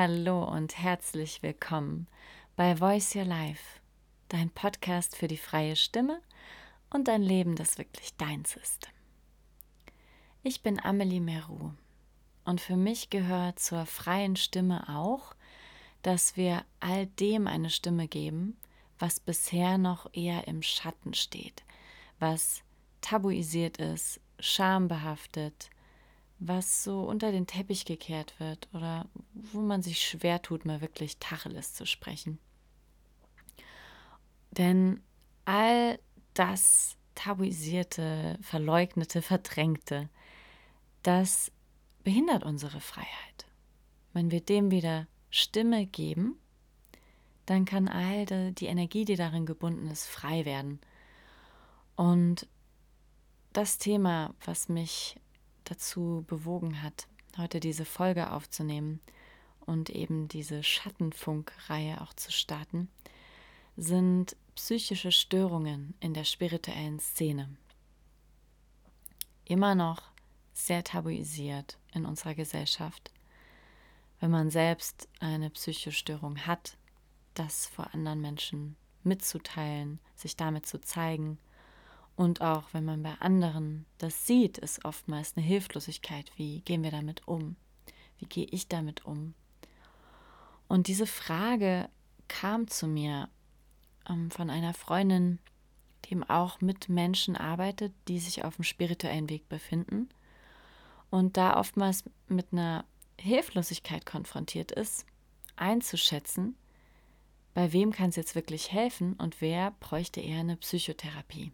Hallo 0.00 0.44
und 0.44 0.78
herzlich 0.78 1.42
willkommen 1.42 2.06
bei 2.54 2.76
Voice 2.76 3.16
Your 3.16 3.24
Life, 3.24 3.80
dein 4.28 4.48
Podcast 4.48 5.16
für 5.16 5.26
die 5.26 5.36
freie 5.36 5.74
Stimme 5.74 6.22
und 6.88 7.08
ein 7.08 7.20
Leben, 7.20 7.56
das 7.56 7.78
wirklich 7.78 8.16
deins 8.16 8.54
ist. 8.54 8.90
Ich 10.44 10.62
bin 10.62 10.78
Amelie 10.78 11.18
Meru 11.18 11.72
und 12.44 12.60
für 12.60 12.76
mich 12.76 13.10
gehört 13.10 13.58
zur 13.58 13.86
freien 13.86 14.36
Stimme 14.36 14.88
auch, 14.88 15.34
dass 16.02 16.36
wir 16.36 16.64
all 16.78 17.06
dem 17.06 17.48
eine 17.48 17.68
Stimme 17.68 18.06
geben, 18.06 18.56
was 19.00 19.18
bisher 19.18 19.78
noch 19.78 20.08
eher 20.12 20.46
im 20.46 20.62
Schatten 20.62 21.12
steht, 21.12 21.64
was 22.20 22.62
tabuisiert 23.00 23.78
ist, 23.78 24.20
schambehaftet, 24.38 25.70
was 26.38 26.84
so 26.84 27.02
unter 27.02 27.32
den 27.32 27.46
Teppich 27.46 27.84
gekehrt 27.84 28.38
wird 28.38 28.68
oder 28.72 29.06
wo 29.34 29.60
man 29.60 29.82
sich 29.82 30.00
schwer 30.00 30.40
tut, 30.40 30.64
mal 30.64 30.80
wirklich 30.80 31.18
Tacheles 31.18 31.74
zu 31.74 31.84
sprechen. 31.86 32.38
Denn 34.50 35.02
all 35.44 35.98
das 36.34 36.96
tabuisierte, 37.14 38.38
verleugnete, 38.40 39.22
verdrängte, 39.22 40.08
das 41.02 41.50
behindert 42.04 42.44
unsere 42.44 42.80
Freiheit. 42.80 43.46
Wenn 44.12 44.30
wir 44.30 44.40
dem 44.40 44.70
wieder 44.70 45.06
Stimme 45.30 45.86
geben, 45.86 46.38
dann 47.46 47.64
kann 47.64 47.88
all 47.88 48.52
die 48.52 48.66
Energie, 48.66 49.04
die 49.04 49.16
darin 49.16 49.46
gebunden 49.46 49.88
ist, 49.88 50.06
frei 50.06 50.44
werden. 50.44 50.80
Und 51.96 52.46
das 53.52 53.78
Thema, 53.78 54.34
was 54.44 54.68
mich 54.68 55.16
dazu 55.70 56.24
bewogen 56.26 56.82
hat, 56.82 57.06
heute 57.36 57.60
diese 57.60 57.84
Folge 57.84 58.32
aufzunehmen 58.32 59.00
und 59.60 59.90
eben 59.90 60.28
diese 60.28 60.62
Schattenfunk-Reihe 60.62 62.00
auch 62.00 62.14
zu 62.14 62.32
starten, 62.32 62.88
sind 63.76 64.36
psychische 64.54 65.12
Störungen 65.12 65.94
in 66.00 66.14
der 66.14 66.24
spirituellen 66.24 66.98
Szene. 66.98 67.48
Immer 69.44 69.74
noch 69.74 70.02
sehr 70.52 70.82
tabuisiert 70.82 71.78
in 71.94 72.04
unserer 72.04 72.34
Gesellschaft. 72.34 73.12
Wenn 74.20 74.30
man 74.30 74.50
selbst 74.50 75.08
eine 75.20 75.50
psychische 75.50 75.92
Störung 75.92 76.38
hat, 76.46 76.76
das 77.34 77.66
vor 77.66 77.94
anderen 77.94 78.20
Menschen 78.20 78.76
mitzuteilen, 79.04 80.00
sich 80.16 80.36
damit 80.36 80.66
zu 80.66 80.80
zeigen 80.80 81.38
und 82.18 82.40
auch 82.40 82.64
wenn 82.72 82.84
man 82.84 83.04
bei 83.04 83.14
anderen 83.20 83.86
das 83.98 84.26
sieht, 84.26 84.58
ist 84.58 84.84
oftmals 84.84 85.36
eine 85.36 85.46
Hilflosigkeit. 85.46 86.32
Wie 86.34 86.62
gehen 86.62 86.82
wir 86.82 86.90
damit 86.90 87.28
um? 87.28 87.54
Wie 88.18 88.26
gehe 88.26 88.46
ich 88.46 88.66
damit 88.66 89.04
um? 89.04 89.34
Und 90.66 90.88
diese 90.88 91.06
Frage 91.06 91.88
kam 92.26 92.66
zu 92.66 92.88
mir 92.88 93.28
ähm, 94.08 94.32
von 94.32 94.50
einer 94.50 94.74
Freundin, 94.74 95.38
die 96.04 96.10
eben 96.10 96.24
auch 96.24 96.60
mit 96.60 96.88
Menschen 96.88 97.36
arbeitet, 97.36 97.92
die 98.08 98.18
sich 98.18 98.42
auf 98.42 98.56
dem 98.56 98.64
spirituellen 98.64 99.30
Weg 99.30 99.48
befinden 99.48 100.08
und 101.10 101.36
da 101.36 101.56
oftmals 101.56 102.02
mit 102.26 102.46
einer 102.50 102.84
Hilflosigkeit 103.16 104.06
konfrontiert 104.06 104.72
ist, 104.72 105.06
einzuschätzen, 105.54 106.56
bei 107.54 107.72
wem 107.72 107.92
kann 107.92 108.10
es 108.10 108.16
jetzt 108.16 108.34
wirklich 108.34 108.72
helfen 108.72 109.12
und 109.12 109.40
wer 109.40 109.70
bräuchte 109.78 110.20
eher 110.20 110.40
eine 110.40 110.56
Psychotherapie. 110.56 111.52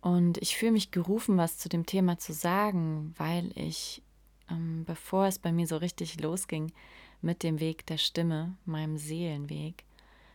Und 0.00 0.38
ich 0.38 0.56
fühle 0.56 0.72
mich 0.72 0.90
gerufen, 0.90 1.36
was 1.36 1.58
zu 1.58 1.68
dem 1.68 1.86
Thema 1.86 2.18
zu 2.18 2.32
sagen, 2.32 3.14
weil 3.16 3.50
ich, 3.54 4.02
ähm, 4.50 4.84
bevor 4.84 5.26
es 5.26 5.38
bei 5.38 5.52
mir 5.52 5.66
so 5.66 5.76
richtig 5.76 6.20
losging 6.20 6.72
mit 7.22 7.42
dem 7.42 7.60
Weg 7.60 7.86
der 7.86 7.98
Stimme, 7.98 8.56
meinem 8.64 8.98
Seelenweg, 8.98 9.84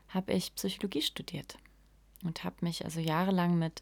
habe 0.09 0.33
ich 0.33 0.53
Psychologie 0.55 1.01
studiert 1.01 1.57
und 2.23 2.43
habe 2.43 2.57
mich 2.61 2.83
also 2.83 2.99
jahrelang 2.99 3.57
mit 3.57 3.81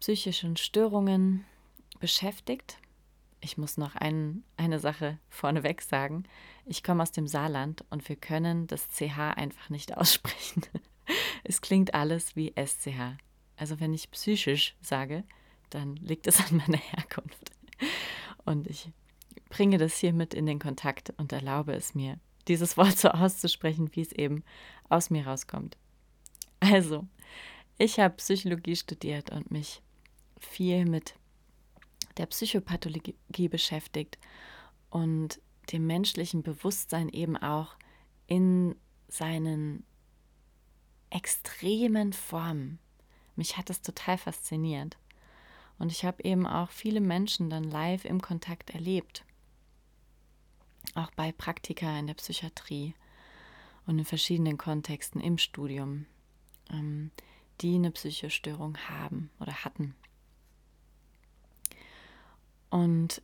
psychischen 0.00 0.56
Störungen 0.56 1.44
beschäftigt. 2.00 2.78
Ich 3.40 3.58
muss 3.58 3.76
noch 3.76 3.94
ein, 3.94 4.42
eine 4.56 4.80
Sache 4.80 5.18
vorneweg 5.28 5.82
sagen. 5.82 6.24
Ich 6.64 6.82
komme 6.82 7.02
aus 7.02 7.12
dem 7.12 7.28
Saarland 7.28 7.84
und 7.90 8.08
wir 8.08 8.16
können 8.16 8.66
das 8.66 8.88
CH 8.88 9.18
einfach 9.36 9.68
nicht 9.70 9.94
aussprechen. 9.96 10.62
es 11.44 11.60
klingt 11.60 11.94
alles 11.94 12.36
wie 12.36 12.54
SCH. 12.56 13.18
Also 13.56 13.80
wenn 13.80 13.94
ich 13.94 14.10
psychisch 14.10 14.74
sage, 14.80 15.24
dann 15.70 15.96
liegt 15.96 16.26
es 16.26 16.38
an 16.38 16.56
meiner 16.66 16.78
Herkunft. 16.78 17.52
Und 18.44 18.66
ich 18.66 18.90
bringe 19.48 19.78
das 19.78 19.96
hiermit 19.96 20.34
in 20.34 20.46
den 20.46 20.58
Kontakt 20.58 21.12
und 21.16 21.32
erlaube 21.32 21.72
es 21.72 21.94
mir, 21.94 22.18
dieses 22.48 22.76
Wort 22.76 22.98
so 22.98 23.08
auszusprechen, 23.08 23.90
wie 23.94 24.02
es 24.02 24.12
eben 24.12 24.44
aus 24.88 25.10
mir 25.10 25.26
rauskommt. 25.26 25.76
Also, 26.60 27.06
ich 27.78 27.98
habe 27.98 28.16
Psychologie 28.16 28.76
studiert 28.76 29.30
und 29.30 29.50
mich 29.50 29.82
viel 30.38 30.84
mit 30.84 31.14
der 32.16 32.26
Psychopathologie 32.26 33.48
beschäftigt 33.48 34.18
und 34.90 35.40
dem 35.72 35.86
menschlichen 35.86 36.42
Bewusstsein 36.42 37.08
eben 37.08 37.36
auch 37.36 37.76
in 38.26 38.76
seinen 39.08 39.84
extremen 41.10 42.12
Formen 42.12 42.78
mich 43.36 43.56
hat 43.56 43.70
das 43.70 43.82
total 43.82 44.18
fasziniert. 44.18 44.96
Und 45.78 45.90
ich 45.90 46.04
habe 46.04 46.22
eben 46.22 46.46
auch 46.46 46.70
viele 46.70 47.00
Menschen 47.00 47.50
dann 47.50 47.64
live 47.64 48.04
im 48.04 48.20
Kontakt 48.20 48.70
erlebt. 48.70 49.24
Auch 50.94 51.10
bei 51.12 51.32
Praktika 51.32 51.98
in 51.98 52.06
der 52.06 52.14
Psychiatrie 52.14 52.94
und 53.86 53.98
in 53.98 54.04
verschiedenen 54.04 54.58
Kontexten 54.58 55.20
im 55.20 55.38
Studium, 55.38 56.06
ähm, 56.70 57.10
die 57.60 57.74
eine 57.74 57.90
Psychostörung 57.90 58.76
haben 58.88 59.30
oder 59.40 59.64
hatten. 59.64 59.94
Und 62.70 63.22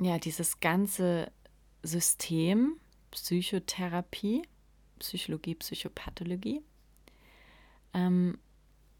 ja, 0.00 0.18
dieses 0.18 0.60
ganze 0.60 1.30
System, 1.82 2.80
Psychotherapie, 3.10 4.42
Psychologie, 4.98 5.54
Psychopathologie, 5.54 6.62
ähm, 7.94 8.38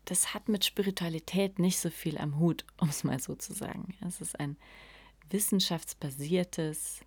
das 0.04 0.34
hat 0.34 0.48
mit 0.48 0.64
Spiritualität 0.64 1.58
nicht 1.58 1.78
so 1.78 1.90
viel 1.90 2.18
am 2.18 2.38
Hut, 2.38 2.64
um 2.80 2.88
es 2.88 3.04
mal 3.04 3.18
so 3.20 3.34
zu 3.34 3.52
sagen. 3.52 3.94
Es 4.06 4.20
ist 4.20 4.38
ein 4.38 4.56
wissenschaftsbasiertes, 5.30 7.00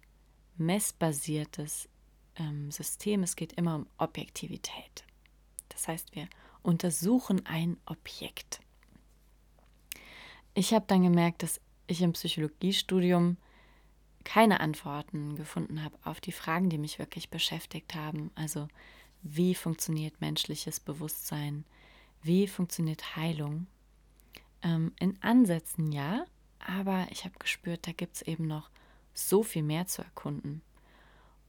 messbasiertes 0.57 1.89
ähm, 2.37 2.71
System. 2.71 3.23
Es 3.23 3.35
geht 3.35 3.53
immer 3.53 3.75
um 3.75 3.87
Objektivität. 3.97 5.03
Das 5.69 5.87
heißt, 5.87 6.15
wir 6.15 6.27
untersuchen 6.61 7.45
ein 7.45 7.77
Objekt. 7.85 8.61
Ich 10.53 10.73
habe 10.73 10.85
dann 10.87 11.03
gemerkt, 11.03 11.43
dass 11.43 11.59
ich 11.85 12.01
im 12.01 12.13
Psychologiestudium 12.13 13.37
keine 14.23 14.59
Antworten 14.59 15.35
gefunden 15.35 15.83
habe 15.83 15.97
auf 16.03 16.19
die 16.19 16.31
Fragen, 16.31 16.69
die 16.69 16.77
mich 16.77 16.97
wirklich 16.97 17.29
beschäftigt 17.29 17.93
haben. 17.93 18.31
Also 18.35 18.67
wie 19.21 19.53
funktioniert 19.53 20.21
menschliches 20.21 20.79
Bewusstsein? 20.79 21.65
Wie 22.25 22.47
funktioniert 22.47 23.15
Heilung? 23.15 23.67
Ähm, 24.63 24.93
in 24.99 25.21
Ansätzen 25.21 25.91
ja, 25.91 26.25
aber 26.57 27.05
ich 27.11 27.23
habe 27.23 27.37
gespürt, 27.37 27.85
da 27.85 27.91
gibt 27.91 28.15
es 28.15 28.21
eben 28.23 28.47
noch 28.47 28.71
so 29.13 29.43
viel 29.43 29.61
mehr 29.61 29.85
zu 29.85 30.01
erkunden. 30.01 30.63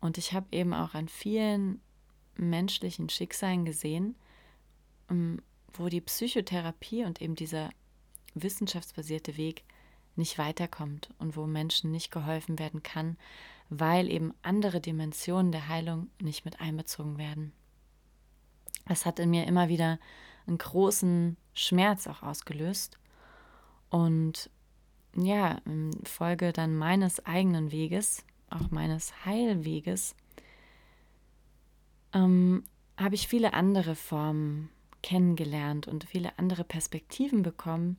Und 0.03 0.19
ich 0.19 0.35
habe 0.35 0.49
eben 0.53 0.75
auch 0.75 0.93
an 0.93 1.09
vielen 1.09 1.81
menschlichen 2.37 3.09
Schicksalen 3.09 3.65
gesehen, 3.65 4.17
ähm, 5.09 5.41
wo 5.73 5.89
die 5.89 6.03
Psychotherapie 6.03 7.05
und 7.05 7.23
eben 7.23 7.37
dieser 7.37 7.71
wissenschaftsbasierte 8.35 9.39
Weg 9.39 9.65
nicht 10.15 10.37
weiterkommt 10.37 11.09
und 11.19 11.39
wo 11.39 11.47
Menschen 11.47 11.91
nicht 11.91 12.11
geholfen 12.11 12.59
werden 12.59 12.83
kann, 12.83 13.17
weil 13.71 14.11
eben 14.11 14.35
andere 14.43 14.83
Dimensionen 14.83 15.53
der 15.53 15.69
Heilung 15.69 16.09
nicht 16.21 16.45
mit 16.45 16.61
einbezogen 16.61 17.17
werden. 17.17 17.55
Das 18.85 19.07
hat 19.07 19.19
in 19.21 19.31
mir 19.31 19.47
immer 19.47 19.71
wieder 19.71 19.99
einen 20.47 20.59
großen 20.59 21.37
Schmerz 21.55 22.07
auch 22.07 22.23
ausgelöst. 22.23 22.99
Und 23.91 24.51
ja, 25.17 25.59
in 25.65 25.93
Folge 26.05 26.53
dann 26.53 26.77
meines 26.77 27.25
eigenen 27.25 27.73
Weges, 27.73 28.25
auch 28.51 28.71
meines 28.71 29.25
Heilweges, 29.25 30.15
ähm, 32.13 32.65
habe 32.97 33.15
ich 33.15 33.29
viele 33.29 33.55
andere 33.55 33.95
Formen 33.95 34.71
kennengelernt 35.03 35.87
und 35.87 36.05
viele 36.05 36.39
andere 36.39 36.65
Perspektiven 36.65 37.43
bekommen 37.43 37.99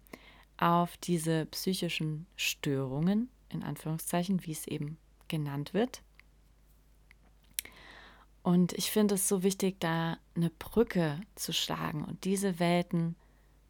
auf 0.58 0.98
diese 0.98 1.46
psychischen 1.48 2.26
Störungen, 2.36 3.30
in 3.50 3.64
Anführungszeichen, 3.64 4.46
wie 4.46 4.52
es 4.52 4.68
eben 4.68 4.98
genannt 5.28 5.74
wird. 5.74 6.02
Und 8.48 8.72
ich 8.72 8.92
finde 8.92 9.16
es 9.16 9.28
so 9.28 9.44
wichtig, 9.44 9.76
da 9.82 10.18
eine 10.34 10.50
Brücke 10.50 11.20
zu 11.36 11.52
schlagen 11.52 12.06
und 12.06 12.24
diese 12.24 12.60
Welten 12.60 13.18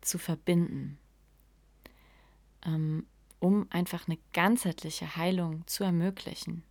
zu 0.02 0.20
verbinden. 0.20 1.00
Ähm, 2.64 3.08
um 3.40 3.66
einfach 3.72 4.08
eine 4.08 4.20
ganzheitliche 4.34 5.16
Heilung 5.16 5.66
zu 5.66 5.84
ermöglichen. 5.84 6.62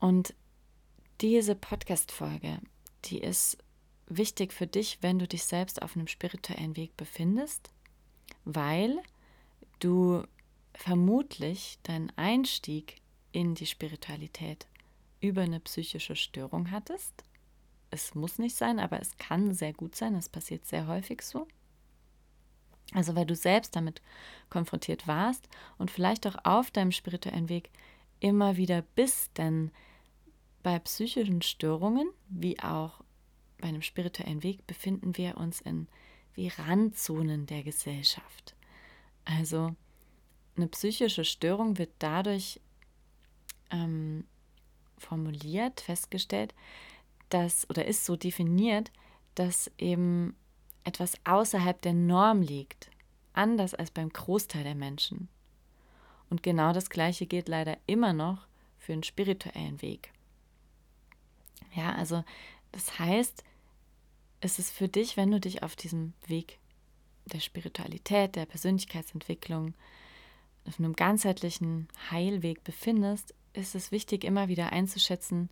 Und 0.00 0.34
diese 1.20 1.54
Podcast-Folge, 1.54 2.58
die 3.04 3.20
ist 3.20 3.56
wichtig 4.08 4.52
für 4.52 4.66
dich, 4.66 4.98
wenn 5.00 5.20
du 5.20 5.28
dich 5.28 5.44
selbst 5.44 5.80
auf 5.80 5.94
einem 5.94 6.08
spirituellen 6.08 6.74
Weg 6.74 6.96
befindest, 6.96 7.70
weil 8.44 9.00
du 9.78 10.24
vermutlich 10.74 11.78
deinen 11.84 12.10
Einstieg 12.16 12.96
in 13.30 13.54
die 13.54 13.66
Spiritualität 13.66 14.66
über 15.20 15.42
eine 15.42 15.60
psychische 15.60 16.16
Störung 16.16 16.70
hattest. 16.70 17.24
Es 17.90 18.14
muss 18.14 18.38
nicht 18.38 18.56
sein, 18.56 18.78
aber 18.78 19.00
es 19.00 19.16
kann 19.18 19.52
sehr 19.52 19.72
gut 19.72 19.96
sein. 19.96 20.14
Es 20.14 20.28
passiert 20.28 20.66
sehr 20.66 20.86
häufig 20.86 21.22
so. 21.22 21.46
Also 22.92 23.14
weil 23.14 23.26
du 23.26 23.36
selbst 23.36 23.76
damit 23.76 24.02
konfrontiert 24.48 25.06
warst 25.06 25.48
und 25.78 25.90
vielleicht 25.90 26.26
auch 26.26 26.36
auf 26.44 26.70
deinem 26.70 26.92
spirituellen 26.92 27.48
Weg 27.48 27.70
immer 28.18 28.56
wieder 28.56 28.82
bist, 28.82 29.38
denn 29.38 29.70
bei 30.62 30.78
psychischen 30.80 31.42
Störungen 31.42 32.10
wie 32.28 32.58
auch 32.60 33.00
bei 33.58 33.68
einem 33.68 33.82
spirituellen 33.82 34.42
Weg 34.42 34.66
befinden 34.66 35.16
wir 35.16 35.36
uns 35.36 35.60
in 35.60 35.86
wie 36.34 36.48
Randzonen 36.48 37.46
der 37.46 37.62
Gesellschaft. 37.62 38.54
Also 39.24 39.74
eine 40.56 40.68
psychische 40.68 41.24
Störung 41.24 41.78
wird 41.78 41.90
dadurch 41.98 42.60
ähm, 43.70 44.24
formuliert, 45.00 45.80
festgestellt, 45.80 46.54
dass 47.28 47.68
oder 47.70 47.86
ist 47.86 48.04
so 48.04 48.16
definiert, 48.16 48.90
dass 49.34 49.70
eben 49.78 50.36
etwas 50.84 51.14
außerhalb 51.24 51.80
der 51.82 51.94
Norm 51.94 52.42
liegt, 52.42 52.90
anders 53.32 53.74
als 53.74 53.90
beim 53.90 54.10
Großteil 54.10 54.64
der 54.64 54.74
Menschen. 54.74 55.28
Und 56.28 56.42
genau 56.42 56.72
das 56.72 56.90
Gleiche 56.90 57.26
gilt 57.26 57.48
leider 57.48 57.76
immer 57.86 58.12
noch 58.12 58.46
für 58.78 58.92
einen 58.92 59.02
spirituellen 59.02 59.82
Weg. 59.82 60.12
Ja, 61.74 61.94
also 61.94 62.24
das 62.72 62.98
heißt, 62.98 63.44
es 64.40 64.58
ist 64.58 64.70
für 64.70 64.88
dich, 64.88 65.16
wenn 65.16 65.30
du 65.30 65.40
dich 65.40 65.62
auf 65.62 65.76
diesem 65.76 66.14
Weg 66.26 66.58
der 67.26 67.40
Spiritualität, 67.40 68.36
der 68.36 68.46
Persönlichkeitsentwicklung, 68.46 69.74
auf 70.66 70.78
einem 70.78 70.94
ganzheitlichen 70.94 71.88
Heilweg 72.10 72.64
befindest, 72.64 73.34
ist 73.52 73.74
es 73.74 73.92
wichtig, 73.92 74.24
immer 74.24 74.48
wieder 74.48 74.72
einzuschätzen, 74.72 75.50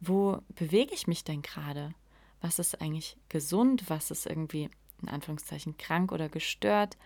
wo 0.00 0.40
bewege 0.54 0.94
ich 0.94 1.06
mich 1.06 1.24
denn 1.24 1.42
gerade? 1.42 1.94
Was 2.40 2.58
ist 2.58 2.80
eigentlich 2.80 3.16
gesund? 3.28 3.88
Was 3.88 4.10
ist 4.10 4.26
irgendwie 4.26 4.70
in 5.02 5.08
Anführungszeichen 5.08 5.76
krank 5.78 6.12
oder 6.12 6.28
gestört? 6.28 6.96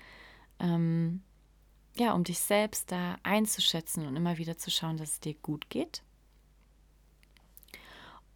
Ähm, 0.59 1.23
ja, 1.97 2.13
um 2.15 2.25
dich 2.25 2.39
selbst 2.39 2.91
da 2.93 3.19
einzuschätzen 3.23 4.07
und 4.07 4.17
immer 4.17 4.39
wieder 4.39 4.57
zu 4.57 4.71
schauen, 4.71 4.97
dass 4.97 5.13
es 5.13 5.21
dir 5.21 5.35
gut 5.35 5.71
geht. 5.71 6.03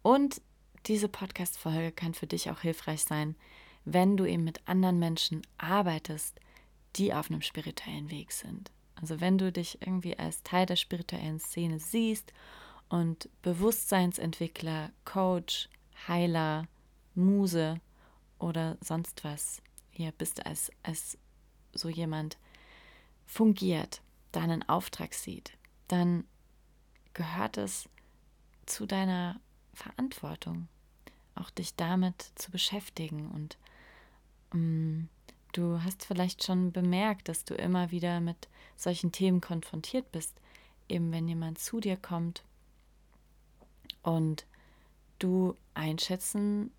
Und 0.01 0.41
diese 0.87 1.09
Podcast-Folge 1.09 1.91
kann 1.91 2.13
für 2.13 2.27
dich 2.27 2.49
auch 2.51 2.61
hilfreich 2.61 3.03
sein, 3.03 3.35
wenn 3.85 4.17
du 4.17 4.25
eben 4.25 4.43
mit 4.43 4.67
anderen 4.67 4.99
Menschen 4.99 5.41
arbeitest, 5.57 6.39
die 6.95 7.13
auf 7.13 7.29
einem 7.29 7.41
spirituellen 7.41 8.09
Weg 8.09 8.31
sind. 8.31 8.71
Also 8.99 9.19
wenn 9.19 9.37
du 9.37 9.51
dich 9.51 9.81
irgendwie 9.81 10.17
als 10.17 10.43
Teil 10.43 10.65
der 10.65 10.75
spirituellen 10.75 11.39
Szene 11.39 11.79
siehst 11.79 12.31
und 12.89 13.29
Bewusstseinsentwickler, 13.41 14.91
Coach, 15.03 15.69
Heiler, 16.07 16.67
Muse 17.13 17.79
oder 18.39 18.77
sonst 18.81 19.23
was 19.23 19.61
hier 19.91 20.11
bist 20.11 20.45
als, 20.45 20.71
als 20.83 21.17
so 21.73 21.89
jemand 21.89 22.37
fungiert, 23.25 24.01
deinen 24.31 24.67
Auftrag 24.67 25.13
sieht, 25.13 25.57
dann 25.87 26.25
gehört 27.13 27.57
es 27.57 27.89
zu 28.65 28.85
deiner 28.85 29.39
Verantwortung, 29.73 30.67
auch 31.35 31.49
dich 31.49 31.75
damit 31.75 32.31
zu 32.35 32.51
beschäftigen. 32.51 33.29
Und 33.29 33.57
ähm, 34.53 35.09
du 35.55 35.81
hast 35.83 36.05
vielleicht 36.05 36.43
schon 36.43 36.71
bemerkt, 36.71 37.29
dass 37.29 37.45
du 37.45 37.55
immer 37.55 37.91
wieder 37.91 38.19
mit 38.19 38.47
solchen 38.75 39.11
Themen 39.11 39.41
konfrontiert 39.41 40.11
bist, 40.11 40.33
eben 40.89 41.11
wenn 41.11 41.27
jemand 41.27 41.59
zu 41.59 41.79
dir 41.79 41.97
kommt 41.97 42.43
und 44.03 44.45
du 45.19 45.55
einschätzen 45.73 46.71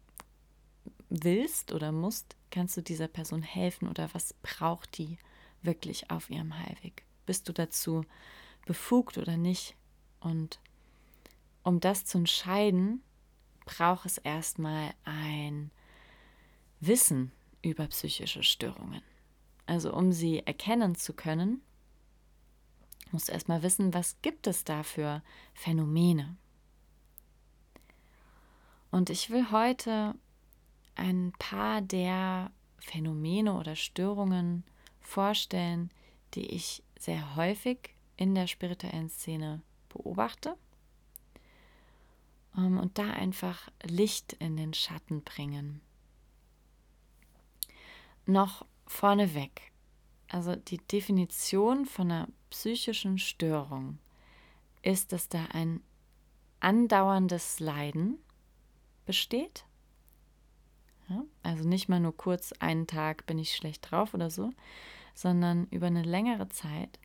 willst 1.09 1.73
oder 1.73 1.91
musst, 1.93 2.37
kannst 2.51 2.77
du 2.77 2.83
dieser 2.83 3.09
Person 3.09 3.43
helfen 3.43 3.89
oder 3.89 4.09
was 4.13 4.35
braucht 4.43 4.99
die 4.99 5.19
wirklich 5.63 6.11
auf 6.11 6.31
ihrem 6.31 6.59
Heilweg? 6.59 7.05
Bist 7.25 7.49
du 7.49 7.53
dazu 7.53 8.05
befugt 8.67 9.19
oder 9.19 9.37
nicht? 9.37 9.75
Und 10.21 10.61
um 11.63 11.81
das 11.81 12.05
zu 12.05 12.19
entscheiden, 12.19 13.03
braucht 13.65 14.07
es 14.07 14.19
erstmal 14.19 14.93
ein 15.05 15.71
Wissen 16.81 17.33
über 17.71 17.87
psychische 17.89 18.43
Störungen. 18.43 19.03
Also 19.67 19.93
um 19.93 20.13
sie 20.13 20.41
erkennen 20.47 20.95
zu 20.95 21.13
können, 21.13 21.61
musst 23.11 23.29
du 23.29 23.33
erstmal 23.33 23.63
wissen, 23.63 23.93
was 23.95 24.21
gibt 24.23 24.47
es 24.47 24.65
da 24.65 24.83
für 24.83 25.23
Phänomene. 25.55 26.37
Und 28.91 29.11
ich 29.11 29.31
will 29.31 29.51
heute 29.51 30.15
ein 30.95 31.33
paar 31.39 31.83
der 31.83 32.51
Phänomene 32.79 33.55
oder 33.55 33.77
Störungen 33.77 34.65
vorstellen, 35.01 35.91
die 36.35 36.47
ich 36.47 36.83
sehr 36.99 37.37
häufig 37.37 37.95
in 38.17 38.35
der 38.35 38.47
spirituellen 38.47 39.09
Szene 39.09 39.61
beobachte 39.89 40.57
ähm, 42.57 42.79
und 42.79 42.99
da 42.99 43.11
einfach 43.11 43.69
Licht 43.83 44.35
in 44.35 44.57
den 44.57 44.73
Schatten 44.73 45.23
bringen. 45.23 45.81
Noch 48.27 48.67
vorneweg, 48.87 49.73
also 50.29 50.57
die 50.57 50.79
Definition 50.79 51.87
von 51.87 52.11
einer 52.11 52.29
psychischen 52.51 53.19
Störung 53.19 53.99
ist, 54.83 55.13
dass 55.13 55.29
da 55.29 55.47
ein 55.53 55.81
andauerndes 56.61 57.61
Leiden 57.61 58.19
besteht. 59.05 59.65
Ja, 61.09 61.25
also 61.43 61.69
nicht 61.69 61.89
mal 61.89 62.01
nur 62.01 62.17
kurz 62.17 62.53
einen 62.59 62.87
Tag 62.87 63.27
bin 63.27 63.39
ich 63.39 63.55
schlecht 63.55 63.91
drauf 63.91 64.15
oder 64.15 64.31
so, 64.31 64.51
sondern 65.15 65.67
über 65.71 65.87
eine 65.87 66.03
längere 66.03 66.49
Zeit. 66.49 66.99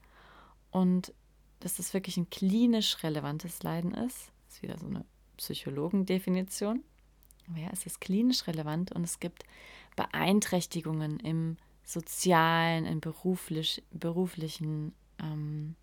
Und 0.71 1.13
dass 1.59 1.75
das 1.75 1.93
wirklich 1.93 2.17
ein 2.17 2.29
klinisch 2.29 3.03
relevantes 3.03 3.61
Leiden 3.61 3.93
ist, 3.93 4.31
ist 4.49 4.63
wieder 4.63 4.77
so 4.77 4.87
eine 4.87 5.05
Psychologendefinition. 5.37 6.83
Aber 7.47 7.59
ja, 7.59 7.69
es 7.71 7.85
ist 7.85 8.01
klinisch 8.01 8.47
relevant 8.47 8.91
und 8.91 9.03
es 9.03 9.19
gibt 9.19 9.43
Beeinträchtigungen 9.95 11.19
im 11.19 11.57
sozialen, 11.83 12.85
im 12.85 13.01
beruflich, 13.01 13.83
beruflichen 13.91 14.93
ähm, 15.19 15.75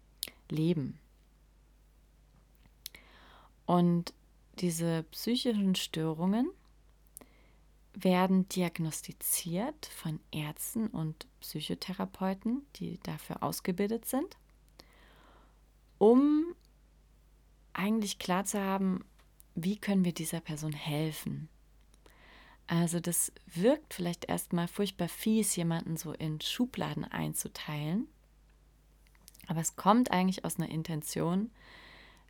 Leben. 0.49 0.99
Und 3.67 4.15
diese 4.61 5.05
psychischen 5.11 5.75
Störungen 5.75 6.51
werden 7.93 8.49
diagnostiziert 8.49 9.87
von 9.87 10.21
Ärzten 10.31 10.87
und 10.89 11.27
Psychotherapeuten, 11.41 12.67
die 12.77 12.99
dafür 13.03 13.43
ausgebildet 13.43 14.07
sind, 14.07 14.37
um 15.99 16.55
eigentlich 17.73 18.19
klar 18.19 18.45
zu 18.45 18.61
haben, 18.61 19.05
wie 19.55 19.77
können 19.77 20.05
wir 20.05 20.15
dieser 20.15 20.41
Person 20.41 20.73
helfen. 20.73 21.49
Also 22.69 23.01
das 23.01 23.33
wirkt 23.47 23.95
vielleicht 23.95 24.27
erstmal 24.27 24.69
furchtbar 24.69 25.09
fies, 25.09 25.57
jemanden 25.57 25.97
so 25.97 26.13
in 26.13 26.41
Schubladen 26.41 27.05
einzuteilen, 27.05 28.07
aber 29.47 29.61
es 29.61 29.75
kommt 29.75 30.11
eigentlich 30.13 30.45
aus 30.45 30.59
einer 30.59 30.69
Intention 30.69 31.51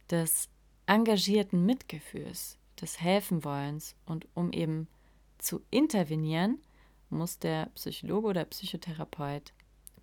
des 0.09 0.49
engagierten 0.87 1.66
Mitgefühls, 1.66 2.57
des 2.80 3.00
Helfenwollens 3.00 3.97
und 4.07 4.28
um 4.35 4.52
eben 4.52 4.87
zu 5.38 5.61
intervenieren, 5.71 6.59
muss 7.11 7.40
der 7.40 7.66
Psychologe 7.75 8.28
oder 8.28 8.45
Psychotherapeut, 8.45 9.52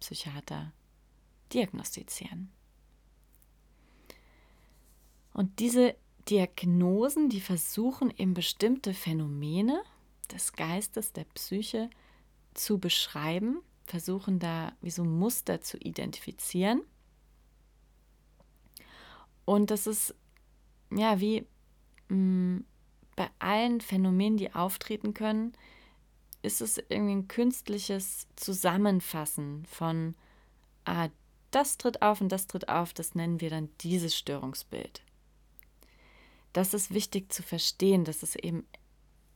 Psychiater 0.02 0.74
diagnostizieren. 1.54 2.52
Und 5.34 5.60
diese 5.60 5.96
Diagnosen, 6.28 7.30
die 7.30 7.40
versuchen 7.40 8.12
eben 8.18 8.34
bestimmte 8.34 8.94
Phänomene 8.94 9.82
des 10.28 10.54
Geistes, 10.54 11.14
der 11.14 11.26
Psyche 11.26 11.90
zu 12.54 12.80
beschreiben, 12.80 13.62
versuchen 13.86 14.40
da 14.40 14.74
wie 14.82 14.92
so 14.92 15.04
Muster 15.04 15.62
zu 15.62 15.78
identifizieren. 15.78 16.82
Und 19.46 19.72
das 19.72 19.88
ist 19.88 20.16
ja 20.92 21.20
wie 21.20 21.46
mh, 22.10 22.16
mm, 22.16 22.66
bei 23.16 23.30
allen 23.40 23.80
Phänomenen, 23.80 24.38
die 24.38 24.54
auftreten 24.54 25.14
können, 25.14 25.54
ist 26.42 26.62
es 26.62 26.78
irgendwie 26.78 27.16
ein 27.16 27.28
künstliches 27.28 28.28
Zusammenfassen 28.36 29.66
von 29.66 30.16
ah, 30.86 31.10
das 31.52 31.78
tritt 31.78 32.02
auf 32.02 32.22
und 32.22 32.30
das 32.30 32.48
tritt 32.48 32.70
auf, 32.70 32.94
das 32.94 33.16
nennen 33.16 33.40
wir 33.40 33.50
dann 33.50 33.70
dieses 33.82 34.16
Störungsbild. 34.16 35.02
Das 36.54 36.74
ist 36.74 36.94
wichtig 36.94 37.32
zu 37.34 37.44
verstehen, 37.44 38.06
dass 38.06 38.24
es 38.24 38.36
eben, 38.36 38.66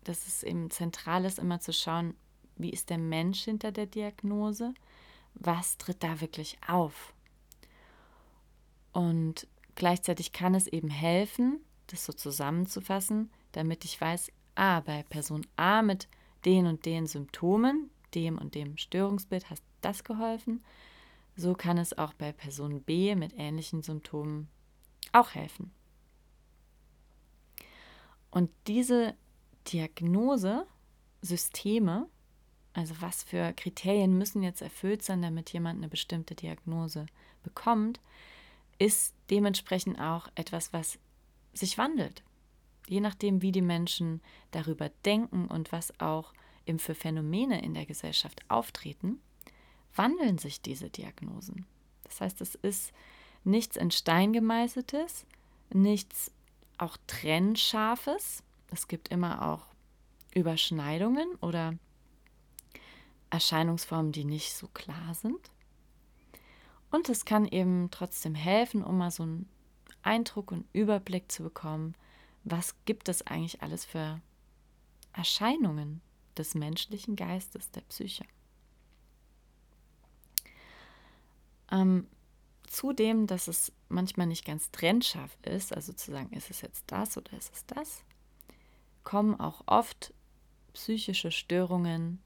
dass 0.04 0.28
es 0.28 0.44
eben 0.44 0.70
zentral 0.70 1.26
ist, 1.26 1.40
immer 1.40 1.60
zu 1.60 1.74
schauen, 1.74 2.16
wie 2.56 2.70
ist 2.70 2.90
der 2.90 2.98
Mensch 2.98 3.44
hinter 3.44 3.72
der 3.72 3.86
Diagnose, 3.86 4.74
was 5.34 5.78
tritt 5.78 6.04
da 6.04 6.22
wirklich 6.22 6.58
auf. 6.68 7.14
Und 8.92 9.48
gleichzeitig 9.76 10.32
kann 10.34 10.56
es 10.56 10.68
eben 10.68 10.90
helfen, 10.90 11.60
das 11.88 12.06
so 12.06 12.14
zusammenzufassen, 12.14 13.32
damit 13.52 13.86
ich 13.86 14.00
weiß, 14.00 14.32
ah, 14.56 14.82
bei 14.82 15.04
Person 15.04 15.46
A 15.56 15.82
mit 15.82 16.08
den 16.46 16.68
und 16.68 16.86
den 16.86 17.08
Symptomen, 17.08 17.90
dem 18.14 18.38
und 18.38 18.56
dem 18.56 18.78
Störungsbild 18.78 19.50
hat 19.50 19.62
das 19.82 20.04
geholfen. 20.04 20.64
So 21.36 21.54
kann 21.54 21.78
es 21.78 21.98
auch 21.98 22.14
bei 22.14 22.32
Person 22.32 22.82
B 22.82 23.16
mit 23.16 23.34
ähnlichen 23.38 23.82
Symptomen 23.82 24.50
auch 25.14 25.34
helfen. 25.36 25.72
Und 28.32 28.52
diese 28.68 29.16
Diagnosesysteme, 29.68 32.08
also 32.74 32.96
was 33.00 33.24
für 33.24 33.54
Kriterien 33.54 34.18
müssen 34.18 34.44
jetzt 34.44 34.62
erfüllt 34.62 35.04
sein, 35.04 35.22
damit 35.22 35.52
jemand 35.52 35.78
eine 35.78 35.90
bestimmte 35.90 36.36
Diagnose 36.36 37.06
bekommt, 37.44 38.00
ist 38.78 39.14
dementsprechend 39.30 40.00
auch 40.00 40.30
etwas, 40.36 40.74
was 40.74 41.00
sich 41.54 41.78
wandelt. 41.78 42.24
Je 42.88 43.02
nachdem, 43.02 43.42
wie 43.42 43.52
die 43.52 43.62
Menschen 43.62 44.22
darüber 44.52 44.90
denken 45.06 45.48
und 45.48 45.72
was 45.72 45.98
auch 46.00 46.34
eben 46.66 46.80
für 46.80 46.96
Phänomene 46.96 47.62
in 47.62 47.74
der 47.74 47.86
Gesellschaft 47.86 48.42
auftreten, 48.50 49.20
wandeln 49.96 50.38
sich 50.38 50.62
diese 50.62 50.90
Diagnosen. 50.90 51.66
Das 52.04 52.22
heißt, 52.22 52.42
es 52.42 52.56
ist 52.56 52.94
nichts 53.44 53.76
in 53.76 53.92
Stein 53.92 54.34
gemeißeltes, 54.34 55.26
nichts 55.72 56.32
auch 56.78 56.98
trennscharfes. 57.08 58.44
Es 58.72 58.88
gibt 58.88 59.10
immer 59.10 59.48
auch 59.50 59.66
Überschneidungen 60.34 61.36
oder 61.42 61.74
Erscheinungsformen, 63.30 64.12
die 64.12 64.26
nicht 64.26 64.54
so 64.54 64.68
klar 64.68 65.14
sind. 65.14 65.52
Und 66.92 67.10
es 67.10 67.26
kann 67.26 67.46
eben 67.46 67.90
trotzdem 67.92 68.36
helfen, 68.36 68.84
um 68.84 68.98
mal 68.98 69.12
so 69.12 69.24
einen 69.24 69.50
Eindruck 70.02 70.52
und 70.52 70.66
Überblick 70.74 71.32
zu 71.32 71.44
bekommen, 71.44 71.96
was 72.44 72.76
gibt 72.86 73.10
es 73.10 73.26
eigentlich 73.28 73.62
alles 73.62 73.86
für 73.86 74.22
Erscheinungen 75.14 76.02
des 76.38 76.56
menschlichen 76.56 77.16
Geistes, 77.16 77.70
der 77.72 77.82
Psyche. 77.82 78.24
Ähm, 81.72 82.08
zudem, 82.66 83.28
dass 83.28 83.48
es 83.48 83.72
manchmal 83.90 84.28
nicht 84.28 84.46
ganz 84.46 84.72
trennscharf 84.72 85.38
ist, 85.44 85.74
also 85.74 85.94
zu 85.94 86.12
sagen, 86.12 86.32
ist 86.34 86.50
es 86.50 86.62
jetzt 86.62 86.84
das 86.88 87.18
oder 87.18 87.34
ist 87.34 87.54
es 87.54 87.66
das, 87.66 88.04
kommen 89.10 89.40
auch 89.40 89.64
oft 89.66 90.14
psychische 90.74 91.32
Störungen 91.32 92.22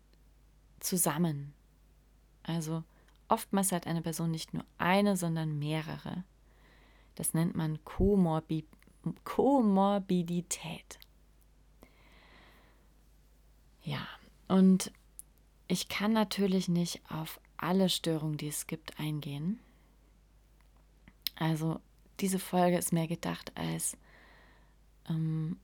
zusammen. 0.82 1.54
Also 2.44 2.84
oftmals 3.30 3.72
hat 3.72 3.88
eine 3.88 4.02
Person 4.02 4.32
nicht 4.32 4.54
nur 4.54 4.66
eine, 4.78 5.16
sondern 5.16 5.58
mehrere. 5.60 6.26
Das 7.16 7.34
nennt 7.34 7.56
man 7.56 7.82
Komorbi 7.86 8.66
Komorbidität. 9.24 11.00
Ja, 13.84 14.06
und 14.50 14.92
ich 15.70 15.88
kann 15.88 16.12
natürlich 16.12 16.68
nicht 16.68 17.02
auf 17.10 17.40
alle 17.56 17.88
Störungen, 17.88 18.36
die 18.36 18.50
es 18.50 18.68
gibt, 18.68 19.00
eingehen. 19.00 19.58
Also 21.36 21.80
diese 22.20 22.40
Folge 22.40 22.78
ist 22.78 22.92
mehr 22.92 23.08
gedacht 23.08 23.54
als, 23.56 23.96
ähm, 25.08 25.56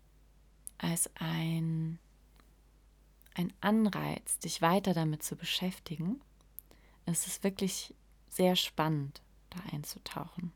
als 0.80 1.10
ein, 1.16 2.00
ein 3.36 3.54
Anreiz, 3.62 4.40
dich 4.40 4.62
weiter 4.62 4.94
damit 4.94 5.24
zu 5.24 5.36
beschäftigen. 5.36 6.20
Es 7.06 7.28
ist 7.28 7.44
wirklich 7.44 7.94
sehr 8.30 8.56
spannend, 8.56 9.22
da 9.50 9.60
einzutauchen 9.72 10.52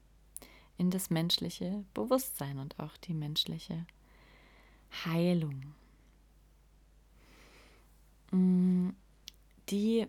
in 0.78 0.90
das 0.90 1.10
menschliche 1.10 1.86
Bewusstsein 1.94 2.58
und 2.58 2.80
auch 2.80 2.98
die 2.98 3.14
menschliche 3.14 3.86
Heilung. 5.06 5.74
Mm, 8.32 8.90
die 9.70 10.08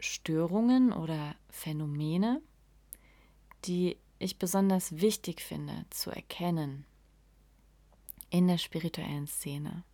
Störungen 0.00 0.92
oder 0.92 1.34
Phänomene, 1.50 2.40
die 3.64 3.98
ich 4.18 4.38
besonders 4.38 5.00
wichtig 5.00 5.42
finde 5.42 5.84
zu 5.90 6.10
erkennen 6.10 6.86
in 8.30 8.48
der 8.48 8.58
spirituellen 8.58 9.26
Szene, 9.26 9.84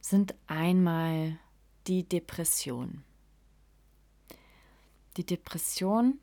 sind 0.00 0.34
einmal 0.46 1.38
die 1.86 2.04
Depression. 2.04 3.02
Die 5.16 5.24
Depression 5.24 6.18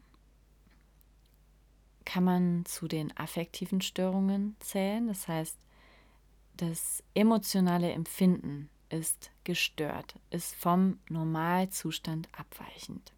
kann 2.06 2.24
man 2.24 2.66
zu 2.66 2.88
den 2.88 3.16
affektiven 3.18 3.82
Störungen 3.82 4.56
zählen. 4.60 5.08
Das 5.08 5.28
heißt, 5.28 5.58
das 6.58 7.04
emotionale 7.14 7.92
Empfinden 7.92 8.70
ist 8.90 9.32
gestört, 9.44 10.16
ist 10.30 10.54
vom 10.56 11.00
Normalzustand 11.10 12.28
abweichend. 12.38 13.14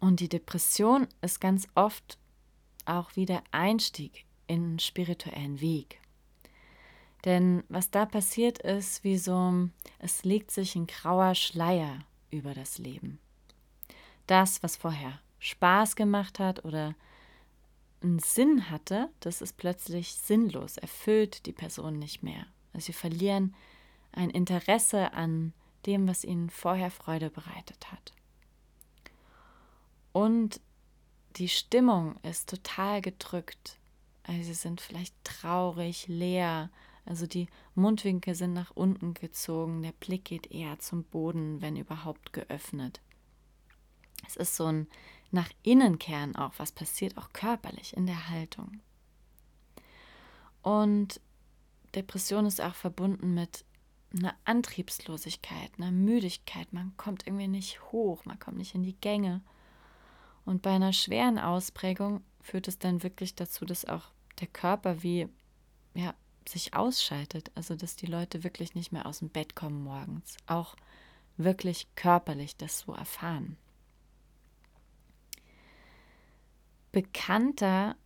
Und 0.00 0.20
die 0.20 0.30
Depression 0.30 1.06
ist 1.20 1.40
ganz 1.40 1.68
oft 1.74 2.18
auch 2.86 3.14
wie 3.16 3.26
der 3.26 3.42
Einstieg 3.50 4.24
in 4.50 4.80
spirituellen 4.80 5.60
Weg. 5.60 6.00
Denn 7.24 7.62
was 7.68 7.90
da 7.90 8.04
passiert 8.04 8.58
ist, 8.58 9.04
wie 9.04 9.16
so, 9.16 9.68
es 10.00 10.24
legt 10.24 10.50
sich 10.50 10.74
ein 10.74 10.88
grauer 10.88 11.36
Schleier 11.36 12.00
über 12.32 12.52
das 12.52 12.78
Leben. 12.78 13.20
Das, 14.26 14.60
was 14.64 14.76
vorher 14.76 15.20
Spaß 15.38 15.94
gemacht 15.94 16.40
hat 16.40 16.64
oder 16.64 16.96
einen 18.02 18.18
Sinn 18.18 18.70
hatte, 18.70 19.08
das 19.20 19.40
ist 19.40 19.56
plötzlich 19.56 20.14
sinnlos, 20.14 20.78
erfüllt 20.78 21.46
die 21.46 21.52
Person 21.52 22.00
nicht 22.00 22.24
mehr. 22.24 22.46
Also 22.72 22.86
sie 22.86 22.92
verlieren 22.92 23.54
ein 24.10 24.30
Interesse 24.30 25.12
an 25.12 25.52
dem, 25.86 26.08
was 26.08 26.24
ihnen 26.24 26.50
vorher 26.50 26.90
Freude 26.90 27.30
bereitet 27.30 27.92
hat. 27.92 28.12
Und 30.12 30.60
die 31.36 31.48
Stimmung 31.48 32.16
ist 32.24 32.48
total 32.48 33.00
gedrückt. 33.00 33.79
Also 34.30 34.44
sie 34.44 34.54
sind 34.54 34.80
vielleicht 34.80 35.12
traurig, 35.24 36.06
leer. 36.06 36.70
Also 37.04 37.26
die 37.26 37.48
Mundwinkel 37.74 38.36
sind 38.36 38.52
nach 38.52 38.70
unten 38.70 39.12
gezogen, 39.12 39.82
der 39.82 39.90
Blick 39.90 40.24
geht 40.26 40.52
eher 40.52 40.78
zum 40.78 41.02
Boden, 41.02 41.60
wenn 41.60 41.74
überhaupt 41.74 42.32
geöffnet. 42.32 43.00
Es 44.24 44.36
ist 44.36 44.54
so 44.54 44.66
ein 44.66 44.86
nach 45.32 45.50
innen 45.64 45.98
kehren 45.98 46.36
auch, 46.36 46.52
was 46.58 46.70
passiert 46.70 47.18
auch 47.18 47.32
körperlich 47.32 47.96
in 47.96 48.06
der 48.06 48.28
Haltung. 48.28 48.80
Und 50.62 51.20
Depression 51.96 52.46
ist 52.46 52.60
auch 52.60 52.74
verbunden 52.76 53.34
mit 53.34 53.64
einer 54.16 54.36
Antriebslosigkeit, 54.44 55.72
einer 55.76 55.90
Müdigkeit. 55.90 56.72
Man 56.72 56.96
kommt 56.96 57.26
irgendwie 57.26 57.48
nicht 57.48 57.80
hoch, 57.90 58.24
man 58.24 58.38
kommt 58.38 58.58
nicht 58.58 58.76
in 58.76 58.84
die 58.84 59.00
Gänge. 59.00 59.40
Und 60.44 60.62
bei 60.62 60.70
einer 60.70 60.92
schweren 60.92 61.38
Ausprägung 61.38 62.22
führt 62.40 62.68
es 62.68 62.78
dann 62.78 63.02
wirklich 63.02 63.34
dazu, 63.34 63.64
dass 63.64 63.84
auch 63.84 64.12
der 64.40 64.48
Körper 64.48 65.02
wie 65.02 65.28
ja, 65.94 66.14
sich 66.48 66.74
ausschaltet. 66.74 67.50
Also 67.54 67.74
dass 67.74 67.96
die 67.96 68.06
Leute 68.06 68.44
wirklich 68.44 68.74
nicht 68.74 68.92
mehr 68.92 69.06
aus 69.06 69.20
dem 69.20 69.28
Bett 69.28 69.54
kommen 69.54 69.82
morgens. 69.82 70.36
Auch 70.46 70.76
wirklich 71.36 71.86
körperlich 71.94 72.56
das 72.56 72.80
so 72.80 72.92
erfahren. 72.92 73.56
Bekannter 76.92 77.96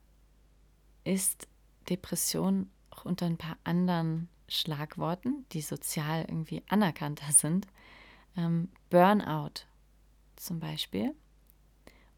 ist 1.04 1.48
Depression 1.88 2.70
auch 2.90 3.04
unter 3.04 3.26
ein 3.26 3.38
paar 3.38 3.56
anderen 3.64 4.28
Schlagworten, 4.48 5.46
die 5.52 5.62
sozial 5.62 6.22
irgendwie 6.22 6.62
anerkannter 6.68 7.32
sind. 7.32 7.66
Ähm, 8.36 8.68
Burnout 8.90 9.66
zum 10.36 10.60
Beispiel 10.60 11.14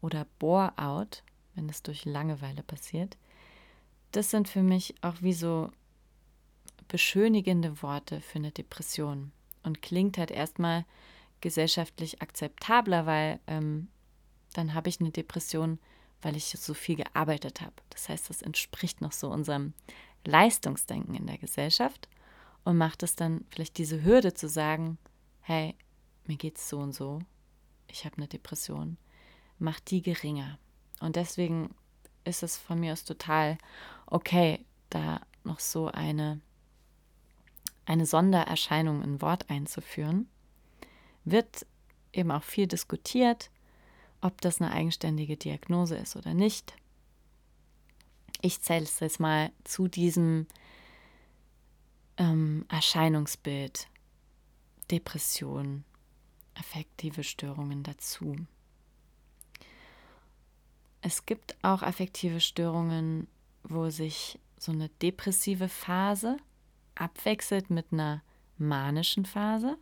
oder 0.01 0.25
Bore-out, 0.39 1.23
wenn 1.55 1.69
es 1.69 1.83
durch 1.83 2.05
Langeweile 2.05 2.63
passiert. 2.63 3.17
Das 4.17 4.31
sind 4.31 4.49
für 4.49 4.63
mich 4.63 4.95
auch 5.01 5.13
wie 5.21 5.31
so 5.33 5.69
beschönigende 6.87 7.83
Worte 7.83 8.19
für 8.19 8.39
eine 8.39 8.49
Depression 8.49 9.31
und 9.61 9.83
klingt 9.83 10.17
halt 10.17 10.31
erstmal 10.31 10.85
gesellschaftlich 11.39 12.19
akzeptabler, 12.19 13.05
weil 13.05 13.39
ähm, 13.45 13.89
dann 14.53 14.73
habe 14.73 14.89
ich 14.89 14.99
eine 14.99 15.11
Depression, 15.11 15.77
weil 16.23 16.35
ich 16.35 16.45
so 16.45 16.73
viel 16.73 16.95
gearbeitet 16.95 17.61
habe. 17.61 17.75
Das 17.91 18.09
heißt, 18.09 18.31
das 18.31 18.41
entspricht 18.41 19.01
noch 19.01 19.11
so 19.11 19.29
unserem 19.29 19.75
Leistungsdenken 20.25 21.13
in 21.13 21.27
der 21.27 21.37
Gesellschaft 21.37 22.09
und 22.63 22.75
macht 22.75 23.03
es 23.03 23.15
dann 23.15 23.45
vielleicht 23.51 23.77
diese 23.77 24.03
Hürde 24.03 24.33
zu 24.33 24.49
sagen, 24.49 24.97
hey, 25.41 25.75
mir 26.25 26.37
geht's 26.37 26.67
so 26.67 26.79
und 26.79 26.93
so, 26.93 27.19
ich 27.87 28.03
habe 28.03 28.17
eine 28.17 28.27
Depression, 28.27 28.97
macht 29.59 29.91
die 29.91 30.01
geringer. 30.01 30.57
Und 31.01 31.17
deswegen 31.17 31.75
ist 32.23 32.41
es 32.41 32.57
von 32.57 32.79
mir 32.79 32.93
aus 32.93 33.03
total 33.03 33.59
okay, 34.07 34.65
da 34.89 35.21
noch 35.43 35.59
so 35.59 35.87
eine, 35.87 36.41
eine 37.85 38.05
Sondererscheinung 38.05 39.03
in 39.03 39.21
Wort 39.21 39.49
einzuführen. 39.49 40.27
Wird 41.23 41.65
eben 42.13 42.31
auch 42.31 42.43
viel 42.43 42.67
diskutiert, 42.67 43.51
ob 44.21 44.41
das 44.41 44.61
eine 44.61 44.71
eigenständige 44.71 45.37
Diagnose 45.37 45.95
ist 45.97 46.15
oder 46.15 46.33
nicht. 46.33 46.75
Ich 48.41 48.61
zähle 48.61 48.83
es 48.83 48.99
jetzt 48.99 49.19
mal 49.19 49.51
zu 49.63 49.87
diesem 49.87 50.47
ähm, 52.17 52.65
Erscheinungsbild 52.69 53.87
Depression, 54.89 55.83
affektive 56.55 57.23
Störungen 57.23 57.83
dazu. 57.83 58.35
Es 61.01 61.25
gibt 61.25 61.55
auch 61.61 61.83
affektive 61.83 62.39
Störungen, 62.39 63.27
wo 63.69 63.89
sich 63.89 64.39
so 64.57 64.71
eine 64.71 64.89
depressive 64.89 65.69
Phase 65.69 66.37
abwechselt 66.95 67.69
mit 67.69 67.91
einer 67.91 68.23
manischen 68.57 69.25
Phase. 69.25 69.77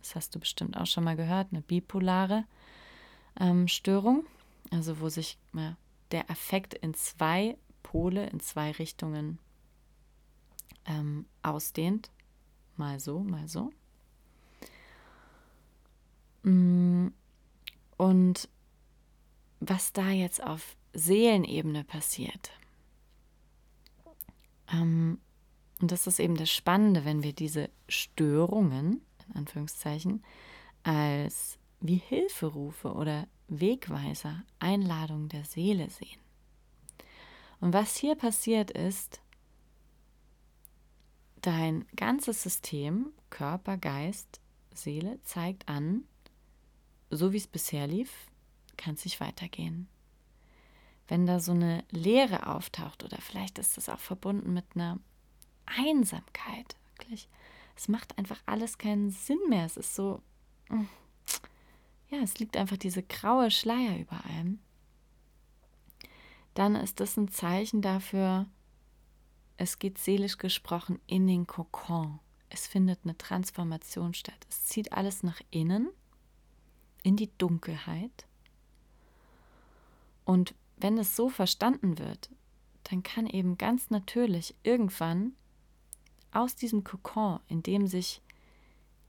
Das 0.00 0.14
hast 0.14 0.34
du 0.34 0.40
bestimmt 0.40 0.76
auch 0.76 0.86
schon 0.86 1.04
mal 1.04 1.16
gehört, 1.16 1.48
eine 1.52 1.60
bipolare 1.60 2.44
ähm, 3.38 3.68
Störung, 3.68 4.24
also 4.70 5.00
wo 5.00 5.08
sich 5.08 5.38
ja, 5.54 5.76
der 6.10 6.30
Affekt 6.30 6.74
in 6.74 6.94
zwei 6.94 7.56
Pole, 7.82 8.26
in 8.28 8.40
zwei 8.40 8.70
Richtungen 8.72 9.38
ähm, 10.86 11.26
ausdehnt. 11.42 12.10
Mal 12.76 13.00
so, 13.00 13.20
mal 13.20 13.48
so. 13.48 13.70
Mm, 16.44 17.08
und 17.96 18.48
was 19.60 19.92
da 19.92 20.10
jetzt 20.10 20.42
auf 20.42 20.76
Seelenebene 20.94 21.84
passiert. 21.84 22.52
Ähm, 24.72 25.18
und 25.80 25.92
das 25.92 26.06
ist 26.06 26.18
eben 26.18 26.36
das 26.36 26.50
Spannende, 26.50 27.04
wenn 27.04 27.22
wir 27.22 27.32
diese 27.32 27.70
Störungen, 27.88 29.02
in 29.28 29.36
Anführungszeichen, 29.36 30.24
als 30.82 31.58
wie 31.80 31.96
Hilferufe 31.96 32.92
oder 32.92 33.28
Wegweiser, 33.48 34.42
Einladung 34.58 35.28
der 35.28 35.44
Seele 35.44 35.88
sehen. 35.90 36.20
Und 37.60 37.72
was 37.72 37.96
hier 37.96 38.14
passiert 38.14 38.70
ist, 38.70 39.20
dein 41.40 41.86
ganzes 41.96 42.42
System, 42.42 43.12
Körper, 43.30 43.76
Geist, 43.76 44.40
Seele, 44.74 45.18
zeigt 45.22 45.68
an, 45.68 46.04
so 47.10 47.32
wie 47.32 47.38
es 47.38 47.46
bisher 47.46 47.86
lief, 47.86 48.10
kann 48.76 48.94
es 48.94 49.04
nicht 49.04 49.20
weitergehen. 49.20 49.88
Wenn 51.08 51.26
da 51.26 51.40
so 51.40 51.52
eine 51.52 51.84
Leere 51.90 52.46
auftaucht 52.46 53.02
oder 53.02 53.18
vielleicht 53.18 53.58
ist 53.58 53.76
das 53.76 53.88
auch 53.88 53.98
verbunden 53.98 54.52
mit 54.52 54.66
einer 54.74 54.98
Einsamkeit, 55.66 56.76
wirklich. 56.90 57.28
Es 57.76 57.88
macht 57.88 58.16
einfach 58.18 58.40
alles 58.46 58.78
keinen 58.78 59.10
Sinn 59.10 59.38
mehr. 59.48 59.64
Es 59.64 59.76
ist 59.76 59.94
so, 59.94 60.20
mm, 60.68 60.84
ja, 62.10 62.18
es 62.22 62.38
liegt 62.38 62.56
einfach 62.56 62.76
diese 62.76 63.02
graue 63.02 63.50
Schleier 63.50 63.98
über 63.98 64.24
allem. 64.26 64.58
Dann 66.54 66.74
ist 66.74 67.00
das 67.00 67.16
ein 67.16 67.28
Zeichen 67.28 67.82
dafür, 67.82 68.46
es 69.56 69.78
geht 69.78 69.98
seelisch 69.98 70.38
gesprochen 70.38 71.00
in 71.06 71.26
den 71.26 71.46
Kokon. 71.46 72.20
Es 72.48 72.66
findet 72.66 73.00
eine 73.04 73.18
Transformation 73.18 74.14
statt. 74.14 74.46
Es 74.48 74.66
zieht 74.66 74.92
alles 74.92 75.22
nach 75.22 75.40
innen, 75.50 75.90
in 77.02 77.16
die 77.16 77.30
Dunkelheit. 77.38 78.26
Und 80.24 80.54
wenn 80.80 80.98
es 80.98 81.16
so 81.16 81.28
verstanden 81.28 81.98
wird, 81.98 82.30
dann 82.84 83.02
kann 83.02 83.26
eben 83.26 83.58
ganz 83.58 83.90
natürlich 83.90 84.54
irgendwann 84.62 85.32
aus 86.32 86.54
diesem 86.56 86.84
Kokon, 86.84 87.40
in 87.48 87.62
dem 87.62 87.86
sich 87.86 88.22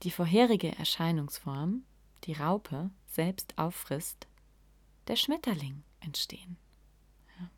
die 0.02 0.10
vorherige 0.10 0.76
Erscheinungsform, 0.76 1.82
die 2.24 2.32
Raupe, 2.32 2.90
selbst 3.06 3.58
auffrisst, 3.58 4.26
der 5.08 5.16
Schmetterling 5.16 5.82
entstehen. 6.00 6.56
Ja. 7.38 7.50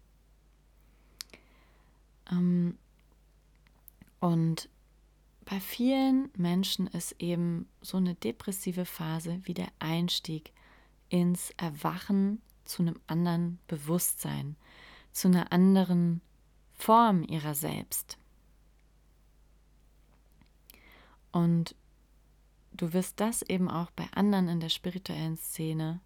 Ähm, 2.36 2.78
und 4.20 4.68
bei 5.44 5.60
vielen 5.60 6.30
Menschen 6.36 6.86
ist 6.86 7.16
eben 7.18 7.68
so 7.80 7.96
eine 7.96 8.14
depressive 8.14 8.84
Phase 8.84 9.40
wie 9.44 9.54
der 9.54 9.68
Einstieg 9.80 10.52
ins 11.08 11.50
Erwachen 11.56 12.40
zu 12.72 12.82
einem 12.82 12.98
anderen 13.06 13.58
Bewusstsein, 13.66 14.56
zu 15.12 15.28
einer 15.28 15.52
anderen 15.52 16.22
Form 16.72 17.22
ihrer 17.22 17.54
selbst. 17.54 18.16
Und 21.32 21.74
du 22.72 22.92
wirst 22.94 23.20
das 23.20 23.42
eben 23.42 23.70
auch 23.70 23.90
bei 23.90 24.06
anderen 24.14 24.48
in 24.48 24.60
der 24.60 24.70
spirituellen 24.70 25.36
Szene, 25.36 26.00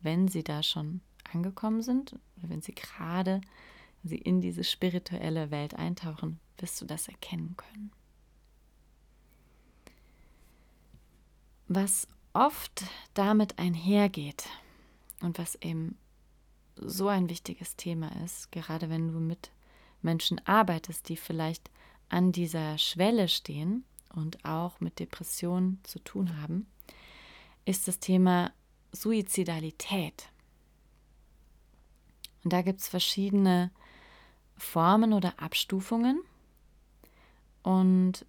wenn 0.00 0.28
sie 0.28 0.44
da 0.44 0.62
schon 0.62 1.00
angekommen 1.32 1.80
sind, 1.80 2.18
wenn 2.36 2.60
sie 2.60 2.74
gerade 2.74 3.40
sie 4.02 4.18
in 4.18 4.42
diese 4.42 4.62
spirituelle 4.62 5.50
Welt 5.50 5.74
eintauchen, 5.74 6.38
wirst 6.58 6.82
du 6.82 6.84
das 6.84 7.08
erkennen 7.08 7.56
können. 7.56 7.90
Was 11.66 12.06
oft 12.34 12.84
damit 13.14 13.58
einhergeht 13.58 14.46
und 15.24 15.38
was 15.38 15.56
eben 15.56 15.98
so 16.76 17.08
ein 17.08 17.28
wichtiges 17.28 17.76
Thema 17.76 18.10
ist, 18.24 18.50
gerade 18.52 18.90
wenn 18.90 19.12
du 19.12 19.20
mit 19.20 19.50
Menschen 20.02 20.44
arbeitest, 20.46 21.08
die 21.08 21.16
vielleicht 21.16 21.70
an 22.08 22.32
dieser 22.32 22.78
Schwelle 22.78 23.28
stehen 23.28 23.84
und 24.14 24.44
auch 24.44 24.80
mit 24.80 24.98
Depressionen 24.98 25.80
zu 25.82 25.98
tun 25.98 26.40
haben, 26.40 26.66
ist 27.64 27.88
das 27.88 27.98
Thema 27.98 28.52
Suizidalität. 28.92 30.28
Und 32.44 32.52
da 32.52 32.62
gibt 32.62 32.80
es 32.80 32.88
verschiedene 32.88 33.70
Formen 34.56 35.12
oder 35.12 35.40
Abstufungen. 35.40 36.20
Und 37.62 38.26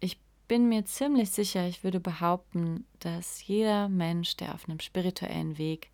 ich 0.00 0.18
bin 0.48 0.68
mir 0.68 0.84
ziemlich 0.84 1.30
sicher, 1.30 1.66
ich 1.68 1.84
würde 1.84 2.00
behaupten, 2.00 2.84
dass 2.98 3.46
jeder 3.46 3.88
Mensch, 3.88 4.36
der 4.36 4.54
auf 4.54 4.68
einem 4.68 4.80
spirituellen 4.80 5.56
Weg 5.56 5.91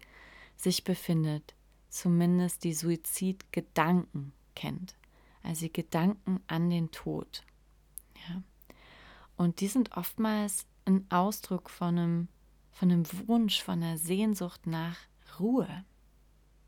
sich 0.60 0.84
befindet, 0.84 1.54
zumindest 1.88 2.64
die 2.64 2.74
Suizidgedanken 2.74 4.32
kennt. 4.54 4.96
Also 5.42 5.66
die 5.66 5.72
Gedanken 5.72 6.40
an 6.46 6.68
den 6.68 6.90
Tod. 6.90 7.44
Ja. 8.28 8.42
Und 9.36 9.60
die 9.60 9.68
sind 9.68 9.96
oftmals 9.96 10.66
ein 10.84 11.06
Ausdruck 11.10 11.70
von 11.70 11.98
einem, 11.98 12.28
von 12.72 12.90
einem 12.90 13.06
Wunsch, 13.26 13.62
von 13.62 13.82
einer 13.82 13.96
Sehnsucht 13.96 14.66
nach 14.66 14.98
Ruhe, 15.38 15.84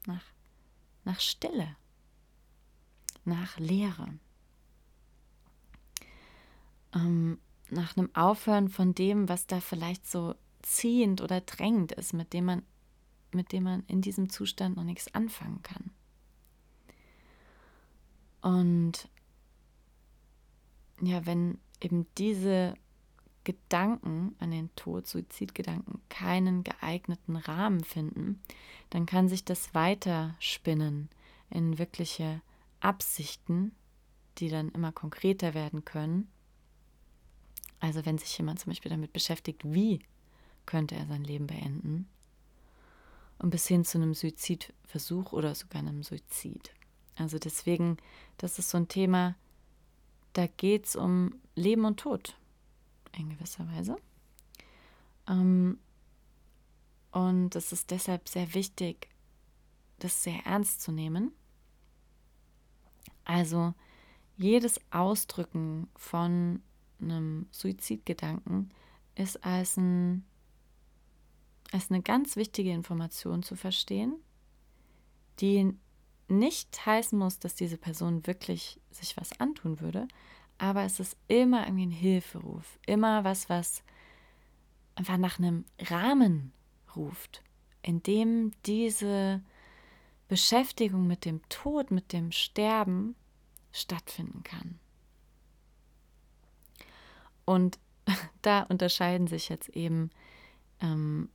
nach, 0.07 0.25
nach 1.05 1.21
Stille, 1.21 1.77
nach 3.25 3.59
Leere 3.59 4.09
ähm, 6.95 7.39
nach 7.71 7.97
einem 7.97 8.15
Aufhören 8.15 8.69
von 8.69 8.95
dem, 8.95 9.29
was 9.29 9.47
da 9.47 9.61
vielleicht 9.61 10.11
so 10.11 10.35
ziehend 10.63 11.21
oder 11.21 11.41
drängend 11.41 11.93
ist, 11.93 12.13
mit 12.13 12.33
dem 12.33 12.47
man, 12.47 12.63
mit 13.35 13.53
dem 13.53 13.65
man 13.65 13.85
in 13.87 14.01
diesem 14.01 14.29
Zustand 14.29 14.77
noch 14.77 14.85
nichts 14.85 15.15
anfangen 15.15 15.63
kann. 15.63 15.91
Und 18.43 19.09
ja, 21.03 21.25
wenn 21.27 21.59
eben 21.81 22.07
diese 22.19 22.75
Gedanken 23.45 24.35
an 24.39 24.51
den 24.51 24.75
Tod, 24.77 25.07
Suizidgedanken, 25.07 26.01
keinen 26.09 26.63
geeigneten 26.63 27.37
Rahmen 27.37 27.85
finden, 27.85 28.41
dann 28.91 29.07
kann 29.07 29.29
sich 29.29 29.45
das 29.45 29.75
weiter 29.75 30.35
spinnen 30.39 31.09
in 31.49 31.79
wirkliche 31.79 32.43
Absichten, 32.81 33.73
die 34.39 34.49
dann 34.49 34.71
immer 34.71 34.93
konkreter 34.93 35.55
werden 35.55 35.85
können 35.85 36.29
also 37.81 38.05
wenn 38.05 38.19
sich 38.19 38.37
jemand 38.37 38.61
zum 38.61 38.71
Beispiel 38.71 38.91
damit 38.91 39.13
beschäftigt, 39.13 39.63
wie 39.65 40.01
könnte 40.67 40.95
er 40.95 41.07
sein 41.07 41.25
Leben 41.25 41.47
beenden, 41.47 42.07
und 43.41 43.51
bis 43.51 43.67
hin 43.67 43.85
zu 43.85 43.99
einem 43.99 44.15
Suizidversuch 44.15 45.33
oder 45.33 45.55
sogar 45.55 45.81
einem 45.81 46.03
Suizid. 46.03 46.73
Also 47.17 47.39
deswegen, 47.39 47.97
das 48.39 48.59
ist 48.59 48.71
so 48.71 48.79
ein 48.79 48.89
Thema, 48.89 49.35
da 50.33 50.47
geht 50.47 50.87
es 50.87 50.97
um 50.97 51.35
Leben 51.55 51.85
und 51.85 51.99
Tod 51.99 52.37
in 53.19 53.31
gewisser 53.31 53.67
Weise. 53.69 53.97
Ähm, 55.29 55.79
und 57.11 57.57
es 57.57 57.73
ist 57.73 57.91
deshalb 57.91 58.29
sehr 58.29 58.55
wichtig, 58.55 59.09
das 59.99 60.23
sehr 60.23 60.47
ernst 60.47 60.83
zu 60.83 60.93
nehmen. 60.93 61.33
Also 63.25 63.75
jedes 64.37 64.81
Ausdrücken 64.91 65.89
von 65.97 66.63
einem 67.01 67.47
Suizidgedanken 67.51 68.71
ist 69.15 69.45
als 69.45 69.77
ein, 69.77 70.25
es 71.73 71.91
eine 71.91 72.03
ganz 72.03 72.37
wichtige 72.37 72.73
Information 72.73 73.43
zu 73.43 73.57
verstehen, 73.57 74.15
die 75.41 75.75
nicht 76.29 76.85
heißen 76.87 77.19
muss, 77.19 77.39
dass 77.39 77.55
diese 77.55 77.77
Person 77.77 78.27
wirklich 78.27 78.81
sich 78.91 79.17
was 79.17 79.39
antun 79.41 79.81
würde, 79.81 80.07
aber 80.59 80.85
es 80.85 81.01
ist 81.01 81.17
immer 81.29 81.67
irgendwie 81.67 81.87
ein 81.87 81.91
Hilferuf, 81.91 82.79
immer 82.87 83.25
was, 83.25 83.49
was 83.49 83.83
einfach 84.95 85.17
nach 85.17 85.39
einem 85.39 85.65
Rahmen 85.81 86.53
ruft, 86.95 87.43
in 87.83 88.03
dem 88.03 88.53
diese 88.67 89.43
Beschäftigung 90.29 91.07
mit 91.07 91.25
dem 91.25 91.41
Tod, 91.49 91.91
mit 91.91 92.13
dem 92.13 92.31
Sterben 92.31 93.17
stattfinden 93.73 94.43
kann. 94.43 94.79
Und 97.45 97.79
da 98.43 98.63
unterscheiden 98.63 99.27
sich 99.27 99.49
jetzt 99.49 99.71
eben, 99.71 100.11
ähm, 100.81 101.31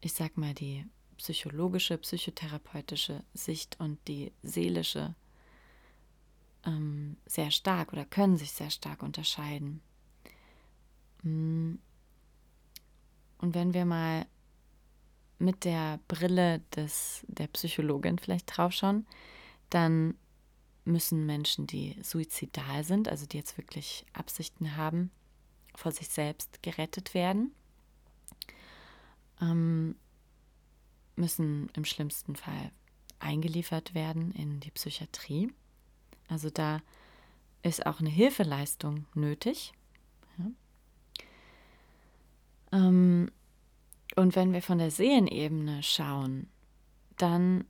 ich 0.00 0.12
sag 0.12 0.36
mal, 0.36 0.54
die 0.54 0.86
psychologische, 1.16 1.98
psychotherapeutische 1.98 3.24
Sicht 3.34 3.78
und 3.80 3.98
die 4.06 4.32
seelische 4.42 5.14
ähm, 6.64 7.16
sehr 7.26 7.50
stark 7.50 7.92
oder 7.92 8.04
können 8.04 8.36
sich 8.36 8.52
sehr 8.52 8.70
stark 8.70 9.02
unterscheiden. 9.02 9.80
Mm. 11.22 11.74
Und 13.38 13.54
wenn 13.54 13.72
wir 13.72 13.84
mal 13.84 14.26
mit 15.38 15.64
der 15.64 16.00
Brille 16.08 16.60
des, 16.74 17.24
der 17.28 17.46
Psychologin 17.48 18.18
vielleicht 18.18 18.56
draufschauen, 18.56 19.06
dann 19.70 20.16
müssen 20.84 21.26
Menschen, 21.26 21.66
die 21.66 21.96
suizidal 22.02 22.82
sind, 22.82 23.08
also 23.08 23.26
die 23.26 23.36
jetzt 23.36 23.56
wirklich 23.56 24.04
Absichten 24.12 24.76
haben, 24.76 25.10
vor 25.76 25.92
sich 25.92 26.08
selbst 26.08 26.62
gerettet 26.62 27.14
werden, 27.14 27.52
ähm, 29.40 29.96
müssen 31.16 31.70
im 31.74 31.84
schlimmsten 31.84 32.36
Fall 32.36 32.72
eingeliefert 33.18 33.94
werden 33.94 34.32
in 34.32 34.60
die 34.60 34.70
Psychiatrie. 34.70 35.52
Also 36.28 36.50
da 36.50 36.80
ist 37.62 37.86
auch 37.86 38.00
eine 38.00 38.10
Hilfeleistung 38.10 39.06
nötig. 39.14 39.72
Ja. 40.38 40.50
Ähm, 42.72 43.30
und 44.16 44.36
wenn 44.36 44.52
wir 44.52 44.62
von 44.62 44.78
der 44.78 44.90
Seelenebene 44.90 45.82
schauen, 45.82 46.48
dann 47.16 47.64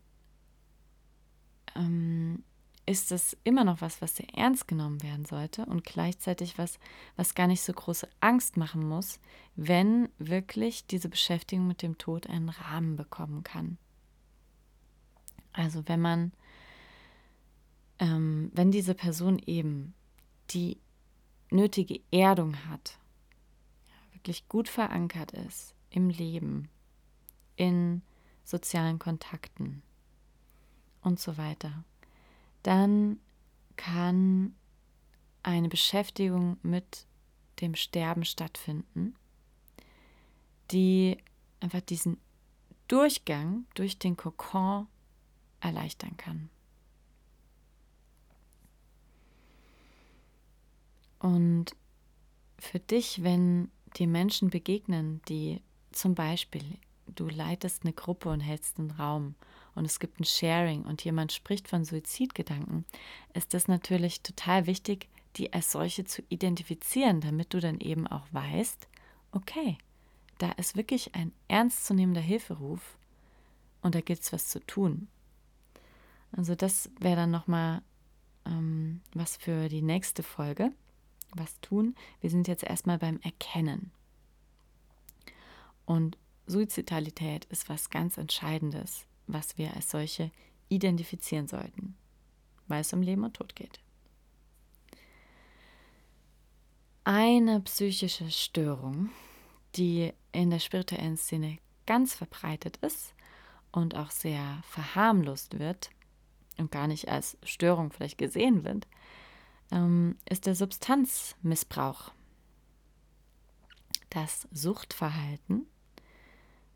ähm, 1.75 2.45
ist 2.88 3.12
es 3.12 3.37
immer 3.44 3.64
noch 3.64 3.83
was, 3.83 4.01
was 4.01 4.16
sehr 4.16 4.35
ernst 4.35 4.66
genommen 4.66 5.03
werden 5.03 5.27
sollte 5.27 5.66
und 5.66 5.85
gleichzeitig 5.85 6.57
was, 6.57 6.79
was 7.16 7.35
gar 7.35 7.46
nicht 7.46 7.61
so 7.61 7.72
große 7.72 8.09
Angst 8.20 8.57
machen 8.57 8.88
muss, 8.88 9.20
wenn 9.57 10.09
wirklich 10.18 10.87
diese 10.87 11.11
Beschäftigung 11.11 11.66
mit 11.66 11.83
dem 11.83 11.98
Tod 11.98 12.27
einen 12.29 12.48
Rahmen 12.48 12.96
bekommen 12.96 13.42
kann. 13.42 13.77
Also 15.53 15.87
wenn 15.87 16.01
man, 16.01 16.33
ähm, 17.98 18.51
wenn 18.55 18.70
diese 18.70 18.94
Person 18.94 19.38
eben 19.38 19.92
die 20.51 20.79
nötige 21.51 22.01
Erdung 22.11 22.57
hat, 22.70 22.98
wirklich 24.12 24.48
gut 24.48 24.66
verankert 24.66 25.33
ist 25.33 25.74
im 25.90 26.09
Leben, 26.09 26.70
in 27.57 28.01
sozialen 28.44 28.98
Kontakten 28.98 29.83
und 31.03 31.20
so 31.20 31.37
weiter 31.37 31.85
dann 32.69 33.19
kann 33.77 34.55
eine 35.43 35.71
Beschäftigung 35.71 36.59
mit 36.63 37.07
dem 37.63 37.75
Sterben 37.75 38.27
stattfinden, 38.27 39.17
die 40.71 41.17
einfach 41.61 41.81
diesen 41.81 42.19
Durchgang 42.87 43.65
durch 43.75 43.99
den 43.99 44.19
Kokon 44.19 44.87
erleichtern 45.61 46.19
kann. 46.19 46.51
Und 51.21 51.75
für 52.59 52.81
dich, 52.81 53.23
wenn 53.23 53.71
die 53.97 54.07
Menschen 54.07 54.51
begegnen, 54.51 55.23
die 55.27 55.63
zum 55.91 56.15
Beispiel, 56.15 56.77
du 57.07 57.31
leitest 57.31 57.85
eine 57.85 57.95
Gruppe 57.95 58.29
und 58.29 58.41
hältst 58.41 58.79
einen 58.79 58.91
Raum 58.91 59.37
und 59.79 59.85
es 59.85 60.01
gibt 60.01 60.19
ein 60.19 60.25
Sharing 60.25 60.83
und 60.83 61.05
jemand 61.05 61.33
spricht 61.33 61.69
von 61.69 61.85
Suizidgedanken, 61.85 62.85
ist 63.33 63.55
das 63.55 63.69
natürlich 63.69 64.23
total 64.23 64.67
wichtig, 64.67 65.09
die 65.37 65.53
als 65.53 65.71
solche 65.71 66.05
zu 66.05 66.23
identifizieren, 66.29 67.21
damit 67.21 67.55
du 67.55 67.61
dann 67.61 67.79
eben 67.79 68.09
auch 68.09 68.27
weißt, 68.33 68.88
okay, 69.31 69.79
da 70.38 70.51
ist 70.53 70.77
wirklich 70.77 71.14
ein 71.14 71.31
ernstzunehmender 71.47 72.21
Hilferuf 72.21 72.99
und 73.81 73.95
da 73.95 74.01
gibt 74.01 74.23
es 74.23 74.33
was 74.33 74.49
zu 74.49 74.59
tun. 74.67 75.07
Also 76.33 76.57
das 76.57 76.91
wäre 76.99 77.17
dann 77.17 77.31
nochmal 77.31 77.83
ähm, 78.47 79.01
was 79.14 79.37
für 79.37 79.69
die 79.69 79.83
nächste 79.83 80.25
Folge. 80.25 80.73
Was 81.35 81.61
tun? 81.61 81.95
Wir 82.21 82.31
sind 82.31 82.49
jetzt 82.49 82.64
erstmal 82.64 82.99
beim 82.99 83.21
Erkennen. 83.21 83.93
Und 85.87 86.19
Suizidalität 86.47 87.45
ist 87.47 87.69
was 87.69 87.91
ganz 87.91 88.19
Entscheidendes 88.19 89.08
was 89.29 89.57
wir 89.59 89.75
als 89.75 89.91
solche 89.91 90.31
identifizieren 90.69 91.47
sollten, 91.47 91.97
weil 92.67 92.81
es 92.81 92.93
um 92.93 93.03
Leben 93.03 93.25
und 93.25 93.35
Tod 93.35 93.55
geht. 93.55 93.81
Eine 97.05 97.61
psychische 97.61 98.31
Störung, 98.31 99.11
die 99.77 100.12
in 100.33 100.51
der 100.51 100.59
spirituellen 100.59 101.17
Szene 101.17 101.59
ganz 101.87 102.14
verbreitet 102.14 102.77
ist 102.79 103.14
und 103.73 103.97
auch 103.97 104.11
sehr 104.11 104.61
verharmlost 104.69 105.59
wird 105.59 105.91
und 106.59 106.71
gar 106.71 106.87
nicht 106.87 107.09
als 107.09 107.38
Störung 107.45 107.93
vielleicht 107.93 108.19
gesehen 108.19 108.64
wird, 108.64 108.87
ähm, 109.71 110.17
ist 110.29 110.47
der 110.47 110.55
Substanzmissbrauch. 110.55 112.12
Das 114.11 114.49
Suchtverhalten 114.53 115.67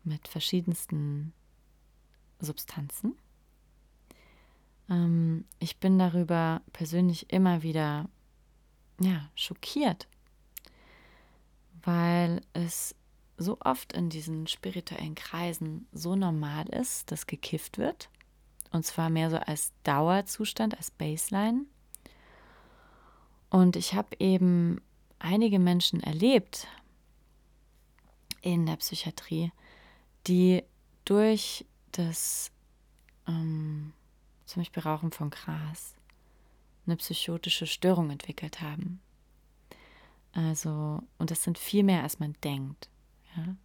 mit 0.03 0.27
verschiedensten 0.27 1.33
Substanzen. 2.39 3.15
Ähm, 4.89 5.45
ich 5.59 5.77
bin 5.77 5.97
darüber 5.99 6.61
persönlich 6.71 7.31
immer 7.31 7.63
wieder 7.63 8.09
ja, 8.99 9.29
schockiert, 9.35 10.07
weil 11.83 12.41
es 12.53 12.95
so 13.37 13.57
oft 13.61 13.93
in 13.93 14.09
diesen 14.09 14.47
spirituellen 14.47 15.15
Kreisen 15.15 15.87
so 15.91 16.15
normal 16.15 16.67
ist, 16.69 17.11
dass 17.11 17.27
gekifft 17.27 17.77
wird. 17.77 18.09
Und 18.71 18.85
zwar 18.85 19.09
mehr 19.09 19.29
so 19.29 19.37
als 19.37 19.71
Dauerzustand, 19.83 20.77
als 20.77 20.91
Baseline. 20.91 21.65
Und 23.49 23.75
ich 23.75 23.93
habe 23.93 24.15
eben 24.19 24.81
einige 25.19 25.59
Menschen 25.59 26.01
erlebt 26.01 26.67
in 28.41 28.65
der 28.65 28.77
Psychiatrie, 28.77 29.51
die 30.27 30.63
durch 31.05 31.65
das 31.97 32.51
ähm, 33.27 33.93
zum 34.45 34.61
Beispiel 34.61 34.83
Rauchen 34.83 35.11
von 35.11 35.29
Gras 35.29 35.95
eine 36.85 36.97
psychotische 36.97 37.65
Störung 37.65 38.09
entwickelt 38.09 38.61
haben. 38.61 39.01
Also, 40.33 41.01
und 41.17 41.31
das 41.31 41.43
sind 41.43 41.57
viel 41.57 41.83
mehr, 41.83 42.03
als 42.03 42.19
man 42.19 42.35
denkt. 42.43 42.89
Ja? 43.37 43.55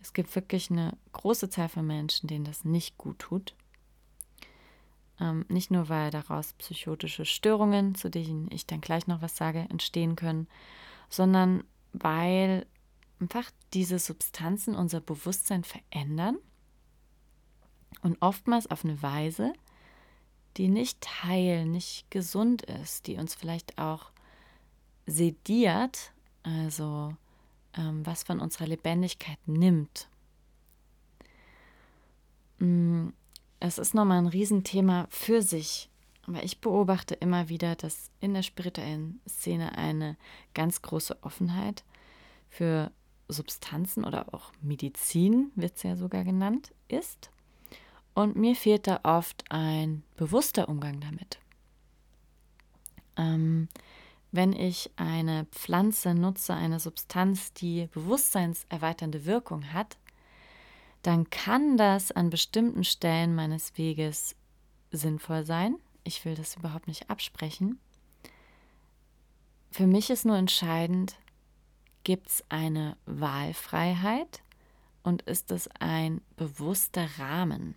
Es 0.00 0.12
gibt 0.12 0.34
wirklich 0.34 0.70
eine 0.70 0.96
große 1.12 1.50
Zahl 1.50 1.68
von 1.68 1.86
Menschen, 1.86 2.28
denen 2.28 2.44
das 2.44 2.64
nicht 2.64 2.96
gut 2.98 3.18
tut. 3.18 3.54
Ähm, 5.20 5.44
nicht 5.48 5.70
nur, 5.70 5.88
weil 5.88 6.10
daraus 6.10 6.54
psychotische 6.54 7.24
Störungen, 7.24 7.94
zu 7.94 8.10
denen 8.10 8.50
ich 8.50 8.66
dann 8.66 8.80
gleich 8.80 9.06
noch 9.06 9.22
was 9.22 9.36
sage, 9.36 9.60
entstehen 9.68 10.16
können, 10.16 10.48
sondern 11.08 11.64
weil 11.92 12.66
einfach 13.20 13.50
diese 13.74 13.98
Substanzen 13.98 14.74
unser 14.74 15.00
Bewusstsein 15.00 15.64
verändern 15.64 16.38
und 18.00 18.16
oftmals 18.20 18.70
auf 18.70 18.84
eine 18.84 19.02
Weise, 19.02 19.52
die 20.56 20.68
nicht 20.68 21.24
heil, 21.24 21.66
nicht 21.66 22.10
gesund 22.10 22.62
ist, 22.62 23.06
die 23.06 23.16
uns 23.16 23.34
vielleicht 23.34 23.78
auch 23.78 24.10
sediert, 25.06 26.12
also 26.42 27.14
ähm, 27.74 28.04
was 28.06 28.22
von 28.22 28.40
unserer 28.40 28.66
Lebendigkeit 28.66 29.38
nimmt. 29.46 30.08
Mm, 32.58 33.08
es 33.60 33.78
ist 33.78 33.94
nochmal 33.94 34.18
ein 34.18 34.26
Riesenthema 34.26 35.06
für 35.10 35.42
sich. 35.42 35.88
Aber 36.26 36.44
ich 36.44 36.60
beobachte 36.60 37.14
immer 37.14 37.48
wieder, 37.48 37.74
dass 37.74 38.10
in 38.20 38.34
der 38.34 38.42
spirituellen 38.42 39.20
Szene 39.28 39.76
eine 39.76 40.16
ganz 40.54 40.80
große 40.82 41.20
Offenheit 41.22 41.82
für 42.48 42.92
Substanzen 43.28 44.04
oder 44.04 44.32
auch 44.32 44.52
Medizin, 44.60 45.50
wird 45.56 45.76
es 45.76 45.82
ja 45.82 45.96
sogar 45.96 46.22
genannt, 46.22 46.72
ist. 46.86 47.31
Und 48.14 48.36
mir 48.36 48.54
fehlt 48.54 48.86
da 48.86 49.00
oft 49.04 49.44
ein 49.50 50.02
bewusster 50.16 50.68
Umgang 50.68 51.00
damit. 51.00 51.38
Ähm, 53.16 53.68
wenn 54.32 54.52
ich 54.52 54.90
eine 54.96 55.46
Pflanze 55.50 56.14
nutze, 56.14 56.54
eine 56.54 56.80
Substanz, 56.80 57.52
die 57.52 57.88
bewusstseinserweiternde 57.92 59.24
Wirkung 59.26 59.72
hat, 59.72 59.96
dann 61.02 61.30
kann 61.30 61.76
das 61.76 62.12
an 62.12 62.30
bestimmten 62.30 62.84
Stellen 62.84 63.34
meines 63.34 63.76
Weges 63.76 64.36
sinnvoll 64.90 65.44
sein. 65.44 65.76
Ich 66.04 66.24
will 66.24 66.34
das 66.34 66.56
überhaupt 66.56 66.86
nicht 66.86 67.10
absprechen. 67.10 67.78
Für 69.70 69.86
mich 69.86 70.10
ist 70.10 70.26
nur 70.26 70.36
entscheidend, 70.36 71.16
gibt 72.04 72.28
es 72.28 72.44
eine 72.48 72.96
Wahlfreiheit 73.06 74.42
und 75.02 75.22
ist 75.22 75.50
es 75.50 75.68
ein 75.78 76.20
bewusster 76.36 77.08
Rahmen? 77.18 77.74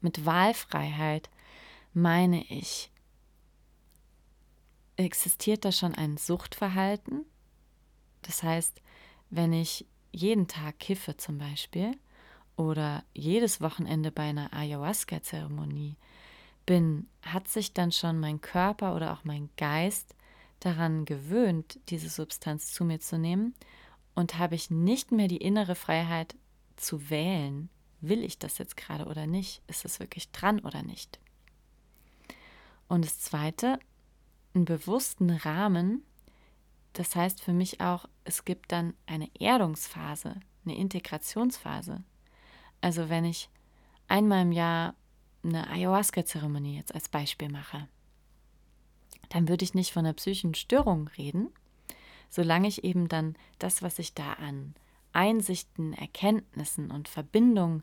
Mit 0.00 0.24
Wahlfreiheit 0.24 1.30
meine 1.92 2.44
ich, 2.44 2.90
existiert 4.96 5.64
da 5.64 5.72
schon 5.72 5.94
ein 5.94 6.16
Suchtverhalten? 6.16 7.24
Das 8.22 8.42
heißt, 8.42 8.80
wenn 9.30 9.52
ich 9.52 9.86
jeden 10.12 10.48
Tag 10.48 10.78
kiffe 10.78 11.16
zum 11.16 11.38
Beispiel 11.38 11.92
oder 12.56 13.04
jedes 13.14 13.60
Wochenende 13.60 14.10
bei 14.10 14.24
einer 14.24 14.52
Ayahuasca-Zeremonie 14.52 15.96
bin, 16.64 17.08
hat 17.22 17.48
sich 17.48 17.72
dann 17.72 17.92
schon 17.92 18.18
mein 18.18 18.40
Körper 18.40 18.94
oder 18.96 19.12
auch 19.12 19.24
mein 19.24 19.50
Geist 19.56 20.14
daran 20.60 21.04
gewöhnt, 21.04 21.78
diese 21.88 22.08
Substanz 22.08 22.72
zu 22.72 22.84
mir 22.84 22.98
zu 22.98 23.18
nehmen 23.18 23.54
und 24.14 24.38
habe 24.38 24.54
ich 24.54 24.70
nicht 24.70 25.12
mehr 25.12 25.28
die 25.28 25.36
innere 25.36 25.74
Freiheit 25.74 26.34
zu 26.76 27.10
wählen, 27.10 27.68
will 28.00 28.22
ich 28.22 28.38
das 28.38 28.58
jetzt 28.58 28.76
gerade 28.76 29.06
oder 29.06 29.26
nicht, 29.26 29.62
ist 29.66 29.84
es 29.84 30.00
wirklich 30.00 30.30
dran 30.30 30.60
oder 30.60 30.82
nicht. 30.82 31.18
Und 32.88 33.04
das 33.04 33.20
Zweite, 33.20 33.78
einen 34.54 34.64
bewussten 34.64 35.30
Rahmen, 35.30 36.02
das 36.92 37.14
heißt 37.14 37.42
für 37.42 37.52
mich 37.52 37.80
auch, 37.80 38.08
es 38.24 38.44
gibt 38.44 38.72
dann 38.72 38.94
eine 39.06 39.28
Erdungsphase, 39.38 40.40
eine 40.64 40.76
Integrationsphase. 40.76 42.02
Also 42.80 43.08
wenn 43.08 43.24
ich 43.24 43.50
einmal 44.08 44.42
im 44.42 44.52
Jahr 44.52 44.94
eine 45.42 45.68
Ayahuasca-Zeremonie 45.68 46.76
jetzt 46.76 46.94
als 46.94 47.08
Beispiel 47.08 47.48
mache, 47.48 47.88
dann 49.28 49.48
würde 49.48 49.64
ich 49.64 49.74
nicht 49.74 49.92
von 49.92 50.06
einer 50.06 50.14
psychischen 50.14 50.54
Störung 50.54 51.08
reden, 51.18 51.50
solange 52.30 52.68
ich 52.68 52.84
eben 52.84 53.08
dann 53.08 53.36
das, 53.58 53.82
was 53.82 53.98
ich 53.98 54.14
da 54.14 54.34
an 54.34 54.74
Einsichten, 55.16 55.92
Erkenntnissen 55.94 56.90
und 56.90 57.08
Verbindungen 57.08 57.82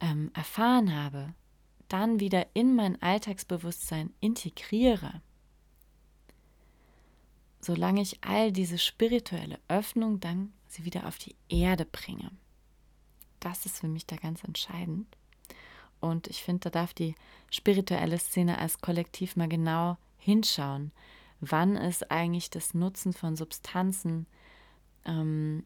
ähm, 0.00 0.30
erfahren 0.34 0.94
habe, 0.94 1.34
dann 1.88 2.18
wieder 2.18 2.46
in 2.54 2.74
mein 2.74 3.00
Alltagsbewusstsein 3.00 4.12
integriere 4.20 5.20
solange 7.64 8.02
ich 8.02 8.22
all 8.22 8.52
diese 8.52 8.78
spirituelle 8.78 9.58
Öffnung 9.68 10.20
dann 10.20 10.52
sie 10.68 10.84
wieder 10.84 11.06
auf 11.06 11.18
die 11.18 11.34
Erde 11.48 11.84
bringe. 11.84 12.30
Das 13.40 13.66
ist 13.66 13.78
für 13.78 13.88
mich 13.88 14.06
da 14.06 14.16
ganz 14.16 14.44
entscheidend. 14.44 15.06
Und 16.00 16.26
ich 16.28 16.42
finde, 16.42 16.70
da 16.70 16.70
darf 16.70 16.92
die 16.92 17.14
spirituelle 17.50 18.18
Szene 18.18 18.58
als 18.58 18.80
Kollektiv 18.80 19.36
mal 19.36 19.48
genau 19.48 19.96
hinschauen. 20.18 20.92
Wann 21.40 21.76
ist 21.76 22.10
eigentlich 22.10 22.50
das 22.50 22.74
Nutzen 22.74 23.12
von 23.12 23.36
Substanzen 23.36 24.26
ähm, 25.04 25.64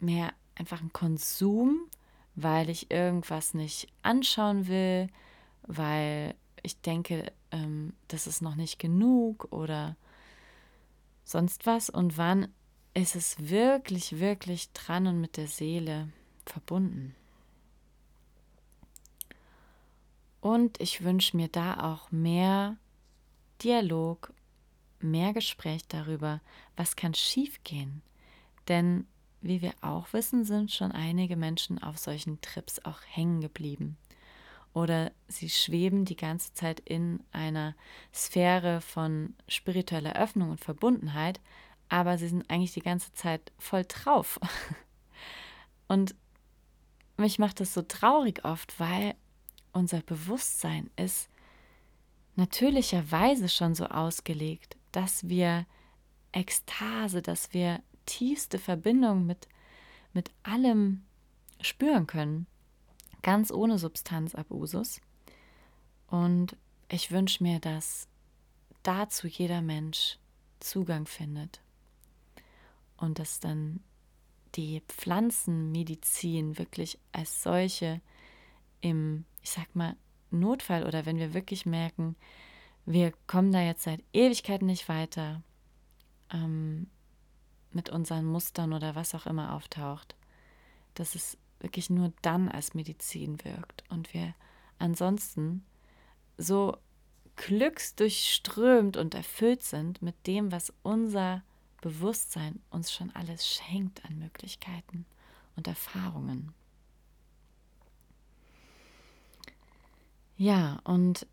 mehr 0.00 0.32
einfach 0.54 0.80
ein 0.80 0.92
Konsum, 0.92 1.88
weil 2.34 2.70
ich 2.70 2.90
irgendwas 2.90 3.54
nicht 3.54 3.88
anschauen 4.02 4.68
will, 4.68 5.08
weil 5.62 6.34
ich 6.62 6.80
denke, 6.80 7.32
ähm, 7.50 7.94
das 8.08 8.26
ist 8.26 8.42
noch 8.42 8.54
nicht 8.54 8.78
genug 8.78 9.48
oder 9.52 9.96
sonst 11.24 11.66
was 11.66 11.90
und 11.90 12.16
wann 12.16 12.48
ist 12.94 13.16
es 13.16 13.48
wirklich, 13.48 14.18
wirklich 14.18 14.72
dran 14.72 15.06
und 15.06 15.20
mit 15.20 15.36
der 15.36 15.46
Seele 15.46 16.08
verbunden. 16.46 17.14
Und 20.40 20.80
ich 20.80 21.04
wünsche 21.04 21.36
mir 21.36 21.48
da 21.48 21.92
auch 21.92 22.10
mehr 22.10 22.76
Dialog, 23.62 24.32
mehr 25.00 25.32
Gespräch 25.32 25.86
darüber, 25.88 26.40
was 26.76 26.96
kann 26.96 27.14
schiefgehen. 27.14 28.02
Denn 28.68 29.06
wie 29.40 29.62
wir 29.62 29.72
auch 29.80 30.12
wissen, 30.12 30.44
sind 30.44 30.72
schon 30.72 30.92
einige 30.92 31.36
Menschen 31.36 31.82
auf 31.82 31.98
solchen 31.98 32.40
Trips 32.40 32.84
auch 32.84 33.00
hängen 33.08 33.40
geblieben 33.40 33.96
oder 34.78 35.12
sie 35.26 35.48
schweben 35.48 36.04
die 36.04 36.16
ganze 36.16 36.52
Zeit 36.54 36.80
in 36.80 37.20
einer 37.32 37.74
Sphäre 38.14 38.80
von 38.80 39.34
spiritueller 39.48 40.14
Öffnung 40.14 40.50
und 40.50 40.60
Verbundenheit, 40.60 41.40
aber 41.88 42.18
sie 42.18 42.28
sind 42.28 42.48
eigentlich 42.50 42.74
die 42.74 42.82
ganze 42.82 43.12
Zeit 43.14 43.52
voll 43.58 43.84
drauf. 43.84 44.38
Und 45.88 46.14
mich 47.16 47.38
macht 47.38 47.60
das 47.60 47.72
so 47.72 47.82
traurig 47.82 48.44
oft, 48.44 48.78
weil 48.78 49.14
unser 49.72 50.00
Bewusstsein 50.00 50.90
ist 50.96 51.30
natürlicherweise 52.36 53.48
schon 53.48 53.74
so 53.74 53.86
ausgelegt, 53.86 54.76
dass 54.92 55.28
wir 55.28 55.66
Ekstase, 56.32 57.22
dass 57.22 57.54
wir 57.54 57.82
tiefste 58.08 58.58
Verbindung 58.58 59.26
mit, 59.26 59.48
mit 60.12 60.30
allem 60.42 61.04
spüren 61.60 62.06
können 62.06 62.46
ganz 63.22 63.50
ohne 63.50 63.78
Substanzabusus. 63.78 65.00
Und 66.06 66.56
ich 66.88 67.10
wünsche 67.10 67.42
mir, 67.42 67.60
dass 67.60 68.08
dazu 68.82 69.26
jeder 69.26 69.60
Mensch 69.60 70.18
Zugang 70.60 71.06
findet 71.06 71.60
und 72.96 73.18
dass 73.18 73.38
dann 73.40 73.80
die 74.54 74.82
Pflanzenmedizin 74.88 76.58
wirklich 76.58 76.98
als 77.12 77.42
solche 77.42 78.00
im, 78.80 79.24
ich 79.42 79.50
sag 79.50 79.74
mal, 79.76 79.96
Notfall 80.30 80.86
oder 80.86 81.06
wenn 81.06 81.18
wir 81.18 81.34
wirklich 81.34 81.64
merken, 81.66 82.16
wir 82.86 83.12
kommen 83.26 83.52
da 83.52 83.62
jetzt 83.62 83.82
seit 83.82 84.02
Ewigkeiten 84.12 84.66
nicht 84.66 84.88
weiter 84.88 85.42
ähm, 86.32 86.88
mit 87.72 87.90
unseren 87.90 88.24
Mustern 88.24 88.72
oder 88.72 88.94
was 88.94 89.14
auch 89.14 89.26
immer 89.26 89.54
auftaucht, 89.54 90.16
dass 90.94 91.14
es 91.14 91.36
wirklich 91.60 91.90
nur 91.90 92.12
dann 92.22 92.48
als 92.48 92.74
Medizin 92.74 93.42
wirkt 93.44 93.84
und 93.88 94.14
wir 94.14 94.34
ansonsten 94.78 95.64
so 96.36 96.76
glücksdurchströmt 97.36 98.96
und 98.96 99.14
erfüllt 99.14 99.62
sind 99.62 100.02
mit 100.02 100.26
dem, 100.26 100.52
was 100.52 100.72
unser 100.82 101.42
Bewusstsein 101.80 102.60
uns 102.70 102.92
schon 102.92 103.10
alles 103.14 103.46
schenkt 103.46 104.04
an 104.04 104.18
Möglichkeiten 104.18 105.06
und 105.56 105.68
Erfahrungen. 105.68 106.52
Ja, 110.36 110.78
und 110.84 111.26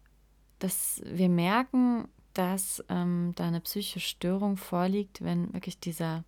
dass 0.60 1.02
wir 1.06 1.30
merken, 1.30 2.08
dass 2.36 2.84
ähm, 2.90 3.34
da 3.36 3.48
eine 3.48 3.62
psychische 3.62 4.00
Störung 4.00 4.58
vorliegt, 4.58 5.24
wenn 5.24 5.54
wirklich 5.54 5.80
dieser 5.80 6.24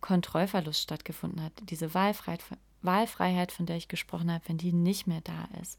Kontrollverlust 0.00 0.82
stattgefunden 0.82 1.42
hat, 1.42 1.52
diese 1.70 1.94
Wahlfreiheit, 1.94 2.44
Wahlfreiheit, 2.82 3.52
von 3.52 3.66
der 3.66 3.76
ich 3.76 3.88
gesprochen 3.88 4.30
habe, 4.30 4.44
wenn 4.48 4.58
die 4.58 4.72
nicht 4.72 5.06
mehr 5.06 5.20
da 5.22 5.48
ist. 5.60 5.78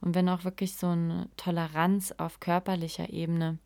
Und 0.00 0.14
wenn 0.14 0.28
auch 0.28 0.44
wirklich 0.44 0.74
so 0.74 0.88
eine 0.88 1.28
Toleranz 1.36 2.12
auf 2.16 2.40
körperlicher 2.40 3.10
Ebene 3.10 3.58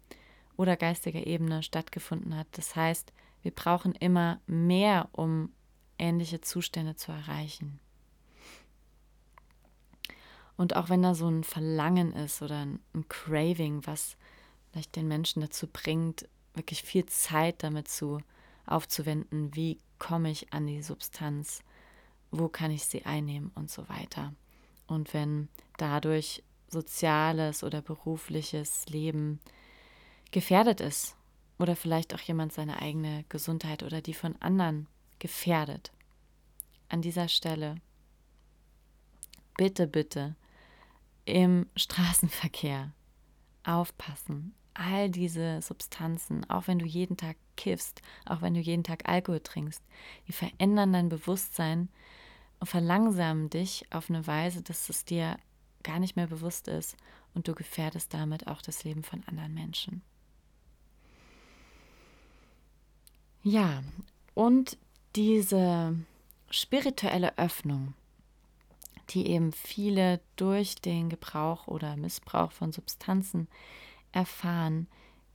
oder 0.56 0.76
geistiger 0.76 1.26
Ebene 1.26 1.62
stattgefunden 1.62 2.36
hat. 2.36 2.46
Das 2.52 2.74
heißt, 2.74 3.12
wir 3.42 3.52
brauchen 3.52 3.94
immer 3.94 4.40
mehr, 4.46 5.08
um 5.12 5.50
ähnliche 5.98 6.40
Zustände 6.40 6.96
zu 6.96 7.12
erreichen. 7.12 7.80
Und 10.56 10.76
auch 10.76 10.88
wenn 10.88 11.02
da 11.02 11.14
so 11.14 11.28
ein 11.28 11.44
Verlangen 11.44 12.12
ist 12.12 12.42
oder 12.42 12.66
ein, 12.66 12.80
Craving, 13.08 13.86
was 13.86 14.16
vielleicht 14.72 14.96
den 14.96 15.08
Menschen 15.08 15.42
dazu 15.42 15.66
bringt, 15.66 16.28
wirklich 16.54 16.82
viel 16.82 17.06
Zeit 17.06 17.62
damit 17.62 17.88
zu 17.88 18.20
aufzuwenden, 18.66 19.54
wie 19.54 19.78
komme 19.98 20.30
ich 20.30 20.52
an 20.52 20.66
die 20.66 20.82
Substanz, 20.82 21.62
wo 22.30 22.48
kann 22.48 22.70
ich 22.70 22.84
sie 22.84 23.04
einnehmen 23.04 23.50
und 23.54 23.70
so 23.70 23.88
weiter. 23.88 24.34
Und 24.86 25.14
wenn 25.14 25.48
dadurch 25.78 26.42
soziales 26.68 27.62
oder 27.62 27.82
berufliches 27.82 28.86
Leben 28.86 29.40
gefährdet 30.30 30.80
ist 30.80 31.16
oder 31.58 31.76
vielleicht 31.76 32.14
auch 32.14 32.20
jemand 32.20 32.52
seine 32.52 32.80
eigene 32.80 33.24
Gesundheit 33.28 33.82
oder 33.82 34.00
die 34.00 34.14
von 34.14 34.34
anderen 34.40 34.88
gefährdet, 35.18 35.92
an 36.88 37.02
dieser 37.02 37.28
Stelle 37.28 37.76
bitte, 39.56 39.86
bitte 39.86 40.34
im 41.24 41.66
Straßenverkehr 41.76 42.92
aufpassen. 43.64 44.54
All 44.74 45.10
diese 45.10 45.60
Substanzen, 45.60 46.48
auch 46.48 46.66
wenn 46.66 46.78
du 46.78 46.86
jeden 46.86 47.16
Tag 47.16 47.36
kiffst, 47.56 48.00
auch 48.24 48.40
wenn 48.40 48.54
du 48.54 48.60
jeden 48.60 48.84
Tag 48.84 49.08
Alkohol 49.08 49.40
trinkst, 49.40 49.82
die 50.28 50.32
verändern 50.32 50.92
dein 50.92 51.08
Bewusstsein 51.08 51.88
und 52.60 52.66
verlangsamen 52.66 53.50
dich 53.50 53.86
auf 53.90 54.08
eine 54.08 54.26
Weise, 54.26 54.62
dass 54.62 54.88
es 54.88 55.04
dir 55.04 55.36
gar 55.82 55.98
nicht 55.98 56.16
mehr 56.16 56.28
bewusst 56.28 56.68
ist 56.68 56.96
und 57.34 57.48
du 57.48 57.54
gefährdest 57.54 58.14
damit 58.14 58.46
auch 58.46 58.62
das 58.62 58.84
Leben 58.84 59.02
von 59.02 59.22
anderen 59.26 59.52
Menschen. 59.52 60.02
Ja, 63.42 63.82
und 64.34 64.78
diese 65.16 65.96
spirituelle 66.50 67.36
Öffnung, 67.38 67.94
die 69.10 69.26
eben 69.26 69.52
viele 69.52 70.20
durch 70.36 70.76
den 70.76 71.08
Gebrauch 71.08 71.66
oder 71.66 71.96
Missbrauch 71.96 72.52
von 72.52 72.72
Substanzen 72.72 73.48
erfahren, 74.12 74.86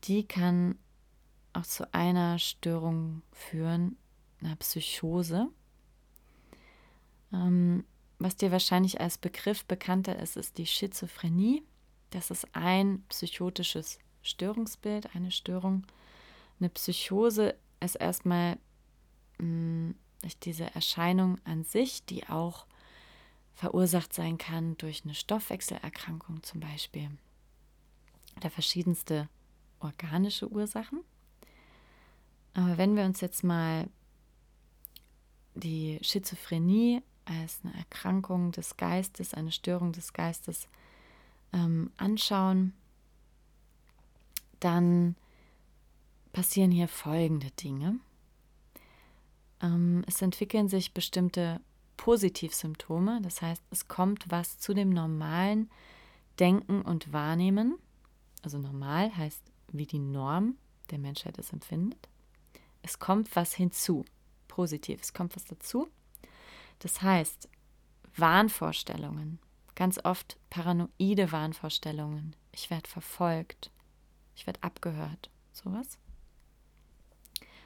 die 0.03 0.25
kann 0.25 0.77
auch 1.53 1.63
zu 1.65 1.91
einer 1.93 2.39
Störung 2.39 3.23
führen, 3.31 3.97
einer 4.41 4.55
Psychose. 4.57 5.47
Ähm, 7.33 7.83
was 8.19 8.35
dir 8.35 8.51
wahrscheinlich 8.51 8.99
als 9.01 9.17
Begriff 9.17 9.65
bekannter 9.65 10.17
ist, 10.19 10.37
ist 10.37 10.57
die 10.57 10.65
Schizophrenie. 10.65 11.63
Das 12.11 12.31
ist 12.31 12.47
ein 12.53 13.03
psychotisches 13.09 13.99
Störungsbild, 14.21 15.15
eine 15.15 15.31
Störung. 15.31 15.85
Eine 16.59 16.69
Psychose 16.69 17.55
ist 17.79 17.95
erstmal 17.95 18.57
mh, 19.39 19.45
mm, 19.45 19.95
diese 20.43 20.73
Erscheinung 20.73 21.39
an 21.43 21.63
sich, 21.63 22.05
die 22.05 22.27
auch 22.27 22.65
verursacht 23.53 24.13
sein 24.13 24.37
kann 24.37 24.77
durch 24.77 25.03
eine 25.03 25.13
Stoffwechselerkrankung 25.13 26.43
zum 26.43 26.59
Beispiel. 26.59 27.09
Oder 28.37 28.49
verschiedenste 28.49 29.27
organische 29.79 30.49
Ursachen. 30.49 31.01
Aber 32.53 32.77
wenn 32.77 32.95
wir 32.95 33.03
uns 33.03 33.21
jetzt 33.21 33.43
mal 33.43 33.87
die 35.55 35.99
Schizophrenie 36.01 37.01
als 37.25 37.59
eine 37.63 37.75
Erkrankung 37.75 38.51
des 38.51 38.77
Geistes, 38.77 39.33
eine 39.33 39.51
Störung 39.51 39.91
des 39.91 40.13
Geistes 40.13 40.67
ähm, 41.53 41.91
anschauen, 41.97 42.73
dann 44.59 45.15
passieren 46.31 46.71
hier 46.71 46.87
folgende 46.87 47.51
Dinge. 47.51 47.99
Ähm, 49.61 50.03
es 50.07 50.21
entwickeln 50.21 50.69
sich 50.69 50.93
bestimmte 50.93 51.59
Positivsymptome, 51.97 53.21
das 53.21 53.41
heißt, 53.41 53.63
es 53.71 53.87
kommt 53.87 54.25
was 54.29 54.59
zu 54.59 54.73
dem 54.73 54.89
normalen 54.89 55.69
Denken 56.39 56.81
und 56.83 57.11
Wahrnehmen. 57.11 57.77
Also 58.41 58.57
normal 58.57 59.15
heißt 59.15 59.51
wie 59.71 59.85
die 59.85 59.99
Norm 59.99 60.57
der 60.91 60.99
Menschheit 60.99 61.37
es 61.37 61.51
empfindet. 61.51 62.07
Es 62.81 62.99
kommt 62.99 63.35
was 63.35 63.53
hinzu, 63.53 64.05
positiv, 64.47 65.01
es 65.01 65.13
kommt 65.13 65.35
was 65.35 65.45
dazu. 65.45 65.87
Das 66.79 67.01
heißt, 67.01 67.49
Wahnvorstellungen, 68.15 69.39
ganz 69.75 69.99
oft 70.03 70.37
paranoide 70.49 71.31
Wahnvorstellungen. 71.31 72.35
Ich 72.51 72.69
werde 72.69 72.89
verfolgt, 72.89 73.71
ich 74.35 74.47
werde 74.47 74.63
abgehört, 74.63 75.29
sowas. 75.51 75.97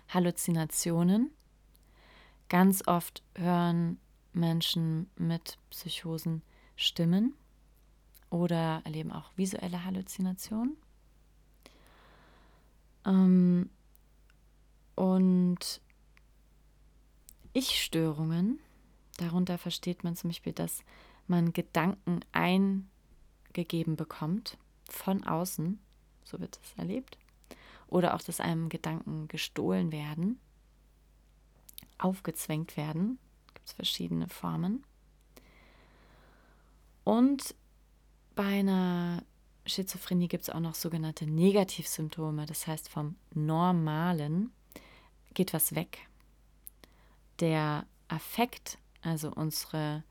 Halluzinationen. 0.10 1.32
Ganz 2.50 2.86
oft 2.86 3.24
hören 3.36 3.98
Menschen 4.34 5.10
mit 5.16 5.58
Psychosen 5.70 6.42
Stimmen 6.76 7.34
oder 8.32 8.82
erleben 8.84 9.12
auch 9.12 9.30
visuelle 9.36 9.86
Halluzinationen. 9.86 10.76
Ähm, 13.06 13.70
und 14.96 15.82
Ich-Störungen 17.54 18.60
Darunter 19.22 19.58
versteht 19.58 20.04
man 20.04 20.16
zum 20.16 20.32
Beispiel, 20.32 20.54
dass 20.54 20.84
man 21.28 21.54
Gedanken 21.54 22.22
eingegeben 22.32 23.96
bekommt 23.96 24.58
von 24.90 25.24
außen, 25.24 25.80
so 26.24 26.40
wird 26.40 26.60
es 26.64 26.74
erlebt, 26.78 27.18
oder 27.88 28.16
auch, 28.16 28.22
dass 28.22 28.40
einem 28.40 28.70
Gedanken 28.70 29.28
gestohlen 29.28 29.92
werden, 29.92 30.40
aufgezwängt 32.00 32.78
werden, 32.78 33.20
gibt 33.54 33.68
es 33.68 33.74
verschiedene 33.74 34.28
Formen. 34.28 34.84
Und 37.04 37.54
bei 38.36 38.60
einer 38.60 39.24
Schizophrenie 39.66 40.28
gibt 40.28 40.44
es 40.44 40.50
auch 40.50 40.60
noch 40.60 40.76
sogenannte 40.76 41.26
Negativsymptome, 41.26 42.46
das 42.46 42.68
heißt 42.68 42.90
vom 42.90 43.16
Normalen 43.34 44.52
geht 45.34 45.54
was 45.54 45.76
weg. 45.76 46.08
Der 47.40 47.86
Affekt 48.08 48.78
also 49.02 49.32
unsere 49.32 50.04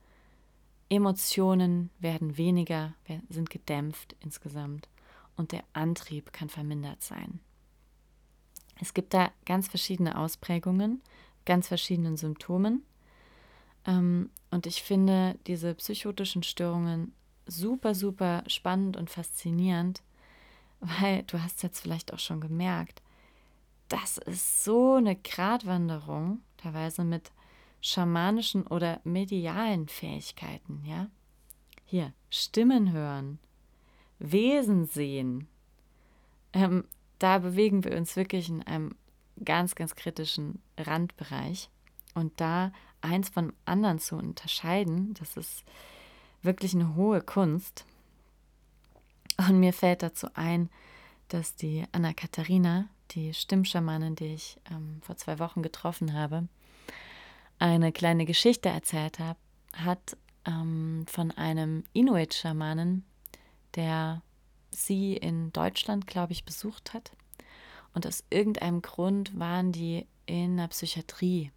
Emotionen 0.89 1.91
werden 2.01 2.37
weniger, 2.37 2.95
sind 3.29 3.51
gedämpft 3.51 4.17
insgesamt 4.21 4.89
und 5.37 5.53
der 5.53 5.63
Antrieb 5.73 6.33
kann 6.33 6.49
vermindert 6.49 7.03
sein. 7.03 7.41
Es 8.81 8.95
gibt 8.95 9.15
da 9.15 9.31
ganz 9.47 9.69
verschiedene 9.69 10.19
Ausprägungen, 10.19 11.03
ganz 11.45 11.69
verschiedenen 11.69 12.17
Symptomen. 12.17 12.83
Ähm, 13.87 14.31
und 14.51 14.67
ich 14.67 14.83
finde 14.83 15.39
diese 15.47 15.75
psychotischen 15.75 16.43
Störungen 16.43 17.13
super, 17.51 17.95
super 17.95 18.45
spannend 18.47 18.97
und 18.97 19.11
faszinierend, 19.11 20.03
weil 20.81 21.25
du 21.25 21.43
hast 21.43 21.63
jetzt 21.63 21.81
vielleicht 21.81 22.13
auch 22.13 22.19
schon 22.19 22.41
gemerkt, 22.41 23.03
das 23.89 24.19
ist 24.19 24.65
so 24.65 24.95
eine 24.95 25.17
Gratwanderung, 25.17 26.41
teilweise 26.57 27.05
mit 27.05 27.33
schamanischen 27.81 28.67
oder 28.67 29.01
medialen 29.05 29.89
Fähigkeiten, 29.89 30.83
ja? 30.85 31.09
Hier, 31.85 32.13
Stimmen 32.31 32.93
hören, 32.93 33.41
Wesen 34.21 34.87
sehen. 34.87 35.49
Ähm, 36.53 36.85
da 37.19 37.39
bewegen 37.39 37.83
wir 37.85 37.97
uns 37.97 38.15
wirklich 38.15 38.49
in 38.49 38.63
einem 38.63 38.95
ganz, 39.45 39.75
ganz 39.75 39.97
kritischen 39.97 40.63
Randbereich. 40.79 41.69
Und 42.15 42.41
da 42.41 42.73
eins 43.01 43.29
von 43.29 43.53
anderen 43.65 43.99
zu 43.99 44.17
unterscheiden, 44.17 45.15
das 45.15 45.37
ist 45.37 45.65
wirklich 46.43 46.75
eine 46.75 46.95
hohe 46.95 47.21
Kunst. 47.21 47.85
Und 49.39 49.61
mir 49.61 49.73
fällt 49.73 50.03
dazu 50.03 50.29
ein, 50.35 50.69
dass 51.29 51.55
die 51.55 51.85
Anna 51.93 52.13
Katharina, 52.13 52.89
die 53.13 53.33
Stimmschamanin, 53.33 54.17
die 54.17 54.35
ich 54.35 54.59
ähm, 54.71 55.01
vor 55.03 55.17
zwei 55.17 55.39
Wochen 55.39 55.63
getroffen 55.63 56.13
habe, 56.13 56.49
eine 57.59 57.93
kleine 57.93 58.25
Geschichte 58.25 58.69
erzählt 58.69 59.19
habe, 59.19 59.39
hat 59.75 60.17
ähm, 60.47 61.05
von 61.09 61.31
einem 61.31 61.85
Inuit-Schamanen, 61.93 63.05
der 63.75 64.23
sie 64.71 65.17
in 65.17 65.53
Deutschland, 65.53 66.07
glaube 66.07 66.33
ich, 66.33 66.45
besucht 66.45 66.95
hat. 66.95 67.13
Und 67.95 68.07
aus 68.07 68.25
irgendeinem 68.31 68.83
Grund 68.83 69.39
waren 69.39 69.73
die 69.73 70.07
in 70.27 70.57
der 70.57 70.69
Psychiatrie 70.69 71.51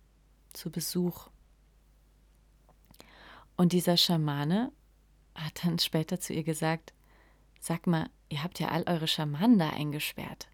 zu 0.52 0.72
Besuch. 0.72 1.30
Und 3.56 3.74
dieser 3.74 3.98
Schamane 3.98 4.72
hat 5.36 5.63
dann 5.63 5.80
später 5.80 6.20
zu 6.20 6.34
ihr 6.34 6.44
gesagt, 6.44 6.94
sag 7.60 7.88
mal, 7.88 8.10
ihr 8.30 8.44
habt 8.44 8.60
ja 8.60 8.70
all 8.70 8.84
eure 8.88 9.08
Schamanen 9.08 9.60
da 9.60 9.70
eingesperrt. 9.70 10.48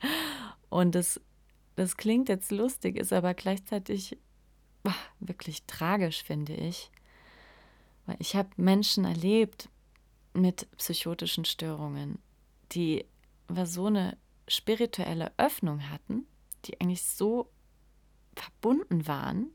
Und 0.68 0.94
es 0.94 1.20
das 1.78 1.96
klingt 1.96 2.28
jetzt 2.28 2.50
lustig, 2.50 2.96
ist 2.96 3.12
aber 3.12 3.34
gleichzeitig 3.34 4.18
boah, 4.82 4.96
wirklich 5.20 5.62
tragisch, 5.68 6.24
finde 6.24 6.54
ich. 6.54 6.90
Weil 8.04 8.16
ich 8.18 8.34
habe 8.34 8.48
Menschen 8.56 9.04
erlebt 9.04 9.68
mit 10.34 10.68
psychotischen 10.76 11.44
Störungen, 11.44 12.18
die 12.72 13.04
so 13.64 13.86
eine 13.86 14.16
spirituelle 14.48 15.30
Öffnung 15.36 15.88
hatten, 15.88 16.26
die 16.64 16.80
eigentlich 16.80 17.04
so 17.04 17.48
verbunden 18.34 19.06
waren, 19.06 19.52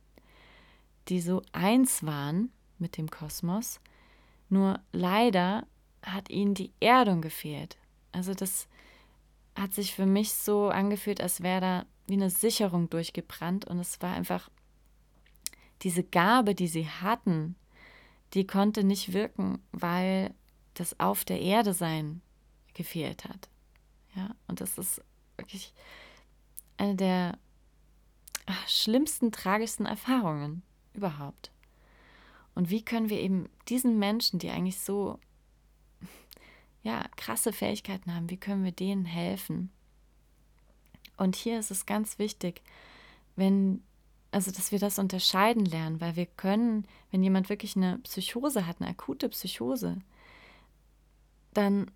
die 1.10 1.22
so 1.22 1.41
eins 1.51 2.04
waren 2.04 2.51
mit 2.78 2.97
dem 2.97 3.10
Kosmos. 3.10 3.80
Nur 4.49 4.80
leider 4.91 5.66
hat 6.01 6.30
ihnen 6.30 6.54
die 6.54 6.72
Erdung 6.80 7.22
gefehlt. 7.22 7.78
Also 8.12 8.34
das 8.34 8.68
hat 9.56 9.74
sich 9.74 9.93
für 9.93 10.06
mich 10.06 10.34
so 10.34 10.70
angefühlt, 10.70 11.22
als 11.22 11.41
wäre 11.41 11.62
da 11.62 11.86
wie 12.08 12.14
eine 12.14 12.30
Sicherung 12.30 12.89
durchgebrannt 12.89 13.66
und 13.66 13.80
es 13.80 14.01
war 14.01 14.14
einfach 14.14 14.49
diese 15.84 16.04
Gabe, 16.04 16.56
die 16.56 16.68
sie 16.68 16.88
hatten, 16.88 17.56
die 18.34 18.47
konnte 18.47 18.84
nicht 18.84 19.14
wirken, 19.14 19.60
weil 19.72 20.34
das 20.74 20.99
auf 20.99 21.24
der 21.24 21.41
Erde 21.41 21.74
sein 21.74 22.22
gefehlt 22.74 23.26
hat. 23.26 23.49
Ja, 24.16 24.36
und 24.47 24.62
das 24.62 24.78
ist 24.78 25.01
wirklich 25.38 25.74
eine 26.78 26.95
der 26.95 27.38
ach, 28.45 28.68
schlimmsten, 28.68 29.32
tragischsten 29.32 29.86
Erfahrungen 29.86 30.64
überhaupt. 30.93 31.51
Und 32.55 32.69
wie 32.69 32.83
können 32.83 33.09
wir 33.09 33.19
eben 33.19 33.49
diesen 33.67 33.99
Menschen, 33.99 34.39
die 34.39 34.49
eigentlich 34.49 34.79
so 34.79 35.19
ja, 36.83 37.05
krasse 37.15 37.53
Fähigkeiten 37.53 38.13
haben, 38.13 38.29
wie 38.29 38.37
können 38.37 38.63
wir 38.63 38.71
denen 38.71 39.05
helfen? 39.05 39.71
Und 41.17 41.35
hier 41.35 41.59
ist 41.59 41.71
es 41.71 41.85
ganz 41.85 42.19
wichtig, 42.19 42.61
wenn, 43.35 43.83
also 44.31 44.51
dass 44.51 44.71
wir 44.71 44.79
das 44.79 44.99
unterscheiden 44.99 45.65
lernen, 45.65 46.01
weil 46.01 46.15
wir 46.15 46.25
können, 46.25 46.87
wenn 47.11 47.23
jemand 47.23 47.49
wirklich 47.49 47.75
eine 47.75 47.99
Psychose 47.99 48.67
hat, 48.67 48.81
eine 48.81 48.89
akute 48.89 49.29
Psychose, 49.29 50.01
dann 51.53 51.91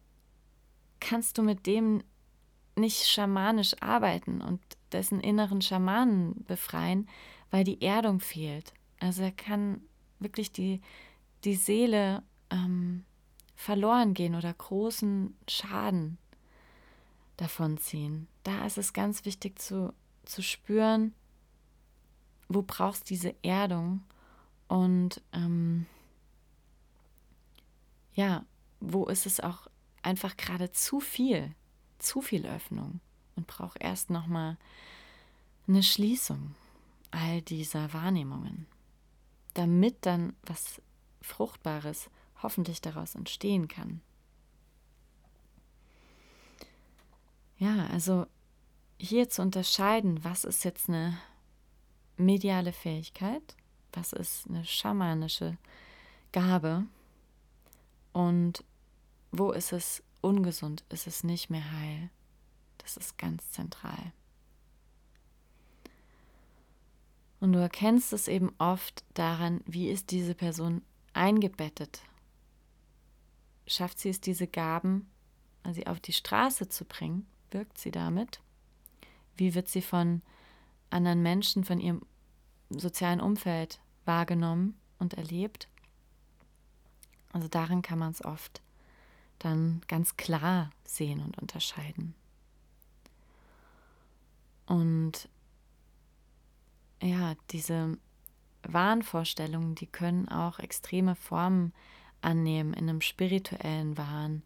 kannst 0.99 1.37
du 1.37 1.43
mit 1.43 1.65
dem 1.65 2.03
nicht 2.75 3.07
schamanisch 3.07 3.75
arbeiten 3.81 4.41
und 4.41 4.61
dessen 4.91 5.19
inneren 5.19 5.61
Schamanen 5.61 6.43
befreien, 6.45 7.09
weil 7.49 7.63
die 7.63 7.81
Erdung 7.81 8.19
fehlt. 8.19 8.73
Also 8.99 9.23
er 9.23 9.31
kann 9.31 9.81
wirklich 10.19 10.51
die, 10.51 10.81
die 11.43 11.55
Seele 11.55 12.23
ähm, 12.49 13.05
verloren 13.55 14.13
gehen 14.13 14.35
oder 14.35 14.53
großen 14.53 15.35
Schaden 15.47 16.17
davonziehen. 17.37 18.27
Da 18.43 18.65
ist 18.65 18.77
es 18.77 18.93
ganz 18.93 19.25
wichtig 19.25 19.59
zu, 19.59 19.93
zu 20.25 20.41
spüren, 20.41 21.13
wo 22.49 22.61
brauchst 22.61 23.09
diese 23.09 23.35
Erdung 23.43 24.03
und 24.67 25.21
ähm, 25.33 25.85
ja, 28.13 28.45
wo 28.79 29.05
ist 29.05 29.25
es 29.25 29.39
auch 29.39 29.67
einfach 30.01 30.37
gerade 30.37 30.71
zu 30.71 30.99
viel, 30.99 31.53
zu 31.99 32.21
viel 32.21 32.45
Öffnung 32.45 32.99
und 33.35 33.47
braucht 33.47 33.81
erst 33.81 34.09
noch 34.09 34.27
mal 34.27 34.57
eine 35.67 35.83
Schließung 35.83 36.55
all 37.11 37.41
dieser 37.41 37.93
Wahrnehmungen, 37.93 38.65
damit 39.58 40.05
dann 40.05 40.36
was 40.43 40.82
Fruchtbares 41.22 42.10
hoffentlich 42.41 42.82
daraus 42.82 43.16
entstehen 43.16 43.68
kann. 43.68 44.01
Ja, 47.58 47.88
also 47.88 48.28
hier 48.99 49.30
zu 49.30 49.41
unterscheiden, 49.41 50.24
was 50.24 50.43
ist 50.43 50.64
jetzt 50.64 50.89
eine 50.89 51.18
mediale 52.18 52.72
Fähigkeit, 52.72 53.55
was 53.93 54.14
ist 54.14 54.47
eine 54.47 54.64
schamanische 54.64 55.58
Gabe 56.32 56.86
und 58.14 58.64
wo 59.32 59.51
ist 59.51 59.74
es 59.74 60.03
ungesund, 60.22 60.84
ist 60.89 61.08
es 61.08 61.24
nicht 61.24 61.49
mehr 61.49 61.72
heil. 61.72 62.10
Das 62.78 62.97
ist 62.97 63.18
ganz 63.18 63.51
zentral. 63.51 64.14
Und 67.39 67.53
du 67.53 67.59
erkennst 67.59 68.13
es 68.13 68.27
eben 68.27 68.51
oft 68.57 69.03
daran, 69.13 69.61
wie 69.65 69.89
ist 69.89 70.11
diese 70.11 70.33
Person 70.33 70.81
eingebettet. 71.13 72.01
Schafft 73.67 73.99
sie 73.99 74.09
es, 74.09 74.21
diese 74.21 74.47
Gaben 74.47 75.07
also 75.63 75.81
auf 75.83 75.99
die 75.99 76.13
Straße 76.13 76.69
zu 76.69 76.85
bringen? 76.85 77.27
Wirkt 77.51 77.77
sie 77.77 77.91
damit? 77.91 78.39
Wie 79.35 79.53
wird 79.53 79.67
sie 79.67 79.81
von 79.81 80.21
anderen 80.89 81.21
Menschen, 81.21 81.63
von 81.63 81.79
ihrem 81.79 82.01
sozialen 82.69 83.21
Umfeld 83.21 83.79
wahrgenommen 84.05 84.77
und 84.97 85.13
erlebt? 85.13 85.67
Also 87.33 87.47
daran 87.47 87.81
kann 87.81 87.99
man 87.99 88.11
es 88.11 88.23
oft 88.23 88.61
dann 89.39 89.81
ganz 89.88 90.17
klar 90.17 90.71
sehen 90.83 91.21
und 91.21 91.38
unterscheiden. 91.38 92.15
Und 94.65 95.29
ja, 97.01 97.35
diese 97.51 97.97
Wahnvorstellungen, 98.63 99.75
die 99.75 99.87
können 99.87 100.27
auch 100.29 100.59
extreme 100.59 101.15
Formen 101.15 101.73
annehmen 102.21 102.73
in 102.73 102.89
einem 102.89 103.01
spirituellen 103.01 103.97
Wahn 103.97 104.43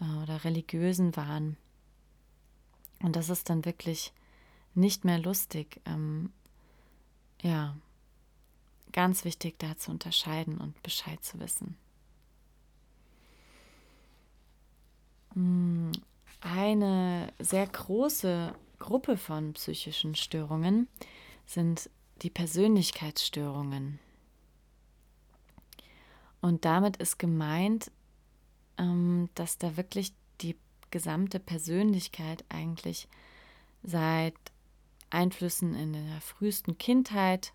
äh, 0.00 0.22
oder 0.22 0.44
religiösen 0.44 1.16
Wahn. 1.16 1.56
Und 3.02 3.16
das 3.16 3.28
ist 3.28 3.50
dann 3.50 3.64
wirklich 3.64 4.12
nicht 4.74 5.04
mehr 5.04 5.18
lustig. 5.18 5.80
Ähm, 5.86 6.32
ja, 7.42 7.76
ganz 8.92 9.24
wichtig 9.24 9.58
da 9.58 9.76
zu 9.76 9.90
unterscheiden 9.90 10.58
und 10.58 10.82
Bescheid 10.82 11.22
zu 11.24 11.40
wissen. 11.40 11.76
Hm, 15.34 15.92
eine 16.40 17.32
sehr 17.38 17.66
große 17.66 18.54
Gruppe 18.78 19.16
von 19.16 19.52
psychischen 19.52 20.14
Störungen 20.14 20.88
sind 21.50 21.90
die 22.22 22.30
Persönlichkeitsstörungen. 22.30 23.98
Und 26.40 26.64
damit 26.64 26.96
ist 26.98 27.18
gemeint, 27.18 27.90
ähm, 28.78 29.28
dass 29.34 29.58
da 29.58 29.76
wirklich 29.76 30.12
die 30.40 30.56
gesamte 30.90 31.40
Persönlichkeit 31.40 32.44
eigentlich 32.48 33.08
seit 33.82 34.34
Einflüssen 35.10 35.74
in 35.74 35.92
der 35.92 36.20
frühesten 36.20 36.78
Kindheit 36.78 37.52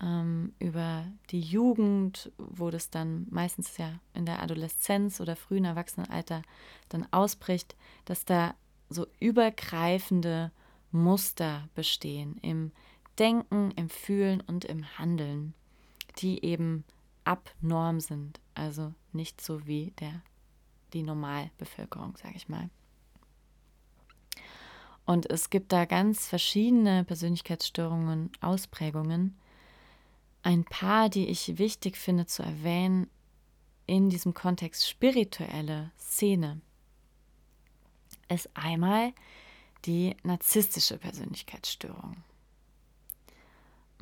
ähm, 0.00 0.52
über 0.58 1.06
die 1.30 1.40
Jugend, 1.40 2.32
wo 2.38 2.70
das 2.70 2.90
dann 2.90 3.26
meistens 3.30 3.76
ja 3.76 4.00
in 4.14 4.26
der 4.26 4.42
Adoleszenz 4.42 5.20
oder 5.20 5.36
frühen 5.36 5.64
Erwachsenenalter 5.64 6.42
dann 6.88 7.06
ausbricht, 7.12 7.76
dass 8.04 8.24
da 8.24 8.54
so 8.90 9.06
übergreifende 9.20 10.50
Muster 10.90 11.68
bestehen 11.74 12.36
im 12.42 12.72
Denken, 13.18 13.70
im 13.72 13.88
Fühlen 13.88 14.40
und 14.40 14.64
im 14.64 14.98
Handeln, 14.98 15.54
die 16.18 16.44
eben 16.44 16.84
abnorm 17.24 18.00
sind, 18.00 18.40
also 18.54 18.92
nicht 19.12 19.40
so 19.40 19.66
wie 19.66 19.92
der 20.00 20.22
die 20.92 21.02
Normalbevölkerung, 21.02 22.16
sage 22.16 22.36
ich 22.36 22.48
mal. 22.48 22.68
Und 25.04 25.30
es 25.30 25.50
gibt 25.50 25.72
da 25.72 25.84
ganz 25.84 26.26
verschiedene 26.28 27.04
Persönlichkeitsstörungen, 27.04 28.30
Ausprägungen. 28.40 29.36
Ein 30.42 30.64
paar, 30.64 31.08
die 31.08 31.28
ich 31.28 31.58
wichtig 31.58 31.96
finde 31.96 32.26
zu 32.26 32.42
erwähnen 32.42 33.10
in 33.86 34.10
diesem 34.10 34.32
Kontext 34.32 34.88
spirituelle 34.88 35.90
Szene, 35.98 36.60
ist 38.28 38.48
einmal 38.54 39.12
die 39.84 40.16
narzisstische 40.22 40.98
Persönlichkeitsstörung. 40.98 42.16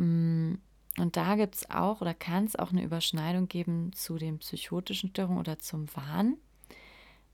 Mm, 0.01 0.55
und 0.99 1.17
da 1.17 1.37
gibt 1.37 1.55
es 1.55 1.71
auch 1.71 2.01
oder 2.01 2.15
kann 2.15 2.47
es 2.47 2.57
auch 2.57 2.73
eine 2.73 2.83
Überschneidung 2.83 3.49
geben 3.49 3.93
zu 3.93 4.17
den 4.17 4.39
psychotischen 4.39 5.11
Störungen 5.11 5.39
oder 5.39 5.59
zum 5.59 5.87
Wahn. 5.95 6.37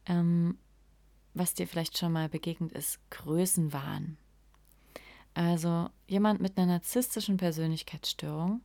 Ähm, 0.06 0.58
was 1.32 1.54
dir 1.54 1.68
vielleicht 1.68 1.96
schon 1.96 2.12
mal 2.12 2.28
begegnet 2.28 2.72
ist, 2.72 2.98
Größenwahn. 3.10 4.16
Also 5.34 5.90
jemand 6.06 6.40
mit 6.40 6.56
einer 6.56 6.66
narzisstischen 6.66 7.36
Persönlichkeitsstörung, 7.36 8.62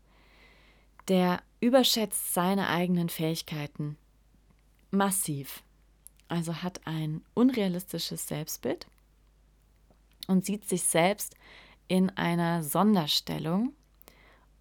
der 1.07 1.41
überschätzt 1.59 2.33
seine 2.33 2.69
eigenen 2.69 3.09
Fähigkeiten 3.09 3.97
massiv. 4.89 5.63
Also 6.27 6.63
hat 6.63 6.81
ein 6.85 7.21
unrealistisches 7.33 8.27
Selbstbild 8.27 8.87
und 10.27 10.45
sieht 10.45 10.67
sich 10.67 10.83
selbst 10.83 11.35
in 11.89 12.09
einer 12.11 12.63
Sonderstellung 12.63 13.73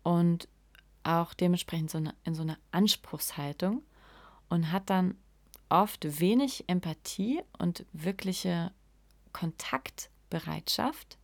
und 0.03 0.49
auch 1.03 1.35
dementsprechend 1.35 1.91
so 1.91 1.99
eine, 1.99 2.15
in 2.25 2.35
so 2.35 2.43
einer 2.43 2.59
Anspruchshaltung 2.73 3.83
und 4.49 4.71
hat 4.71 4.91
dann 4.91 5.17
oft 5.69 6.21
wenig 6.21 6.65
Empathie 6.69 7.43
und 7.59 7.87
wirkliche 7.93 8.73
Kontaktbereitschaft 9.33 11.19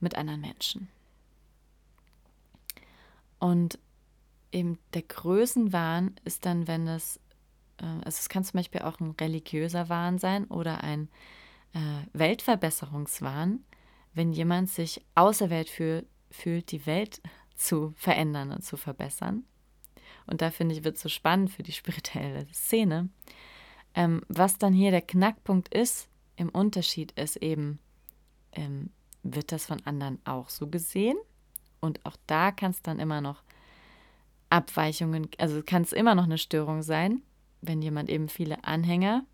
mit 0.00 0.16
anderen 0.16 0.40
Menschen. 0.40 0.88
Und 3.38 3.78
eben 4.52 4.78
der 4.94 5.02
Größenwahn 5.02 6.16
ist 6.24 6.44
dann, 6.44 6.66
wenn 6.66 6.88
es, 6.88 7.20
äh, 7.78 7.84
also 7.84 8.18
es 8.18 8.28
kann 8.28 8.44
zum 8.44 8.58
Beispiel 8.58 8.82
auch 8.82 8.98
ein 9.00 9.12
religiöser 9.12 9.88
Wahn 9.88 10.18
sein 10.18 10.46
oder 10.46 10.82
ein 10.82 11.08
äh, 11.72 11.78
Weltverbesserungswahn, 12.12 13.64
wenn 14.14 14.32
jemand 14.32 14.70
sich 14.70 15.04
auserwählt 15.14 15.70
fühl, 15.70 16.06
fühlt, 16.30 16.72
die 16.72 16.86
Welt 16.86 17.20
zu 17.58 17.92
verändern 17.96 18.52
und 18.52 18.62
zu 18.62 18.76
verbessern. 18.76 19.44
Und 20.26 20.40
da 20.40 20.50
finde 20.50 20.74
ich, 20.74 20.84
wird 20.84 20.96
es 20.96 21.02
so 21.02 21.08
spannend 21.08 21.50
für 21.50 21.62
die 21.62 21.72
spirituelle 21.72 22.46
Szene, 22.52 23.08
ähm, 23.94 24.22
was 24.28 24.58
dann 24.58 24.72
hier 24.72 24.90
der 24.90 25.02
Knackpunkt 25.02 25.74
ist, 25.74 26.08
im 26.36 26.48
Unterschied 26.50 27.12
ist 27.12 27.36
eben, 27.36 27.78
ähm, 28.52 28.90
wird 29.22 29.52
das 29.52 29.66
von 29.66 29.84
anderen 29.84 30.20
auch 30.24 30.48
so 30.48 30.68
gesehen? 30.68 31.16
Und 31.80 32.04
auch 32.06 32.16
da 32.26 32.52
kann 32.52 32.70
es 32.70 32.82
dann 32.82 32.98
immer 32.98 33.20
noch 33.20 33.42
Abweichungen, 34.50 35.28
also 35.38 35.62
kann 35.62 35.82
es 35.82 35.92
immer 35.92 36.14
noch 36.14 36.24
eine 36.24 36.38
Störung 36.38 36.82
sein, 36.82 37.22
wenn 37.60 37.82
jemand 37.82 38.08
eben 38.08 38.28
viele 38.28 38.62
Anhänger, 38.64 39.24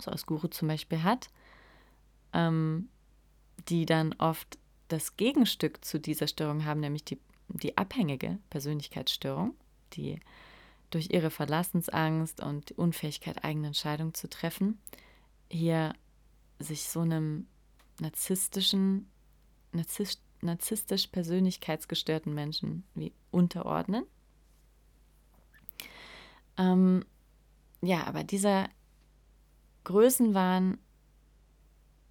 so 0.00 0.10
als 0.10 0.26
Guru 0.26 0.48
zum 0.48 0.68
Beispiel 0.68 1.02
hat, 1.02 1.28
ähm, 2.32 2.88
die 3.68 3.86
dann 3.86 4.12
oft 4.14 4.58
das 4.88 5.16
Gegenstück 5.16 5.84
zu 5.84 5.98
dieser 5.98 6.26
Störung 6.26 6.64
haben, 6.64 6.80
nämlich 6.80 7.04
die, 7.04 7.18
die 7.48 7.76
abhängige 7.76 8.38
Persönlichkeitsstörung, 8.50 9.54
die 9.94 10.20
durch 10.90 11.10
ihre 11.10 11.30
Verlassensangst 11.30 12.40
und 12.40 12.70
die 12.70 12.74
Unfähigkeit, 12.74 13.44
eigene 13.44 13.68
Entscheidungen 13.68 14.14
zu 14.14 14.28
treffen, 14.28 14.78
hier 15.50 15.94
sich 16.58 16.88
so 16.88 17.00
einem 17.00 17.46
narzisstischen, 18.00 19.10
narzisst, 19.72 20.20
narzisstisch 20.40 21.08
persönlichkeitsgestörten 21.08 22.32
Menschen 22.34 22.84
wie 22.94 23.12
unterordnen. 23.30 24.04
Ähm, 26.56 27.04
ja, 27.82 28.04
aber 28.04 28.22
dieser 28.22 28.68
Größenwahn 29.84 30.78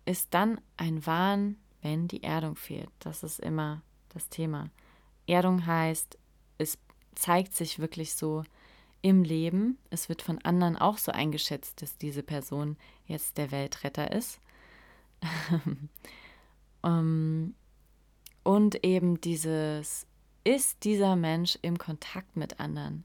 ist 0.05 0.33
dann 0.33 0.59
ein 0.77 1.05
Wahn, 1.05 1.57
wenn 1.83 2.07
die 2.07 2.23
Erdung 2.23 2.55
fehlt. 2.55 2.89
Das 2.99 3.23
ist 3.23 3.39
immer 3.39 3.81
das 4.09 4.29
Thema. 4.29 4.69
Erdung 5.27 5.65
heißt, 5.65 6.17
es 6.57 6.77
zeigt 7.15 7.55
sich 7.55 7.79
wirklich 7.79 8.15
so 8.15 8.43
im 9.01 9.23
Leben. 9.23 9.77
Es 9.89 10.09
wird 10.09 10.21
von 10.21 10.39
anderen 10.39 10.77
auch 10.77 10.97
so 10.97 11.11
eingeschätzt, 11.11 11.81
dass 11.81 11.97
diese 11.97 12.23
Person 12.23 12.77
jetzt 13.05 13.37
der 13.37 13.51
Weltretter 13.51 14.11
ist. 14.11 14.39
ähm, 16.83 17.53
und 18.43 18.83
eben 18.83 19.21
dieses, 19.21 20.07
ist 20.43 20.83
dieser 20.83 21.15
Mensch 21.15 21.57
im 21.61 21.77
Kontakt 21.77 22.35
mit 22.35 22.59
anderen? 22.59 23.03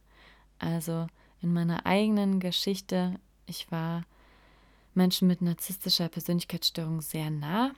Also 0.59 1.07
in 1.41 1.53
meiner 1.53 1.87
eigenen 1.87 2.41
Geschichte, 2.41 3.19
ich 3.47 3.71
war 3.71 4.05
Menschen 4.95 5.29
mit 5.29 5.43
narzisstischer 5.43 6.09
Persönlichkeitsstörung 6.09 7.01
sehr 7.01 7.31
nah. 7.31 7.73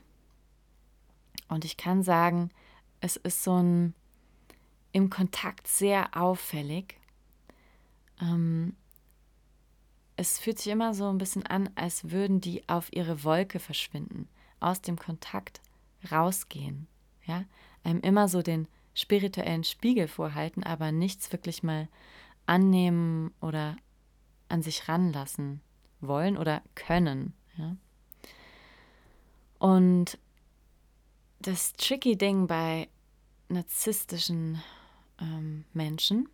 Und 1.51 1.65
ich 1.65 1.77
kann 1.77 2.03
sagen, 2.03 2.51
es 3.01 3.17
ist 3.17 3.43
so 3.43 3.61
ein 3.61 3.95
im 4.93 5.11
Kontakt 5.11 5.67
sehr 5.67 6.17
auffällig. 6.17 6.97
Ähm, 8.21 8.77
es 10.17 10.39
fühlt 10.39 10.59
sich 10.59 10.73
immer 10.73 10.95
so 10.95 11.09
ein 11.09 11.19
bisschen 11.19 11.47
an, 11.47 11.71
als 11.75 12.11
würden 12.11 12.41
die 12.41 12.69
auf 12.69 12.93
ihre 12.93 13.25
Wolke 13.25 13.59
verschwinden, 13.59 14.29
aus 14.61 14.81
dem 14.81 14.97
Kontakt 14.97 15.61
rausgehen. 16.11 16.87
Ja, 17.27 17.45
einem 17.85 18.01
immer 18.01 18.29
so 18.29 18.43
den 18.43 18.67
spirituellen 18.95 19.65
Spiegel 19.65 20.09
vorhalten, 20.09 20.63
aber 20.63 20.93
nichts 20.93 21.33
wirklich 21.33 21.63
mal 21.63 21.89
annehmen 22.47 23.33
oder 23.41 23.77
an 24.49 24.63
sich 24.63 24.89
ranlassen 24.89 25.61
wollen 26.01 26.37
oder 26.37 26.63
können. 26.75 27.35
Ja? 27.57 27.77
Und 29.59 30.19
das 31.41 31.73
tricky 31.73 32.17
Ding 32.17 32.47
bei 32.47 32.89
narzisstischen 33.49 34.63
ähm, 35.21 35.65
Menschen 35.73 36.29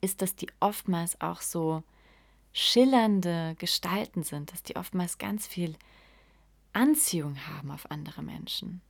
ist, 0.00 0.22
dass 0.22 0.34
die 0.34 0.48
oftmals 0.58 1.20
auch 1.20 1.40
so 1.40 1.82
schillernde 2.52 3.54
Gestalten 3.58 4.24
sind, 4.24 4.52
dass 4.52 4.62
die 4.62 4.76
oftmals 4.76 5.18
ganz 5.18 5.46
viel 5.46 5.76
Anziehung 6.72 7.36
haben 7.46 7.70
auf 7.70 7.90
andere 7.90 8.22
Menschen, 8.22 8.80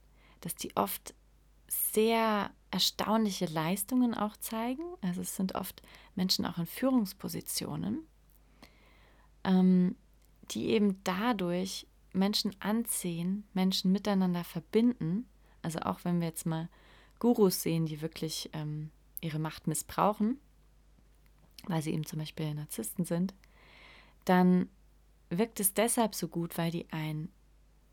dass 0.40 0.54
die 0.54 0.74
oft 0.76 1.14
sehr 1.68 2.50
erstaunliche 2.70 3.46
Leistungen 3.46 4.14
auch 4.14 4.36
zeigen. 4.36 4.82
Also 5.00 5.20
es 5.20 5.36
sind 5.36 5.54
oft 5.54 5.82
Menschen 6.14 6.46
auch 6.46 6.58
in 6.58 6.66
Führungspositionen, 6.66 8.06
ähm, 9.44 9.96
die 10.50 10.68
eben 10.68 11.02
dadurch 11.04 11.86
Menschen 12.12 12.54
anziehen, 12.60 13.44
Menschen 13.54 13.92
miteinander 13.92 14.44
verbinden. 14.44 15.26
Also 15.62 15.80
auch 15.80 16.04
wenn 16.04 16.20
wir 16.20 16.28
jetzt 16.28 16.46
mal 16.46 16.68
Gurus 17.18 17.62
sehen, 17.62 17.86
die 17.86 18.02
wirklich 18.02 18.50
ähm, 18.52 18.90
ihre 19.20 19.38
Macht 19.38 19.66
missbrauchen, 19.66 20.38
weil 21.66 21.82
sie 21.82 21.92
eben 21.92 22.04
zum 22.04 22.18
Beispiel 22.18 22.52
Narzissten 22.54 23.04
sind, 23.04 23.34
dann 24.24 24.68
wirkt 25.30 25.60
es 25.60 25.74
deshalb 25.74 26.14
so 26.14 26.28
gut, 26.28 26.58
weil 26.58 26.70
die 26.70 26.86
ein 26.90 27.28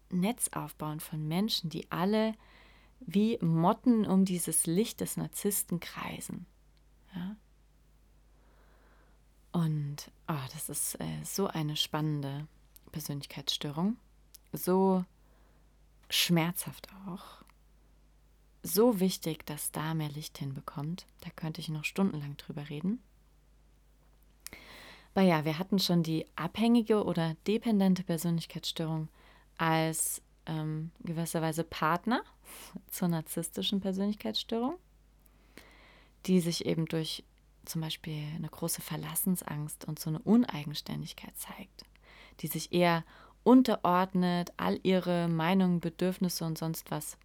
Netz 0.10 0.50
aufbauen 0.50 1.00
von 1.00 1.28
Menschen, 1.28 1.70
die 1.70 1.92
alle 1.92 2.34
wie 3.00 3.38
Motten 3.42 4.06
um 4.06 4.26
dieses 4.26 4.66
Licht 4.66 5.00
des 5.02 5.18
Narzissten 5.18 5.80
kreisen. 5.80 6.46
Ja? 7.16 7.36
Und 9.52 10.12
oh, 10.28 10.48
das 10.54 10.70
ist 10.70 11.00
äh, 11.00 11.24
so 11.24 11.48
eine 11.48 11.76
spannende 11.76 12.48
Persönlichkeitsstörung, 12.92 13.98
so 14.52 15.06
schmerzhaft 16.10 16.88
auch, 17.08 17.44
so 18.64 19.00
wichtig, 19.00 19.46
dass 19.46 19.72
da 19.72 19.94
mehr 19.94 20.10
Licht 20.10 20.38
hinbekommt. 20.38 21.06
Da 21.22 21.30
könnte 21.36 21.62
ich 21.62 21.70
noch 21.70 21.86
stundenlang 21.86 22.36
drüber 22.38 22.70
reden. 22.70 23.02
Aber 25.14 25.26
ja, 25.26 25.46
wir 25.46 25.60
hatten 25.60 25.80
schon 25.80 26.04
die 26.04 26.26
abhängige 26.36 27.04
oder 27.04 27.36
dependente 27.48 28.04
Persönlichkeitsstörung 28.04 29.10
als 29.58 30.22
ähm, 30.46 30.92
gewisserweise 31.02 31.64
Partner 31.64 32.24
zur 32.90 33.08
narzisstischen 33.08 33.82
Persönlichkeitsstörung, 33.82 34.76
die 36.26 36.40
sich 36.40 36.66
eben 36.66 36.86
durch 36.86 37.24
zum 37.66 37.82
Beispiel 37.82 38.24
eine 38.36 38.50
große 38.50 38.82
Verlassensangst 38.82 39.86
und 39.86 40.00
so 40.00 40.10
eine 40.10 40.20
Uneigenständigkeit 40.20 41.38
zeigt, 41.38 41.86
die 42.40 42.48
sich 42.48 42.72
eher 42.72 43.04
unterordnet, 43.50 44.54
all 44.58 44.80
ihre 44.84 45.28
Meinungen, 45.28 45.80
Bedürfnisse 45.80 46.46
und 46.46 46.56
sonst 46.56 46.92
was 46.92 47.18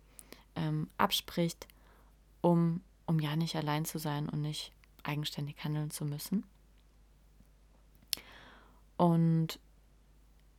ähm, 0.57 0.89
abspricht, 0.97 1.68
um, 2.41 2.81
um 3.05 3.20
ja 3.20 3.37
nicht 3.37 3.57
allein 3.57 3.85
zu 3.85 3.99
sein 3.99 4.31
und 4.31 4.41
nicht 4.41 4.72
eigenständig 5.03 5.62
handeln 5.62 5.91
zu 5.91 6.07
müssen. 6.07 6.45
Und 8.97 9.59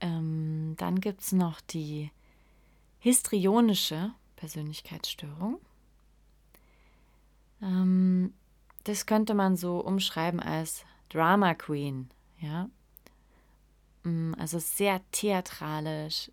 ähm, 0.01 0.75
dann 0.77 1.01
gibt 1.01 1.21
es 1.21 1.31
noch 1.31 1.59
die 1.61 2.11
histrionische 2.99 4.11
Persönlichkeitsstörung. 4.35 5.59
Ähm, 7.63 8.35
das 8.83 9.07
könnte 9.07 9.33
man 9.33 9.57
so 9.57 9.79
umschreiben 9.79 10.39
als 10.39 10.85
Drama 11.09 11.55
Queen, 11.55 12.11
ja. 12.39 12.69
Mm, 14.05 14.33
also 14.37 14.59
sehr 14.59 15.01
theatralisch, 15.11 16.31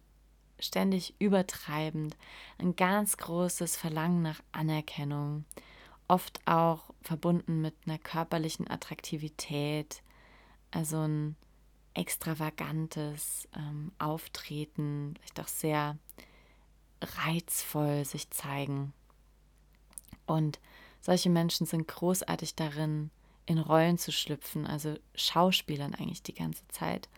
ständig 0.61 1.15
übertreibend, 1.19 2.17
ein 2.59 2.77
ganz 2.77 3.17
großes 3.17 3.77
Verlangen 3.77 4.23
nach 4.23 4.41
Anerkennung, 4.53 5.45
oft 6.07 6.41
auch 6.47 6.91
verbunden 7.01 7.61
mit 7.63 7.75
einer 7.87 7.99
körperlichen 7.99 8.71
Attraktivität, 8.71 10.03
also 10.71 10.99
ein 10.99 11.37
extravagantes 11.95 13.49
ähm, 13.57 13.93
Auftreten, 13.99 15.15
vielleicht 15.21 15.41
auch 15.41 15.49
sehr 15.49 15.99
reizvoll 17.01 18.05
sich 18.05 18.31
zeigen. 18.31 18.93
Und 20.27 20.61
solche 21.01 21.31
Menschen 21.31 21.67
sind 21.67 21.89
großartig 21.89 22.55
darin, 22.55 23.11
in 23.47 23.59
Rollen 23.59 23.99
zu 23.99 24.13
schlüpfen, 24.13 24.67
also 24.67 24.97
Schauspielern 25.15 25.95
eigentlich 25.95 26.23
die 26.23 26.35
ganze 26.35 26.67
Zeit. 26.69 27.09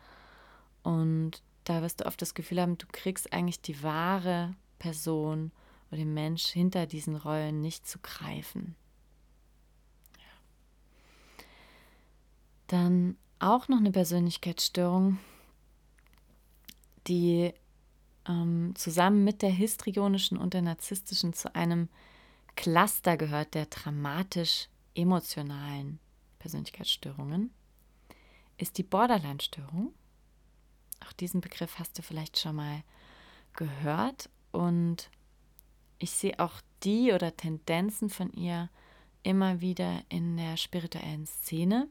Und 0.85 1.43
da 1.65 1.83
wirst 1.83 2.01
du 2.01 2.07
oft 2.07 2.23
das 2.23 2.35
Gefühl 2.35 2.61
haben, 2.61 2.79
du 2.79 2.87
kriegst 2.93 3.33
eigentlich 3.33 3.61
die 3.61 3.83
wahre 3.83 4.55
Person 4.79 5.51
oder 5.89 5.97
den 5.97 6.15
Mensch 6.15 6.47
hinter 6.47 6.87
diesen 6.87 7.17
Rollen 7.17 7.61
nicht 7.61 7.89
zu 7.89 7.99
greifen. 7.99 8.77
Dann 12.69 13.17
auch 13.39 13.69
noch 13.69 13.77
eine 13.79 13.93
Persönlichkeitsstörung, 13.93 15.19
die 17.07 17.53
ähm, 18.27 18.73
zusammen 18.75 19.23
mit 19.25 19.43
der 19.43 19.51
histrionischen 19.51 20.39
und 20.39 20.55
der 20.55 20.63
narzisstischen 20.63 21.35
zu 21.35 21.55
einem 21.55 21.91
Cluster 22.57 23.17
gehört 23.17 23.55
der 23.55 23.67
dramatisch-emotionalen 23.67 26.01
Persönlichkeitsstörungen, 26.39 27.53
ist 28.57 28.79
die 28.79 28.85
Borderline-Störung. 28.85 29.93
Auch 31.05 31.13
diesen 31.13 31.41
Begriff 31.41 31.79
hast 31.79 31.99
du 31.99 32.03
vielleicht 32.03 32.39
schon 32.39 32.57
mal 32.57 32.83
gehört 33.55 34.31
und 34.53 35.11
ich 35.99 36.11
sehe 36.11 36.39
auch 36.39 36.61
die 36.83 37.13
oder 37.13 37.37
Tendenzen 37.37 38.11
von 38.11 38.33
ihr 38.33 38.69
immer 39.23 39.61
wieder 39.61 40.03
in 40.09 40.37
der 40.37 40.57
spirituellen 40.57 41.27
Szene. 41.27 41.89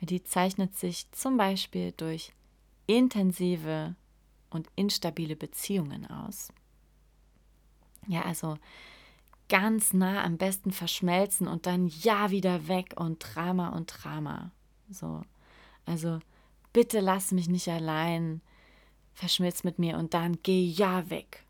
Die 0.00 0.22
zeichnet 0.22 0.76
sich 0.76 1.10
zum 1.12 1.36
Beispiel 1.36 1.92
durch 1.92 2.32
intensive 2.86 3.94
und 4.50 4.68
instabile 4.76 5.36
Beziehungen 5.36 6.06
aus. 6.06 6.52
Ja, 8.06 8.22
also 8.22 8.56
ganz 9.48 9.92
nah 9.92 10.24
am 10.24 10.38
besten 10.38 10.70
verschmelzen 10.70 11.48
und 11.48 11.66
dann 11.66 11.88
ja 11.88 12.30
wieder 12.30 12.68
weg 12.68 12.94
und 12.96 13.18
Drama 13.18 13.70
und 13.70 13.86
Drama. 13.86 14.52
So. 14.88 15.22
Also 15.84 16.20
bitte 16.72 17.00
lass 17.00 17.32
mich 17.32 17.48
nicht 17.48 17.68
allein, 17.68 18.40
verschmilz 19.14 19.64
mit 19.64 19.78
mir 19.78 19.98
und 19.98 20.14
dann 20.14 20.38
geh 20.42 20.64
ja 20.64 21.08
weg. 21.10 21.44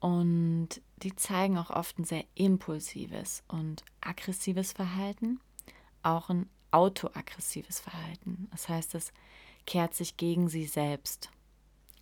Und 0.00 0.68
die 1.02 1.14
zeigen 1.14 1.58
auch 1.58 1.70
oft 1.70 1.98
ein 1.98 2.04
sehr 2.04 2.24
impulsives 2.34 3.42
und 3.48 3.84
aggressives 4.00 4.72
Verhalten, 4.72 5.40
auch 6.02 6.28
ein 6.28 6.48
autoaggressives 6.70 7.80
Verhalten. 7.80 8.48
Das 8.50 8.68
heißt, 8.68 8.94
es 8.94 9.12
kehrt 9.66 9.94
sich 9.94 10.16
gegen 10.16 10.48
sie 10.48 10.66
selbst. 10.66 11.30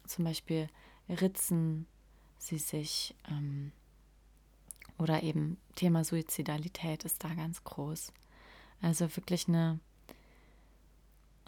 Zum 0.07 0.24
Beispiel 0.24 0.68
ritzen 1.09 1.87
sie 2.39 2.59
sich 2.59 3.14
ähm, 3.28 3.72
oder 4.99 5.22
eben 5.22 5.59
Thema 5.76 6.05
Suizidalität 6.05 7.05
ist 7.05 7.24
da 7.24 7.35
ganz 7.35 7.64
groß. 7.64 8.12
Also 8.83 9.14
wirklich 9.16 9.49
eine, 9.49 9.81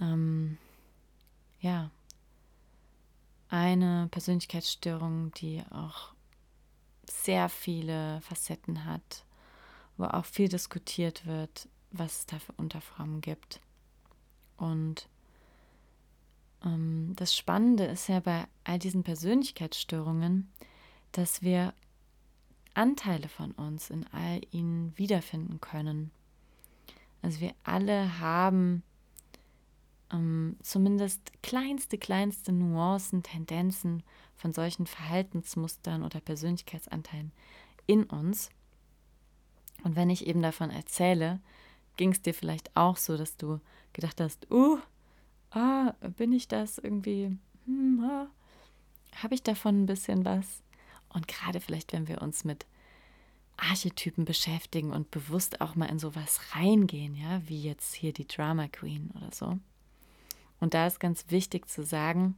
ähm, 0.03 0.59
ja, 1.61 1.90
eine 3.48 4.09
Persönlichkeitsstörung, 4.11 5.32
die 5.34 5.62
auch 5.70 6.12
sehr 7.09 7.48
viele 7.48 8.20
Facetten 8.22 8.84
hat, 8.84 9.24
wo 9.96 10.05
auch 10.05 10.24
viel 10.24 10.48
diskutiert 10.48 11.26
wird, 11.26 11.68
was 11.90 12.20
es 12.20 12.26
da 12.26 12.38
für 12.38 12.53
Unterformen 12.53 13.20
gibt. 13.20 13.61
Und 14.57 15.09
ähm, 16.64 17.12
das 17.16 17.36
Spannende 17.36 17.84
ist 17.84 18.09
ja 18.09 18.20
bei 18.20 18.46
all 18.64 18.78
diesen 18.78 19.03
Persönlichkeitsstörungen, 19.03 20.50
dass 21.12 21.42
wir 21.42 21.74
Anteile 22.74 23.28
von 23.28 23.53
uns 23.53 23.90
in 23.90 24.07
all 24.12 24.40
ihnen 24.50 24.96
wiederfinden 24.96 25.61
können. 25.61 26.11
Also 27.20 27.40
wir 27.40 27.55
alle 27.64 28.18
haben 28.18 28.82
ähm, 30.13 30.57
zumindest 30.63 31.33
kleinste, 31.43 31.99
kleinste 31.99 32.53
Nuancen, 32.53 33.23
Tendenzen 33.23 34.03
von 34.37 34.53
solchen 34.53 34.87
Verhaltensmustern 34.87 36.03
oder 36.03 36.21
Persönlichkeitsanteilen 36.21 37.33
in 37.87 38.05
uns. 38.05 38.51
Und 39.85 39.97
wenn 39.97 40.11
ich 40.11 40.27
eben 40.27 40.43
davon 40.43 40.71
erzähle, 40.71 41.41
ging 41.97 42.13
es 42.13 42.23
dir 42.23 42.35
vielleicht 42.35 42.75
auch 42.77 42.97
so, 42.97 43.17
dass 43.17 43.37
du 43.37 43.61
gedacht 43.93 44.21
hast, 44.21 44.51
uh, 44.51 44.79
ah, 45.51 45.95
bin 46.17 46.33
ich 46.33 46.49
das 46.49 46.79
irgendwie, 46.79 47.37
hm, 47.67 48.01
ah, 48.05 48.27
habe 49.17 49.35
ich 49.35 49.43
davon 49.43 49.83
ein 49.83 49.87
bisschen 49.87 50.25
was? 50.25 50.63
Und 51.09 51.29
gerade 51.29 51.61
vielleicht, 51.61 51.93
wenn 51.93 52.09
wir 52.09 52.23
uns 52.23 52.45
mit 52.45 52.67
Archetypen 53.57 54.25
beschäftigen 54.25 54.93
und 54.93 55.11
bewusst 55.11 55.61
auch 55.61 55.75
mal 55.75 55.87
in 55.87 55.99
sowas 55.99 56.41
reingehen, 56.55 57.15
ja, 57.15 57.43
wie 57.47 57.63
jetzt 57.63 57.95
hier 57.95 58.13
die 58.13 58.27
Drama 58.27 58.67
Queen 58.69 59.11
oder 59.15 59.31
so. 59.33 59.59
Und 60.63 60.75
da 60.75 60.87
ist 60.87 61.01
ganz 61.01 61.25
wichtig 61.29 61.69
zu 61.69 61.83
sagen, 61.83 62.37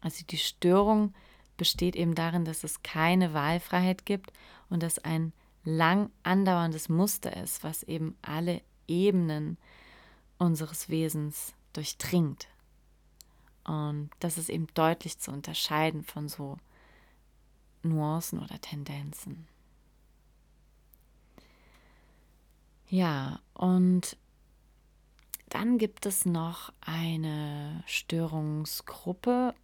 also 0.00 0.24
die 0.24 0.38
Störung 0.38 1.12
besteht 1.58 1.94
eben 1.94 2.14
darin, 2.14 2.46
dass 2.46 2.64
es 2.64 2.82
keine 2.82 3.34
Wahlfreiheit 3.34 4.06
gibt 4.06 4.32
und 4.70 4.82
dass 4.82 4.98
ein 4.98 5.34
lang 5.64 6.10
andauerndes 6.22 6.88
Muster 6.88 7.36
ist, 7.36 7.64
was 7.64 7.82
eben 7.82 8.16
alle 8.22 8.62
Ebenen 8.88 9.58
unseres 10.38 10.88
Wesens 10.88 11.52
durchdringt. 11.74 12.48
Und 13.64 14.08
das 14.20 14.38
ist 14.38 14.48
eben 14.48 14.68
deutlich 14.72 15.18
zu 15.18 15.32
unterscheiden 15.32 16.02
von 16.02 16.30
so 16.30 16.56
Nuancen 17.82 18.38
oder 18.42 18.58
Tendenzen. 18.58 19.46
Ja, 22.88 23.40
und 23.52 24.16
dann 25.54 25.78
gibt 25.78 26.04
es 26.04 26.26
noch 26.26 26.72
eine 26.80 27.84
Störungsgruppe 27.86 29.54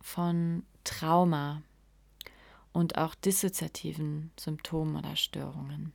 von 0.00 0.62
Trauma 0.84 1.62
und 2.72 2.98
auch 2.98 3.16
dissoziativen 3.16 4.30
Symptomen 4.38 4.94
oder 4.94 5.16
Störungen. 5.16 5.92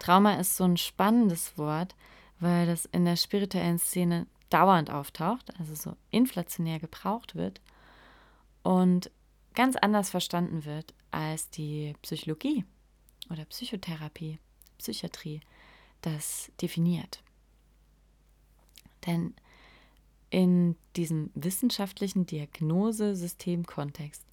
Trauma 0.00 0.40
ist 0.40 0.56
so 0.56 0.64
ein 0.64 0.76
spannendes 0.76 1.56
Wort, 1.56 1.94
weil 2.40 2.66
das 2.66 2.86
in 2.86 3.04
der 3.04 3.14
spirituellen 3.14 3.78
Szene 3.78 4.26
dauernd 4.48 4.90
auftaucht, 4.90 5.56
also 5.60 5.76
so 5.76 5.96
inflationär 6.10 6.80
gebraucht 6.80 7.36
wird 7.36 7.60
und 8.64 9.08
ganz 9.54 9.76
anders 9.76 10.10
verstanden 10.10 10.64
wird 10.64 10.94
als 11.12 11.48
die 11.48 11.94
Psychologie 12.02 12.64
oder 13.30 13.44
Psychotherapie, 13.44 14.40
Psychiatrie 14.78 15.40
das 16.02 16.50
definiert. 16.60 17.22
Denn 19.06 19.34
in 20.30 20.76
diesem 20.96 21.30
wissenschaftlichen 21.34 22.26
Diagnosesystemkontext 22.26 24.24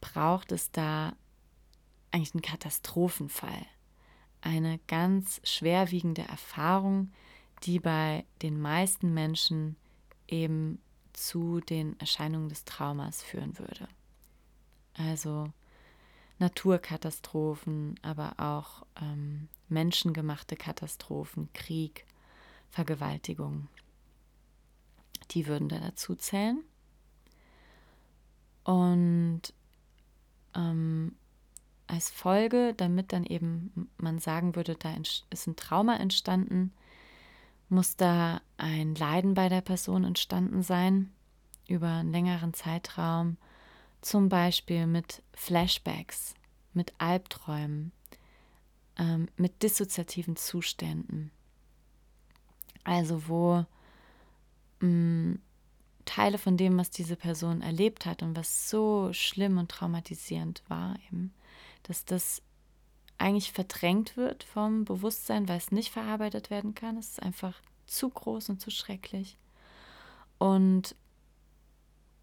braucht 0.00 0.52
es 0.52 0.70
da 0.70 1.14
eigentlich 2.10 2.34
einen 2.34 2.42
Katastrophenfall, 2.42 3.66
eine 4.40 4.78
ganz 4.86 5.40
schwerwiegende 5.44 6.22
Erfahrung, 6.22 7.12
die 7.64 7.80
bei 7.80 8.24
den 8.42 8.60
meisten 8.60 9.12
Menschen 9.12 9.76
eben 10.28 10.80
zu 11.12 11.60
den 11.60 11.98
Erscheinungen 12.00 12.48
des 12.48 12.64
Traumas 12.64 13.22
führen 13.22 13.58
würde. 13.58 13.88
Also 14.94 15.52
Naturkatastrophen, 16.38 17.98
aber 18.02 18.34
auch 18.38 18.86
ähm, 19.00 19.48
menschengemachte 19.74 20.56
Katastrophen, 20.56 21.50
Krieg, 21.52 22.06
Vergewaltigung. 22.70 23.68
Die 25.32 25.46
würden 25.46 25.68
da 25.68 25.78
dazu 25.78 26.14
zählen. 26.14 26.62
Und 28.64 29.42
ähm, 30.54 31.14
als 31.86 32.10
Folge, 32.10 32.74
damit 32.74 33.12
dann 33.12 33.24
eben 33.24 33.90
man 33.98 34.18
sagen 34.18 34.56
würde, 34.56 34.74
da 34.74 34.94
ist 35.30 35.46
ein 35.46 35.56
Trauma 35.56 35.96
entstanden, 35.96 36.72
muss 37.68 37.96
da 37.96 38.40
ein 38.56 38.94
Leiden 38.94 39.34
bei 39.34 39.48
der 39.48 39.60
Person 39.60 40.04
entstanden 40.04 40.62
sein 40.62 41.12
über 41.66 41.88
einen 41.88 42.12
längeren 42.12 42.54
Zeitraum, 42.54 43.36
zum 44.00 44.28
Beispiel 44.28 44.86
mit 44.86 45.22
Flashbacks, 45.32 46.34
mit 46.74 46.92
Albträumen, 46.98 47.92
ähm, 48.98 49.28
mit 49.36 49.62
dissoziativen 49.62 50.36
Zuständen. 50.36 51.30
Also 52.84 53.28
wo 53.28 53.64
mh, 54.80 54.86
mm, 54.88 55.38
Teile 56.04 56.38
von 56.38 56.56
dem, 56.56 56.76
was 56.76 56.90
diese 56.90 57.16
Person 57.16 57.62
erlebt 57.62 58.04
hat 58.04 58.22
und 58.22 58.36
was 58.36 58.68
so 58.68 59.12
schlimm 59.12 59.58
und 59.58 59.70
traumatisierend 59.70 60.62
war, 60.68 60.96
eben, 61.06 61.32
dass 61.84 62.04
das 62.04 62.42
eigentlich 63.16 63.52
verdrängt 63.52 64.16
wird 64.16 64.44
vom 64.44 64.84
Bewusstsein, 64.84 65.48
weil 65.48 65.56
es 65.56 65.72
nicht 65.72 65.90
verarbeitet 65.90 66.50
werden 66.50 66.74
kann. 66.74 66.98
Es 66.98 67.10
ist 67.10 67.22
einfach 67.22 67.54
zu 67.86 68.10
groß 68.10 68.50
und 68.50 68.60
zu 68.60 68.70
schrecklich. 68.70 69.38
Und 70.38 70.94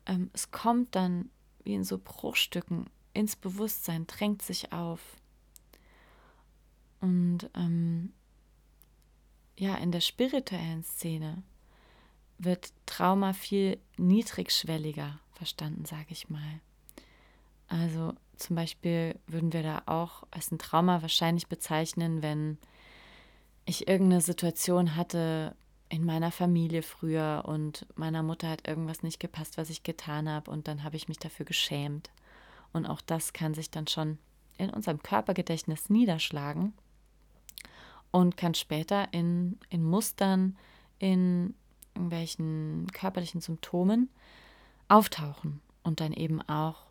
ähm, 0.05 0.29
es 0.33 0.51
kommt 0.51 0.95
dann 0.95 1.29
wie 1.63 1.73
in 1.73 1.83
so 1.83 1.97
Bruchstücken 1.97 2.85
ins 3.13 3.35
Bewusstsein, 3.35 4.07
drängt 4.07 4.41
sich 4.41 4.71
auf. 4.71 4.99
Und 7.01 7.49
ähm, 7.55 8.13
ja, 9.57 9.75
in 9.75 9.91
der 9.91 10.01
spirituellen 10.01 10.83
Szene 10.83 11.43
wird 12.37 12.73
Trauma 12.85 13.33
viel 13.33 13.79
niedrigschwelliger 13.97 15.19
verstanden, 15.33 15.85
sage 15.85 16.07
ich 16.09 16.29
mal. 16.29 16.61
Also 17.67 18.13
zum 18.37 18.55
Beispiel 18.55 19.19
würden 19.27 19.53
wir 19.53 19.63
da 19.63 19.83
auch 19.85 20.23
als 20.31 20.51
ein 20.51 20.59
Trauma 20.59 21.01
wahrscheinlich 21.01 21.47
bezeichnen, 21.47 22.21
wenn 22.21 22.57
ich 23.65 23.87
irgendeine 23.87 24.21
Situation 24.21 24.95
hatte, 24.95 25.55
in 25.89 26.05
meiner 26.05 26.31
Familie 26.31 26.83
früher 26.83 27.43
und 27.45 27.85
meiner 27.95 28.23
Mutter 28.23 28.49
hat 28.49 28.67
irgendwas 28.67 29.03
nicht 29.03 29.19
gepasst, 29.19 29.57
was 29.57 29.69
ich 29.69 29.83
getan 29.83 30.29
habe 30.29 30.49
und 30.49 30.67
dann 30.67 30.83
habe 30.83 30.95
ich 30.95 31.07
mich 31.07 31.19
dafür 31.19 31.45
geschämt. 31.45 32.09
Und 32.73 32.85
auch 32.85 33.01
das 33.01 33.33
kann 33.33 33.53
sich 33.53 33.69
dann 33.69 33.87
schon 33.87 34.17
in 34.57 34.69
unserem 34.69 35.03
Körpergedächtnis 35.03 35.89
niederschlagen 35.89 36.73
und 38.11 38.37
kann 38.37 38.53
später 38.53 39.13
in, 39.13 39.59
in 39.69 39.83
Mustern, 39.83 40.57
in 40.99 41.55
irgendwelchen 41.95 42.87
körperlichen 42.93 43.41
Symptomen 43.41 44.09
auftauchen 44.87 45.61
und 45.83 45.99
dann 45.99 46.13
eben 46.13 46.41
auch 46.41 46.85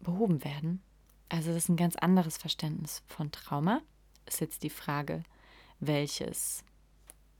behoben 0.00 0.44
werden. 0.44 0.82
Also 1.28 1.48
das 1.48 1.64
ist 1.64 1.68
ein 1.68 1.76
ganz 1.76 1.96
anderes 1.96 2.36
Verständnis 2.36 3.02
von 3.06 3.30
Trauma. 3.30 3.80
Ist 4.26 4.40
jetzt 4.40 4.62
die 4.62 4.70
Frage, 4.70 5.22
welches 5.78 6.64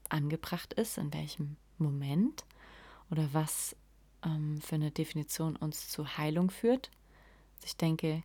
angebracht 0.08 0.72
ist, 0.74 0.98
in 0.98 1.12
welchem 1.12 1.56
Moment 1.78 2.44
oder 3.10 3.28
was 3.32 3.76
ähm, 4.24 4.60
für 4.60 4.76
eine 4.76 4.90
Definition 4.90 5.56
uns 5.56 5.88
zu 5.88 6.16
Heilung 6.16 6.50
führt. 6.50 6.90
Also 7.56 7.66
ich 7.66 7.76
denke, 7.76 8.22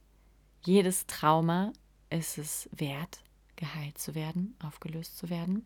jedes 0.63 1.05
Trauma 1.07 1.73
ist 2.09 2.37
es 2.37 2.69
wert, 2.71 3.23
geheilt 3.55 3.97
zu 3.97 4.15
werden, 4.15 4.55
aufgelöst 4.63 5.17
zu 5.17 5.29
werden. 5.29 5.65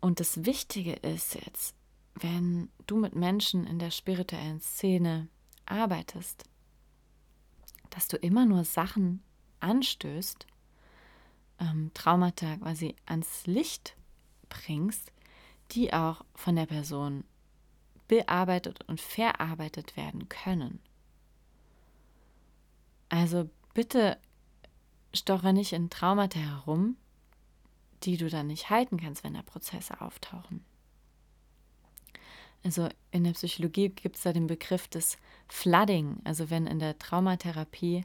Und 0.00 0.20
das 0.20 0.44
Wichtige 0.44 0.92
ist 0.92 1.34
jetzt, 1.34 1.74
wenn 2.14 2.70
du 2.86 2.96
mit 2.96 3.14
Menschen 3.14 3.66
in 3.66 3.78
der 3.78 3.90
spirituellen 3.90 4.60
Szene 4.60 5.28
arbeitest, 5.66 6.44
dass 7.90 8.08
du 8.08 8.16
immer 8.16 8.44
nur 8.44 8.64
Sachen 8.64 9.22
anstößt, 9.60 10.46
ähm, 11.60 11.90
Traumata 11.94 12.56
quasi 12.56 12.96
ans 13.06 13.46
Licht 13.46 13.96
bringst, 14.48 15.12
die 15.70 15.92
auch 15.92 16.24
von 16.34 16.56
der 16.56 16.66
Person 16.66 17.24
bearbeitet 18.08 18.84
und 18.86 19.00
verarbeitet 19.00 19.96
werden 19.96 20.28
können. 20.28 20.80
Also 23.08 23.48
bitte 23.72 24.18
stoche 25.14 25.52
nicht 25.52 25.72
in 25.72 25.90
Traumata 25.90 26.38
herum, 26.38 26.96
die 28.02 28.16
du 28.16 28.28
dann 28.28 28.48
nicht 28.48 28.70
halten 28.70 28.98
kannst, 28.98 29.24
wenn 29.24 29.34
da 29.34 29.42
Prozesse 29.42 30.00
auftauchen. 30.00 30.64
Also 32.62 32.88
in 33.10 33.24
der 33.24 33.32
Psychologie 33.32 33.90
gibt 33.90 34.16
es 34.16 34.22
da 34.22 34.32
den 34.32 34.46
Begriff 34.46 34.88
des 34.88 35.18
Flooding, 35.48 36.18
also 36.24 36.50
wenn 36.50 36.66
in 36.66 36.78
der 36.78 36.98
Traumatherapie 36.98 38.04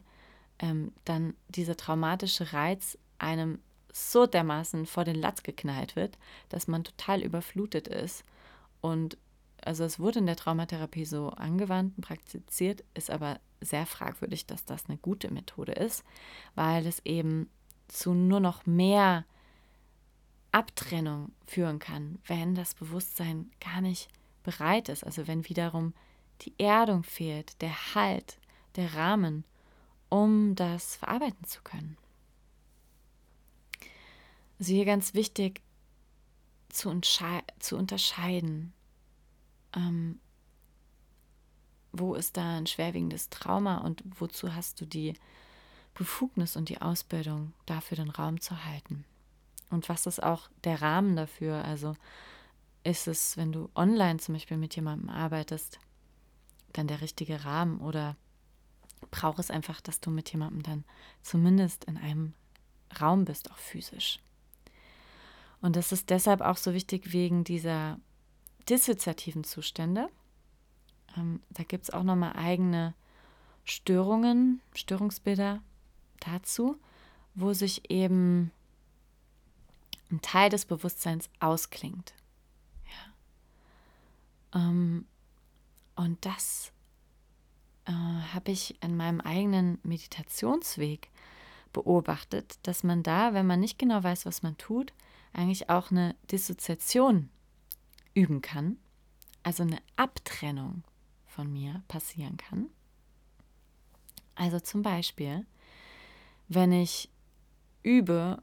ähm, 0.58 0.92
dann 1.04 1.34
dieser 1.48 1.76
traumatische 1.76 2.52
Reiz 2.52 2.98
einem 3.18 3.58
so 3.92 4.26
dermaßen 4.26 4.86
vor 4.86 5.04
den 5.04 5.16
Latz 5.16 5.42
geknallt 5.42 5.96
wird, 5.96 6.18
dass 6.48 6.68
man 6.68 6.84
total 6.84 7.22
überflutet 7.22 7.88
ist. 7.88 8.24
Und 8.80 9.16
also 9.64 9.84
es 9.84 9.98
wurde 9.98 10.20
in 10.20 10.26
der 10.26 10.36
Traumatherapie 10.36 11.04
so 11.04 11.30
angewandt 11.30 11.94
und 11.96 12.04
praktiziert, 12.04 12.84
ist 12.94 13.10
aber 13.10 13.40
sehr 13.60 13.86
fragwürdig, 13.86 14.46
dass 14.46 14.64
das 14.64 14.86
eine 14.86 14.98
gute 14.98 15.30
Methode 15.32 15.72
ist, 15.72 16.04
weil 16.54 16.86
es 16.86 17.00
eben 17.04 17.48
zu 17.88 18.14
nur 18.14 18.40
noch 18.40 18.66
mehr 18.66 19.24
Abtrennung 20.52 21.32
führen 21.46 21.78
kann, 21.78 22.18
wenn 22.26 22.54
das 22.54 22.74
Bewusstsein 22.74 23.50
gar 23.60 23.80
nicht 23.80 24.08
bereit 24.42 24.88
ist, 24.88 25.04
also 25.04 25.26
wenn 25.26 25.48
wiederum 25.48 25.94
die 26.42 26.54
Erdung 26.58 27.04
fehlt, 27.04 27.60
der 27.60 27.94
Halt, 27.94 28.38
der 28.76 28.94
Rahmen, 28.94 29.44
um 30.08 30.54
das 30.54 30.96
verarbeiten 30.96 31.44
zu 31.44 31.62
können. 31.62 31.96
Also 34.58 34.72
hier 34.72 34.84
ganz 34.84 35.14
wichtig 35.14 35.62
zu, 36.68 37.00
zu 37.00 37.76
unterscheiden, 37.76 38.72
ähm, 39.74 40.20
wo 41.92 42.14
ist 42.14 42.36
da 42.36 42.56
ein 42.56 42.66
schwerwiegendes 42.66 43.30
Trauma 43.30 43.78
und 43.78 44.02
wozu 44.18 44.54
hast 44.54 44.80
du 44.80 44.86
die 44.86 45.14
Befugnis 45.94 46.56
und 46.56 46.68
die 46.68 46.80
Ausbildung, 46.80 47.52
dafür 47.66 47.96
den 47.96 48.10
Raum 48.10 48.40
zu 48.40 48.64
halten. 48.64 49.04
Und 49.70 49.88
was 49.88 50.06
ist 50.06 50.22
auch 50.22 50.48
der 50.64 50.82
Rahmen 50.82 51.16
dafür? 51.16 51.64
Also 51.64 51.94
ist 52.84 53.08
es, 53.08 53.36
wenn 53.36 53.52
du 53.52 53.68
online 53.74 54.18
zum 54.18 54.34
Beispiel 54.34 54.56
mit 54.56 54.74
jemandem 54.76 55.10
arbeitest, 55.10 55.78
dann 56.72 56.86
der 56.86 57.00
richtige 57.00 57.44
Rahmen 57.44 57.80
oder 57.80 58.16
braucht 59.10 59.38
es 59.38 59.50
einfach, 59.50 59.80
dass 59.80 60.00
du 60.00 60.10
mit 60.10 60.30
jemandem 60.32 60.62
dann 60.62 60.84
zumindest 61.22 61.84
in 61.84 61.96
einem 61.96 62.34
Raum 63.00 63.24
bist, 63.24 63.50
auch 63.50 63.56
physisch. 63.58 64.20
Und 65.60 65.76
das 65.76 65.92
ist 65.92 66.10
deshalb 66.10 66.40
auch 66.40 66.56
so 66.56 66.72
wichtig 66.72 67.12
wegen 67.12 67.44
dieser 67.44 67.98
dissoziativen 68.68 69.44
Zustände. 69.44 70.08
Ähm, 71.16 71.40
da 71.50 71.62
gibt 71.62 71.84
es 71.84 71.90
auch 71.90 72.02
nochmal 72.02 72.34
eigene 72.34 72.94
Störungen, 73.64 74.60
Störungsbilder 74.74 75.62
dazu, 76.20 76.76
wo 77.34 77.52
sich 77.52 77.90
eben 77.90 78.50
ein 80.10 80.20
Teil 80.22 80.50
des 80.50 80.64
Bewusstseins 80.64 81.30
ausklingt. 81.38 82.14
Ja. 84.52 84.60
Ähm, 84.60 85.06
und 85.94 86.24
das 86.24 86.72
äh, 87.84 87.92
habe 87.92 88.50
ich 88.50 88.82
in 88.82 88.96
meinem 88.96 89.20
eigenen 89.20 89.78
Meditationsweg 89.82 91.10
beobachtet, 91.72 92.58
dass 92.64 92.82
man 92.82 93.02
da, 93.02 93.34
wenn 93.34 93.46
man 93.46 93.60
nicht 93.60 93.78
genau 93.78 94.02
weiß, 94.02 94.26
was 94.26 94.42
man 94.42 94.56
tut, 94.58 94.92
eigentlich 95.32 95.70
auch 95.70 95.90
eine 95.90 96.16
Dissoziation 96.32 97.30
üben 98.14 98.40
kann, 98.40 98.76
also 99.44 99.62
eine 99.62 99.78
Abtrennung 99.96 100.82
von 101.30 101.52
mir 101.52 101.82
passieren 101.88 102.36
kann. 102.36 102.66
Also 104.34 104.60
zum 104.60 104.82
Beispiel, 104.82 105.46
wenn 106.48 106.72
ich 106.72 107.10
übe, 107.82 108.42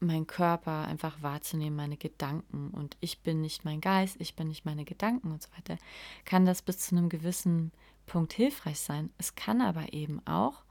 meinen 0.00 0.26
Körper 0.26 0.86
einfach 0.86 1.22
wahrzunehmen, 1.22 1.76
meine 1.76 1.96
Gedanken 1.96 2.70
und 2.70 2.96
ich 3.00 3.20
bin 3.20 3.40
nicht 3.40 3.64
mein 3.64 3.80
Geist, 3.80 4.16
ich 4.20 4.36
bin 4.36 4.48
nicht 4.48 4.64
meine 4.64 4.84
Gedanken 4.84 5.32
und 5.32 5.42
so 5.42 5.48
weiter, 5.56 5.78
kann 6.24 6.44
das 6.44 6.62
bis 6.62 6.78
zu 6.78 6.96
einem 6.96 7.08
gewissen 7.08 7.72
Punkt 8.04 8.32
hilfreich 8.32 8.78
sein. 8.80 9.10
Es 9.18 9.34
kann 9.34 9.60
aber 9.60 9.92
eben 9.92 10.24
auch, 10.26 10.64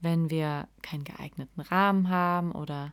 wenn 0.00 0.30
wir 0.30 0.68
keinen 0.82 1.04
geeigneten 1.04 1.60
Rahmen 1.60 2.08
haben 2.08 2.52
oder 2.52 2.92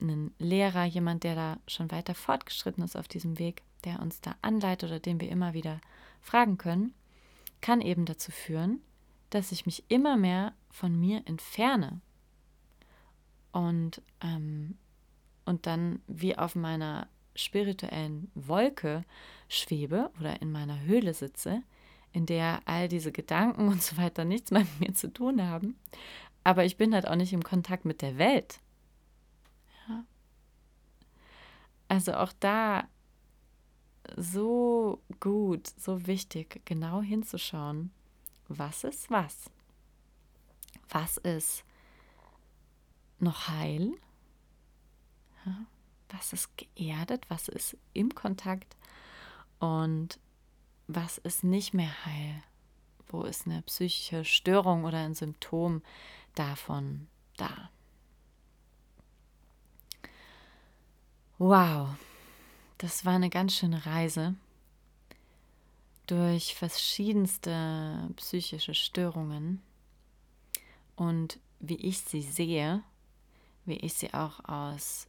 einen 0.00 0.34
Lehrer, 0.38 0.84
jemand, 0.84 1.22
der 1.24 1.34
da 1.34 1.58
schon 1.68 1.90
weiter 1.90 2.14
fortgeschritten 2.14 2.82
ist 2.82 2.96
auf 2.96 3.06
diesem 3.06 3.38
Weg, 3.38 3.62
der 3.84 4.00
uns 4.00 4.20
da 4.20 4.34
anleitet 4.42 4.90
oder 4.90 5.00
den 5.00 5.20
wir 5.20 5.28
immer 5.28 5.54
wieder 5.54 5.80
fragen 6.20 6.58
können, 6.58 6.94
kann 7.62 7.80
eben 7.80 8.04
dazu 8.04 8.30
führen, 8.30 8.82
dass 9.30 9.52
ich 9.52 9.64
mich 9.64 9.84
immer 9.88 10.18
mehr 10.18 10.52
von 10.70 10.98
mir 10.98 11.22
entferne 11.24 12.02
und, 13.52 14.02
ähm, 14.20 14.76
und 15.46 15.66
dann 15.66 16.00
wie 16.06 16.36
auf 16.36 16.54
meiner 16.54 17.08
spirituellen 17.34 18.30
Wolke 18.34 19.04
schwebe 19.48 20.10
oder 20.20 20.42
in 20.42 20.52
meiner 20.52 20.80
Höhle 20.80 21.14
sitze, 21.14 21.62
in 22.12 22.26
der 22.26 22.60
all 22.66 22.88
diese 22.88 23.12
Gedanken 23.12 23.68
und 23.68 23.82
so 23.82 23.96
weiter 23.96 24.24
nichts 24.24 24.50
mehr 24.50 24.62
mit 24.62 24.80
mir 24.80 24.94
zu 24.94 25.12
tun 25.12 25.42
haben. 25.42 25.78
Aber 26.44 26.64
ich 26.64 26.76
bin 26.76 26.92
halt 26.92 27.06
auch 27.06 27.14
nicht 27.14 27.32
im 27.32 27.44
Kontakt 27.44 27.84
mit 27.84 28.02
der 28.02 28.18
Welt. 28.18 28.58
Ja. 29.88 30.04
Also 31.88 32.14
auch 32.14 32.32
da 32.40 32.88
so 34.16 35.00
gut, 35.20 35.68
so 35.78 36.06
wichtig, 36.06 36.62
genau 36.64 37.02
hinzuschauen, 37.02 37.90
was 38.48 38.84
ist 38.84 39.10
was. 39.10 39.50
Was 40.88 41.16
ist 41.18 41.64
noch 43.18 43.48
heil? 43.48 43.92
Was 46.10 46.32
ist 46.32 46.50
geerdet? 46.56 47.24
Was 47.28 47.48
ist 47.48 47.76
im 47.94 48.14
Kontakt? 48.14 48.76
Und 49.58 50.18
was 50.86 51.18
ist 51.18 51.44
nicht 51.44 51.72
mehr 51.72 52.04
heil? 52.04 52.42
Wo 53.08 53.22
ist 53.22 53.46
eine 53.46 53.62
psychische 53.62 54.24
Störung 54.24 54.84
oder 54.84 54.98
ein 54.98 55.14
Symptom 55.14 55.82
davon 56.34 57.08
da? 57.36 57.70
Wow, 61.38 61.96
das 62.82 63.04
war 63.04 63.14
eine 63.14 63.30
ganz 63.30 63.54
schöne 63.54 63.86
Reise 63.86 64.34
durch 66.08 66.56
verschiedenste 66.56 68.10
psychische 68.16 68.74
Störungen 68.74 69.62
und 70.96 71.38
wie 71.60 71.76
ich 71.76 72.00
sie 72.00 72.22
sehe, 72.22 72.82
wie 73.66 73.76
ich 73.76 73.94
sie 73.94 74.12
auch 74.12 74.44
aus 74.48 75.06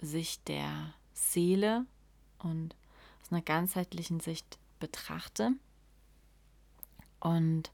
Sicht 0.00 0.46
der 0.46 0.94
Seele 1.12 1.86
und 2.38 2.76
aus 3.20 3.32
einer 3.32 3.42
ganzheitlichen 3.42 4.20
Sicht 4.20 4.60
betrachte. 4.78 5.50
Und 7.18 7.72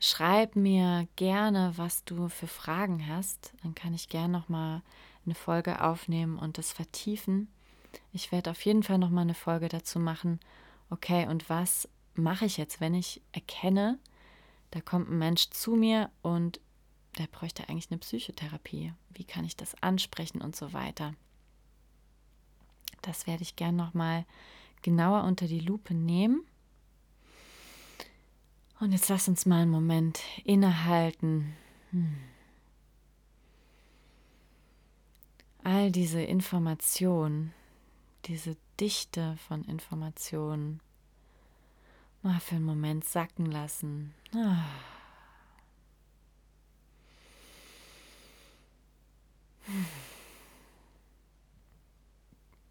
schreib 0.00 0.56
mir 0.56 1.06
gerne, 1.14 1.74
was 1.76 2.04
du 2.04 2.28
für 2.28 2.48
Fragen 2.48 3.06
hast. 3.06 3.52
Dann 3.62 3.76
kann 3.76 3.94
ich 3.94 4.08
gerne 4.08 4.32
nochmal 4.32 4.82
eine 5.24 5.36
Folge 5.36 5.80
aufnehmen 5.80 6.40
und 6.40 6.58
das 6.58 6.72
vertiefen. 6.72 7.48
Ich 8.12 8.32
werde 8.32 8.50
auf 8.50 8.64
jeden 8.64 8.82
Fall 8.82 8.98
nochmal 8.98 9.22
eine 9.22 9.34
Folge 9.34 9.68
dazu 9.68 9.98
machen. 9.98 10.40
Okay, 10.90 11.26
und 11.26 11.48
was 11.48 11.88
mache 12.14 12.46
ich 12.46 12.56
jetzt, 12.56 12.80
wenn 12.80 12.94
ich 12.94 13.22
erkenne, 13.32 13.98
da 14.70 14.80
kommt 14.80 15.08
ein 15.08 15.18
Mensch 15.18 15.50
zu 15.50 15.72
mir 15.72 16.10
und 16.22 16.60
der 17.18 17.26
bräuchte 17.26 17.68
eigentlich 17.68 17.90
eine 17.90 17.98
Psychotherapie. 17.98 18.92
Wie 19.10 19.24
kann 19.24 19.44
ich 19.44 19.56
das 19.56 19.80
ansprechen 19.82 20.40
und 20.40 20.54
so 20.54 20.72
weiter? 20.72 21.14
Das 23.02 23.26
werde 23.26 23.42
ich 23.42 23.56
gern 23.56 23.76
nochmal 23.76 24.24
genauer 24.82 25.24
unter 25.24 25.46
die 25.46 25.60
Lupe 25.60 25.94
nehmen. 25.94 26.44
Und 28.80 28.92
jetzt 28.92 29.08
lass 29.08 29.28
uns 29.28 29.46
mal 29.46 29.62
einen 29.62 29.70
Moment 29.70 30.20
innehalten. 30.44 31.54
Hm. 31.90 32.16
All 35.64 35.90
diese 35.90 36.22
Informationen, 36.22 37.52
diese 38.24 38.56
Dichte 38.80 39.36
von 39.48 39.64
Informationen 39.64 40.80
mal 42.22 42.40
für 42.40 42.56
einen 42.56 42.64
Moment 42.64 43.04
sacken 43.04 43.46
lassen. 43.46 44.14
Ah. 44.34 44.64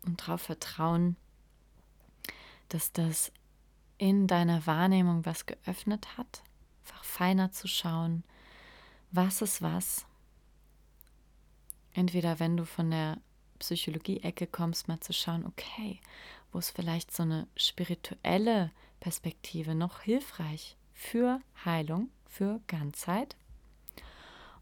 Und 0.04 0.22
darauf 0.22 0.42
vertrauen, 0.42 1.16
dass 2.70 2.92
das 2.92 3.32
in 3.98 4.28
deiner 4.28 4.66
Wahrnehmung 4.66 5.26
was 5.26 5.46
geöffnet 5.46 6.18
hat, 6.18 6.44
einfach 6.86 7.04
feiner 7.04 7.52
zu 7.52 7.68
schauen, 7.68 8.24
was 9.12 9.42
ist 9.42 9.62
was. 9.62 10.06
Entweder 11.94 12.40
wenn 12.40 12.58
du 12.58 12.66
von 12.66 12.92
der 12.92 13.18
Psychologie-Ecke 13.60 14.48
kommst, 14.48 14.88
mal 14.88 15.00
zu 15.00 15.14
schauen, 15.14 15.46
okay, 15.46 16.00
wo 16.52 16.60
ist 16.60 16.72
vielleicht 16.72 17.12
so 17.12 17.24
eine 17.24 17.48
spirituelle 17.56 18.72
Perspektive 19.00 19.76
noch 19.76 20.02
hilfreich 20.02 20.76
für 20.94 21.42
Heilung, 21.66 22.10
für 22.26 22.62
Ganzheit. 22.68 23.36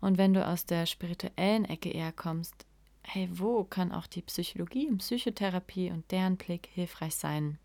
Und 0.01 0.17
wenn 0.17 0.33
du 0.33 0.45
aus 0.45 0.65
der 0.65 0.85
spirituellen 0.85 1.65
Ecke 1.65 1.89
eher 1.89 2.11
kommst, 2.11 2.65
hey, 3.03 3.29
wo 3.31 3.63
kann 3.63 3.91
auch 3.91 4.07
die 4.07 4.21
Psychologie 4.21 4.87
und 4.87 4.97
Psychotherapie 4.97 5.91
und 5.91 6.11
deren 6.11 6.37
Blick 6.37 6.69
hilfreich 6.73 7.15
sein? 7.15 7.59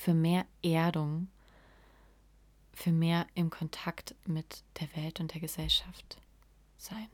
für 0.00 0.14
mehr 0.14 0.46
Erdung, 0.62 1.28
für 2.72 2.90
mehr 2.90 3.26
im 3.34 3.50
Kontakt 3.50 4.14
mit 4.26 4.64
der 4.80 4.88
Welt 4.96 5.20
und 5.20 5.34
der 5.34 5.40
Gesellschaft 5.40 6.18
sein. 6.78 7.08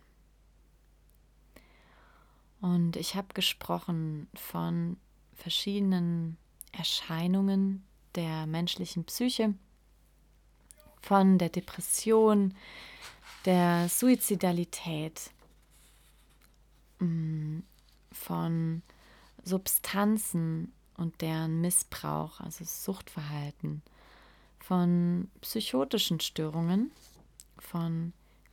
Und 2.60 2.96
ich 2.96 3.14
habe 3.14 3.28
gesprochen 3.34 4.28
von 4.34 4.96
verschiedenen 5.34 6.36
Erscheinungen 6.72 7.84
der 8.14 8.46
menschlichen 8.46 9.04
Psyche, 9.04 9.54
von 11.02 11.38
der 11.38 11.50
Depression, 11.50 12.54
der 13.44 13.88
Suizidalität, 13.88 15.30
mm, 16.98 17.60
von 18.10 18.82
Substanzen 19.44 20.72
und 20.96 21.20
deren 21.20 21.60
Missbrauch, 21.60 22.40
also 22.40 22.64
Suchtverhalten, 22.64 23.82
von 24.58 25.30
psychotischen 25.42 26.18
Störungen, 26.20 26.90
von 27.58 28.12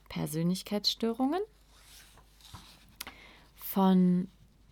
Persönlichkeitsstörungen, 0.10 1.41
von 3.74 4.28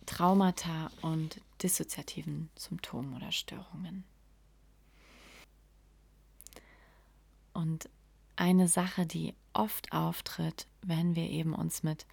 Traumata 0.06 0.88
und 1.00 1.40
dissoziativen 1.60 2.50
Symptomen 2.54 3.16
oder 3.16 3.32
Störungen. 3.32 4.04
Und 7.52 7.88
eine 8.36 8.68
Sache, 8.68 9.04
die 9.04 9.34
oft 9.54 9.92
auftritt, 9.92 10.68
wenn 10.82 11.16
wir 11.16 11.28
eben 11.28 11.52
uns 11.52 11.82
mit 11.82 12.06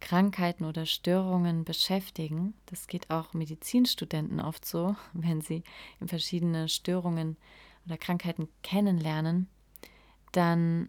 Krankheiten 0.00 0.64
oder 0.64 0.86
Störungen 0.86 1.64
beschäftigen, 1.64 2.54
das 2.64 2.86
geht 2.86 3.10
auch 3.10 3.34
Medizinstudenten 3.34 4.40
oft 4.40 4.64
so, 4.64 4.96
wenn 5.12 5.42
sie 5.42 5.62
verschiedene 6.02 6.70
Störungen 6.70 7.36
oder 7.84 7.98
Krankheiten 7.98 8.48
kennenlernen, 8.62 9.48
dann 10.32 10.88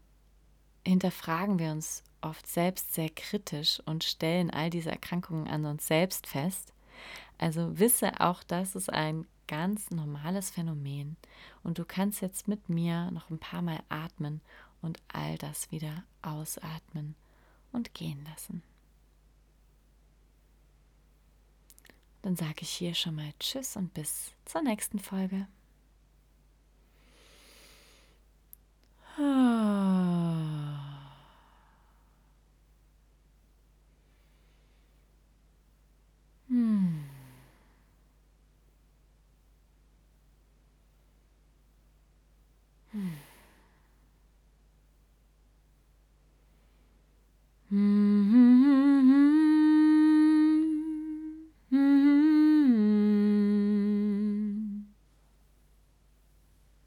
hinterfragen 0.88 1.60
wir 1.60 1.72
uns 1.74 2.02
oft 2.24 2.48
selbst 2.48 2.94
sehr 2.94 3.10
kritisch 3.10 3.82
und 3.86 4.04
stellen 4.04 4.50
all 4.50 4.70
diese 4.70 4.92
Erkrankungen 4.92 5.48
an 5.48 5.66
uns 5.66 5.88
selbst 5.88 6.28
fest. 6.28 6.74
Also 7.38 7.78
wisse 7.80 8.20
auch, 8.22 8.44
das 8.44 8.76
ist 8.76 8.92
ein 8.92 9.28
ganz 9.48 9.92
normales 9.92 10.50
Phänomen 10.50 11.18
und 11.64 11.78
du 11.78 11.86
kannst 11.86 12.22
jetzt 12.22 12.48
mit 12.48 12.70
mir 12.70 13.12
noch 13.12 13.30
ein 13.30 13.40
paar 13.40 13.62
Mal 13.62 13.84
atmen 13.90 14.42
und 14.82 15.02
all 15.12 15.38
das 15.38 15.72
wieder 15.72 16.04
ausatmen 16.22 17.16
und 17.72 17.94
gehen 17.94 18.26
lassen. 18.26 18.64
Dann 22.22 22.38
sage 22.38 22.62
ich 22.62 22.70
hier 22.70 22.94
schon 22.94 23.16
mal 23.16 23.34
Tschüss 23.40 23.76
und 23.76 23.94
bis 23.94 24.32
zur 24.46 24.62
nächsten 24.62 25.00
Folge. 25.00 25.48